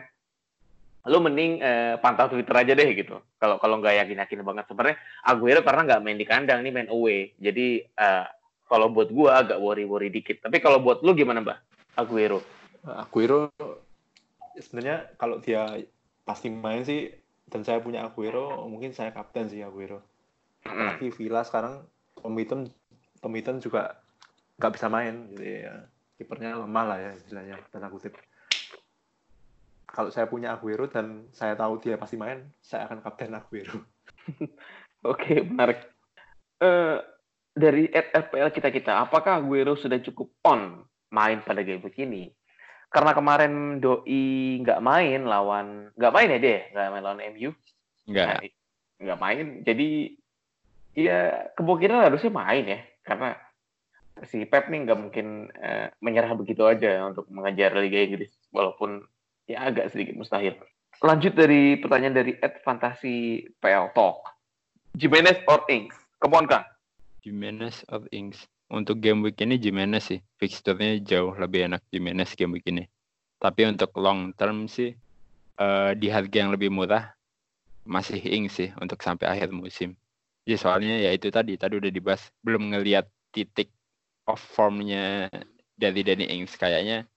lo 1.08 1.20
mending 1.20 1.60
eh, 1.60 1.96
pantau 2.00 2.32
Twitter 2.32 2.56
aja 2.56 2.72
deh 2.76 2.90
gitu. 2.96 3.20
Kalau 3.40 3.60
kalau 3.60 3.80
nggak 3.84 4.04
yakin-yakin 4.04 4.40
banget 4.44 4.66
sebenarnya 4.72 4.98
Aguero 5.28 5.60
karena 5.64 5.82
nggak 5.84 6.02
main 6.04 6.20
di 6.20 6.28
kandang 6.28 6.60
nih 6.64 6.72
main 6.72 6.90
away. 6.92 7.36
Jadi 7.40 7.84
eh, 7.84 8.26
kalau 8.68 8.88
buat 8.92 9.12
gua 9.12 9.44
agak 9.44 9.60
worry-worry 9.60 10.08
dikit. 10.08 10.44
Tapi 10.44 10.64
kalau 10.64 10.80
buat 10.80 11.04
lo 11.04 11.12
gimana, 11.12 11.44
Mbak? 11.44 11.60
Aguero. 12.00 12.40
Aguero 12.88 13.52
sebenarnya 14.56 15.12
kalau 15.20 15.44
dia 15.44 15.68
pasti 16.24 16.48
main 16.48 16.88
sih 16.88 17.12
dan 17.52 17.68
saya 17.68 17.84
punya 17.84 18.08
Aguero 18.08 18.64
mungkin 18.72 18.96
saya 18.96 19.12
kapten 19.12 19.52
sih 19.52 19.60
Aguero. 19.60 20.13
Apalagi 20.64 21.08
Villa 21.16 21.42
sekarang 21.44 21.84
Pemiton 22.18 22.72
Pemiton 23.20 23.60
juga 23.60 24.00
nggak 24.60 24.74
bisa 24.76 24.88
main 24.88 25.28
jadi 25.36 25.50
ya 25.68 25.76
kipernya 26.20 26.60
lemah 26.60 26.86
lah 26.88 26.98
ya 27.00 27.12
istilahnya 27.18 27.58
tanda 27.74 27.90
kutip 27.90 28.16
kalau 29.94 30.10
saya 30.10 30.26
punya 30.26 30.58
Aguero 30.58 30.90
dan 30.90 31.30
saya 31.36 31.54
tahu 31.54 31.78
dia 31.78 32.00
pasti 32.00 32.18
main 32.18 32.42
saya 32.64 32.90
akan 32.90 33.04
kapten 33.04 33.36
Aguero 33.36 33.84
Oke, 35.04 35.44
menarik. 35.44 35.84
Eh, 36.64 36.98
dari 37.54 37.92
FPL 37.92 38.50
kita 38.56 38.70
kita, 38.72 38.92
apakah 39.04 39.44
Aguero 39.44 39.76
sudah 39.76 40.00
cukup 40.00 40.32
on 40.48 40.88
main 41.12 41.44
pada 41.44 41.60
game 41.62 41.84
begini? 41.84 42.32
Karena 42.88 43.12
kemarin 43.12 43.84
Doi 43.84 44.64
nggak 44.64 44.80
main 44.80 45.28
lawan, 45.28 45.92
nggak 45.98 46.14
main 46.14 46.34
ya 46.34 46.40
deh, 46.40 46.60
nggak 46.72 46.90
main 46.94 47.04
lawan 47.04 47.22
MU, 47.36 47.50
Enggak. 48.08 48.28
Nah, 48.28 48.40
nggak 49.04 49.20
main. 49.20 49.46
Jadi 49.66 49.90
ya 50.94 51.50
kemungkinan 51.58 52.10
harusnya 52.10 52.32
main 52.34 52.66
ya 52.66 52.80
karena 53.06 53.38
si 54.30 54.46
Pep 54.46 54.70
nih 54.70 54.86
nggak 54.86 55.00
mungkin 55.00 55.50
uh, 55.58 55.90
menyerah 56.00 56.38
begitu 56.38 56.64
aja 56.70 57.02
untuk 57.10 57.26
mengejar 57.34 57.74
Liga 57.74 57.98
Inggris 57.98 58.32
walaupun 58.54 59.02
ya 59.50 59.66
agak 59.68 59.90
sedikit 59.90 60.16
mustahil. 60.16 60.56
Lanjut 61.04 61.34
dari 61.36 61.76
pertanyaan 61.82 62.16
dari 62.16 62.38
Ed 62.40 62.62
Fantasi 62.64 63.44
PL 63.60 63.92
Talk. 63.92 64.24
Jimenez 64.94 65.42
or 65.50 65.66
Ings? 65.68 65.98
Come 66.22 66.38
on, 66.38 66.46
Kang. 66.46 66.64
Jimenez 67.26 67.82
or 67.90 68.06
Ings? 68.14 68.46
Untuk 68.70 69.02
game 69.02 69.26
week 69.26 69.42
ini 69.42 69.58
Jimenez 69.58 70.14
sih. 70.14 70.22
Fixturnya 70.38 71.02
jauh 71.02 71.34
lebih 71.36 71.68
enak 71.68 71.82
Jimenez 71.90 72.38
game 72.38 72.56
week 72.56 72.70
ini. 72.70 72.86
Tapi 73.42 73.68
untuk 73.68 73.92
long 74.00 74.32
term 74.38 74.72
sih, 74.72 74.96
uh, 75.60 75.92
di 75.98 76.08
harga 76.08 76.46
yang 76.46 76.54
lebih 76.54 76.72
murah, 76.72 77.12
masih 77.84 78.22
Ings 78.24 78.56
sih 78.56 78.70
untuk 78.80 79.02
sampai 79.04 79.28
akhir 79.28 79.52
musim. 79.52 80.00
Ya 80.44 80.60
soalnya 80.60 81.00
ya 81.00 81.16
itu 81.16 81.32
tadi, 81.32 81.56
tadi 81.56 81.80
udah 81.80 81.92
dibahas. 81.92 82.28
Belum 82.44 82.76
ngelihat 82.76 83.08
titik 83.32 83.72
of 84.28 84.40
formnya 84.40 85.32
dari 85.80 86.04
Danny 86.04 86.28
Ings. 86.28 86.60
Kayaknya 86.60 87.08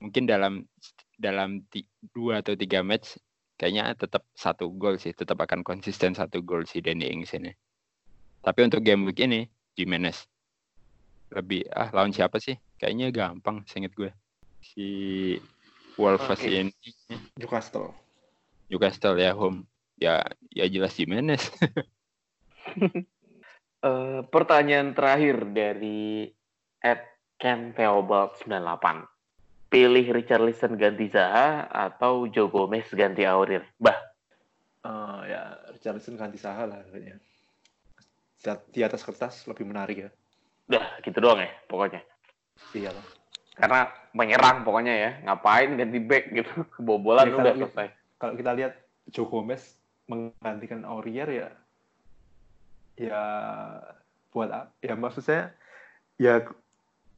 mungkin 0.00 0.24
dalam 0.24 0.64
dalam 1.20 1.62
dua 2.16 2.40
atau 2.40 2.56
tiga 2.56 2.80
match 2.80 3.20
kayaknya 3.60 3.92
tetap 3.92 4.24
satu 4.32 4.72
gol 4.72 4.96
sih. 4.96 5.12
Tetap 5.12 5.36
akan 5.44 5.60
konsisten 5.60 6.16
satu 6.16 6.40
gol 6.40 6.64
si 6.64 6.80
Danny 6.80 7.12
Ings 7.12 7.36
ini. 7.36 7.52
Tapi 8.40 8.60
untuk 8.64 8.80
game 8.80 9.04
week 9.04 9.20
ini 9.20 9.44
Jimenez. 9.76 10.24
Lebih 11.36 11.68
ah 11.68 11.92
lawan 11.92 12.16
siapa 12.16 12.40
sih? 12.40 12.56
Kayaknya 12.80 13.12
gampang 13.12 13.60
seinget 13.68 13.92
gue. 13.92 14.08
Si 14.64 14.88
Wolves 16.00 16.24
okay. 16.32 16.64
ini. 16.64 16.72
Newcastle. 17.36 17.92
Newcastle 18.72 19.20
ya 19.20 19.36
home. 19.36 19.68
Ya 20.00 20.24
ya 20.50 20.64
jelas 20.66 20.96
Jimenez 20.96 21.52
uh, 23.82 24.20
pertanyaan 24.34 24.96
terakhir 24.96 25.44
dari 25.52 26.28
Ed 26.80 27.02
Ken 27.40 27.72
Theobald 27.76 28.36
98 28.40 29.14
pilih 29.74 30.06
Richarlison 30.14 30.78
ganti 30.78 31.10
Zaha 31.10 31.66
atau 31.66 32.30
Joe 32.30 32.46
Gomez 32.46 32.86
ganti 32.94 33.26
Aurier? 33.26 33.66
Bah. 33.74 33.98
Uh, 34.86 35.26
ya 35.26 35.58
Richarlison 35.74 36.14
ganti 36.14 36.38
Zaha 36.38 36.70
lah 36.70 36.78
kayaknya. 36.94 37.18
Di 38.70 38.80
atas 38.86 39.02
kertas 39.02 39.50
lebih 39.50 39.66
menarik 39.66 40.06
ya. 40.06 40.10
Udah 40.70 41.02
gitu 41.02 41.18
doang 41.18 41.42
ya 41.42 41.50
pokoknya. 41.66 42.06
Iya 42.70 42.94
lah. 42.94 43.06
Karena 43.58 43.80
menyerang 44.14 44.62
pokoknya 44.62 44.94
ya. 44.94 45.10
Ngapain 45.26 45.74
ganti 45.74 45.98
back 45.98 46.24
gitu. 46.30 46.52
Kebobolan 46.78 47.26
ya, 47.26 47.34
udah 47.34 47.54
selesai. 47.58 47.88
Kalau 48.22 48.34
kita 48.38 48.54
lihat 48.54 48.78
Joe 49.10 49.26
Gomez 49.26 49.74
menggantikan 50.06 50.86
Aurier 50.86 51.28
ya 51.34 51.48
ya 52.94 53.22
buat 54.34 54.50
ya 54.82 54.94
maksud 54.98 55.22
saya 55.22 55.54
ya 56.18 56.42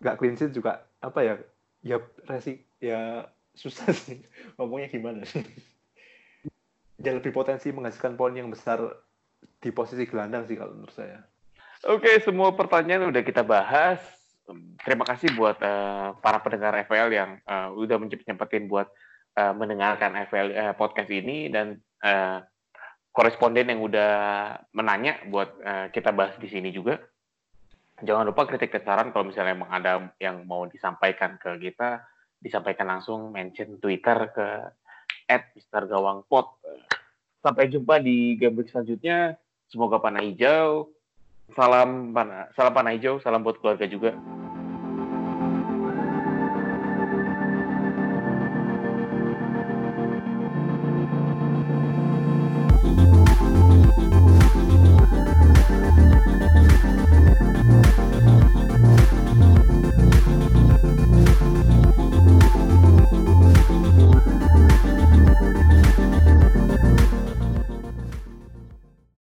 nggak 0.01 0.16
clean 0.20 0.37
sheet 0.37 0.53
juga 0.53 0.85
apa 1.01 1.20
ya 1.24 1.35
ya 1.85 1.97
resi 2.29 2.61
ya 2.81 3.29
susah 3.57 3.89
sih 3.93 4.20
ngomongnya 4.61 4.89
gimana. 4.93 5.24
Sih 5.24 5.43
ya 7.05 7.12
lebih 7.16 7.33
potensi 7.33 7.72
menghasilkan 7.72 8.16
poin 8.16 8.37
yang 8.37 8.53
besar 8.53 8.81
di 9.61 9.70
posisi 9.72 10.05
gelandang 10.09 10.45
sih 10.49 10.57
kalau 10.57 10.77
menurut 10.77 10.97
saya. 10.97 11.24
Oke 11.85 12.20
semua 12.24 12.53
pertanyaan 12.57 13.12
udah 13.12 13.22
kita 13.24 13.45
bahas. 13.45 14.01
Terima 14.87 15.03
kasih 15.03 15.35
buat 15.35 15.59
uh, 15.59 16.14
para 16.22 16.39
pendengar 16.39 16.70
FPL 16.87 17.11
yang 17.11 17.31
uh, 17.51 17.74
udah 17.74 17.99
menyempetin 17.99 18.70
buat 18.70 18.87
uh, 19.35 19.53
mendengarkan 19.59 20.14
FPL 20.31 20.49
uh, 20.55 20.74
podcast 20.79 21.11
ini 21.11 21.51
dan 21.51 21.83
uh, 22.07 22.47
koresponden 23.17 23.73
yang 23.73 23.81
udah 23.81 24.12
menanya 24.77 25.17
buat 25.33 25.57
uh, 25.64 25.89
kita 25.89 26.12
bahas 26.12 26.37
di 26.37 26.53
sini 26.53 26.69
juga. 26.69 27.01
Jangan 28.05 28.29
lupa 28.29 28.45
kritik 28.45 28.77
dan 28.77 28.85
saran 28.85 29.09
kalau 29.09 29.33
misalnya 29.33 29.57
emang 29.57 29.73
ada 29.73 30.12
yang 30.21 30.45
mau 30.45 30.69
disampaikan 30.69 31.41
ke 31.41 31.57
kita 31.57 32.05
disampaikan 32.37 32.85
langsung 32.93 33.33
mention 33.33 33.81
Twitter 33.81 34.29
ke 34.37 34.47
@mistergawangpot 35.57 36.61
sampai 37.41 37.73
jumpa 37.73 37.97
di 38.05 38.37
game 38.37 38.61
selanjutnya. 38.69 39.41
Semoga 39.73 39.97
panah 39.97 40.21
hijau. 40.21 40.93
Salam 41.57 42.12
panah 42.12 42.53
salam 42.53 42.75
panah 42.77 42.93
hijau 42.93 43.17
salam 43.25 43.41
buat 43.41 43.57
keluarga 43.62 43.89
juga 43.89 44.12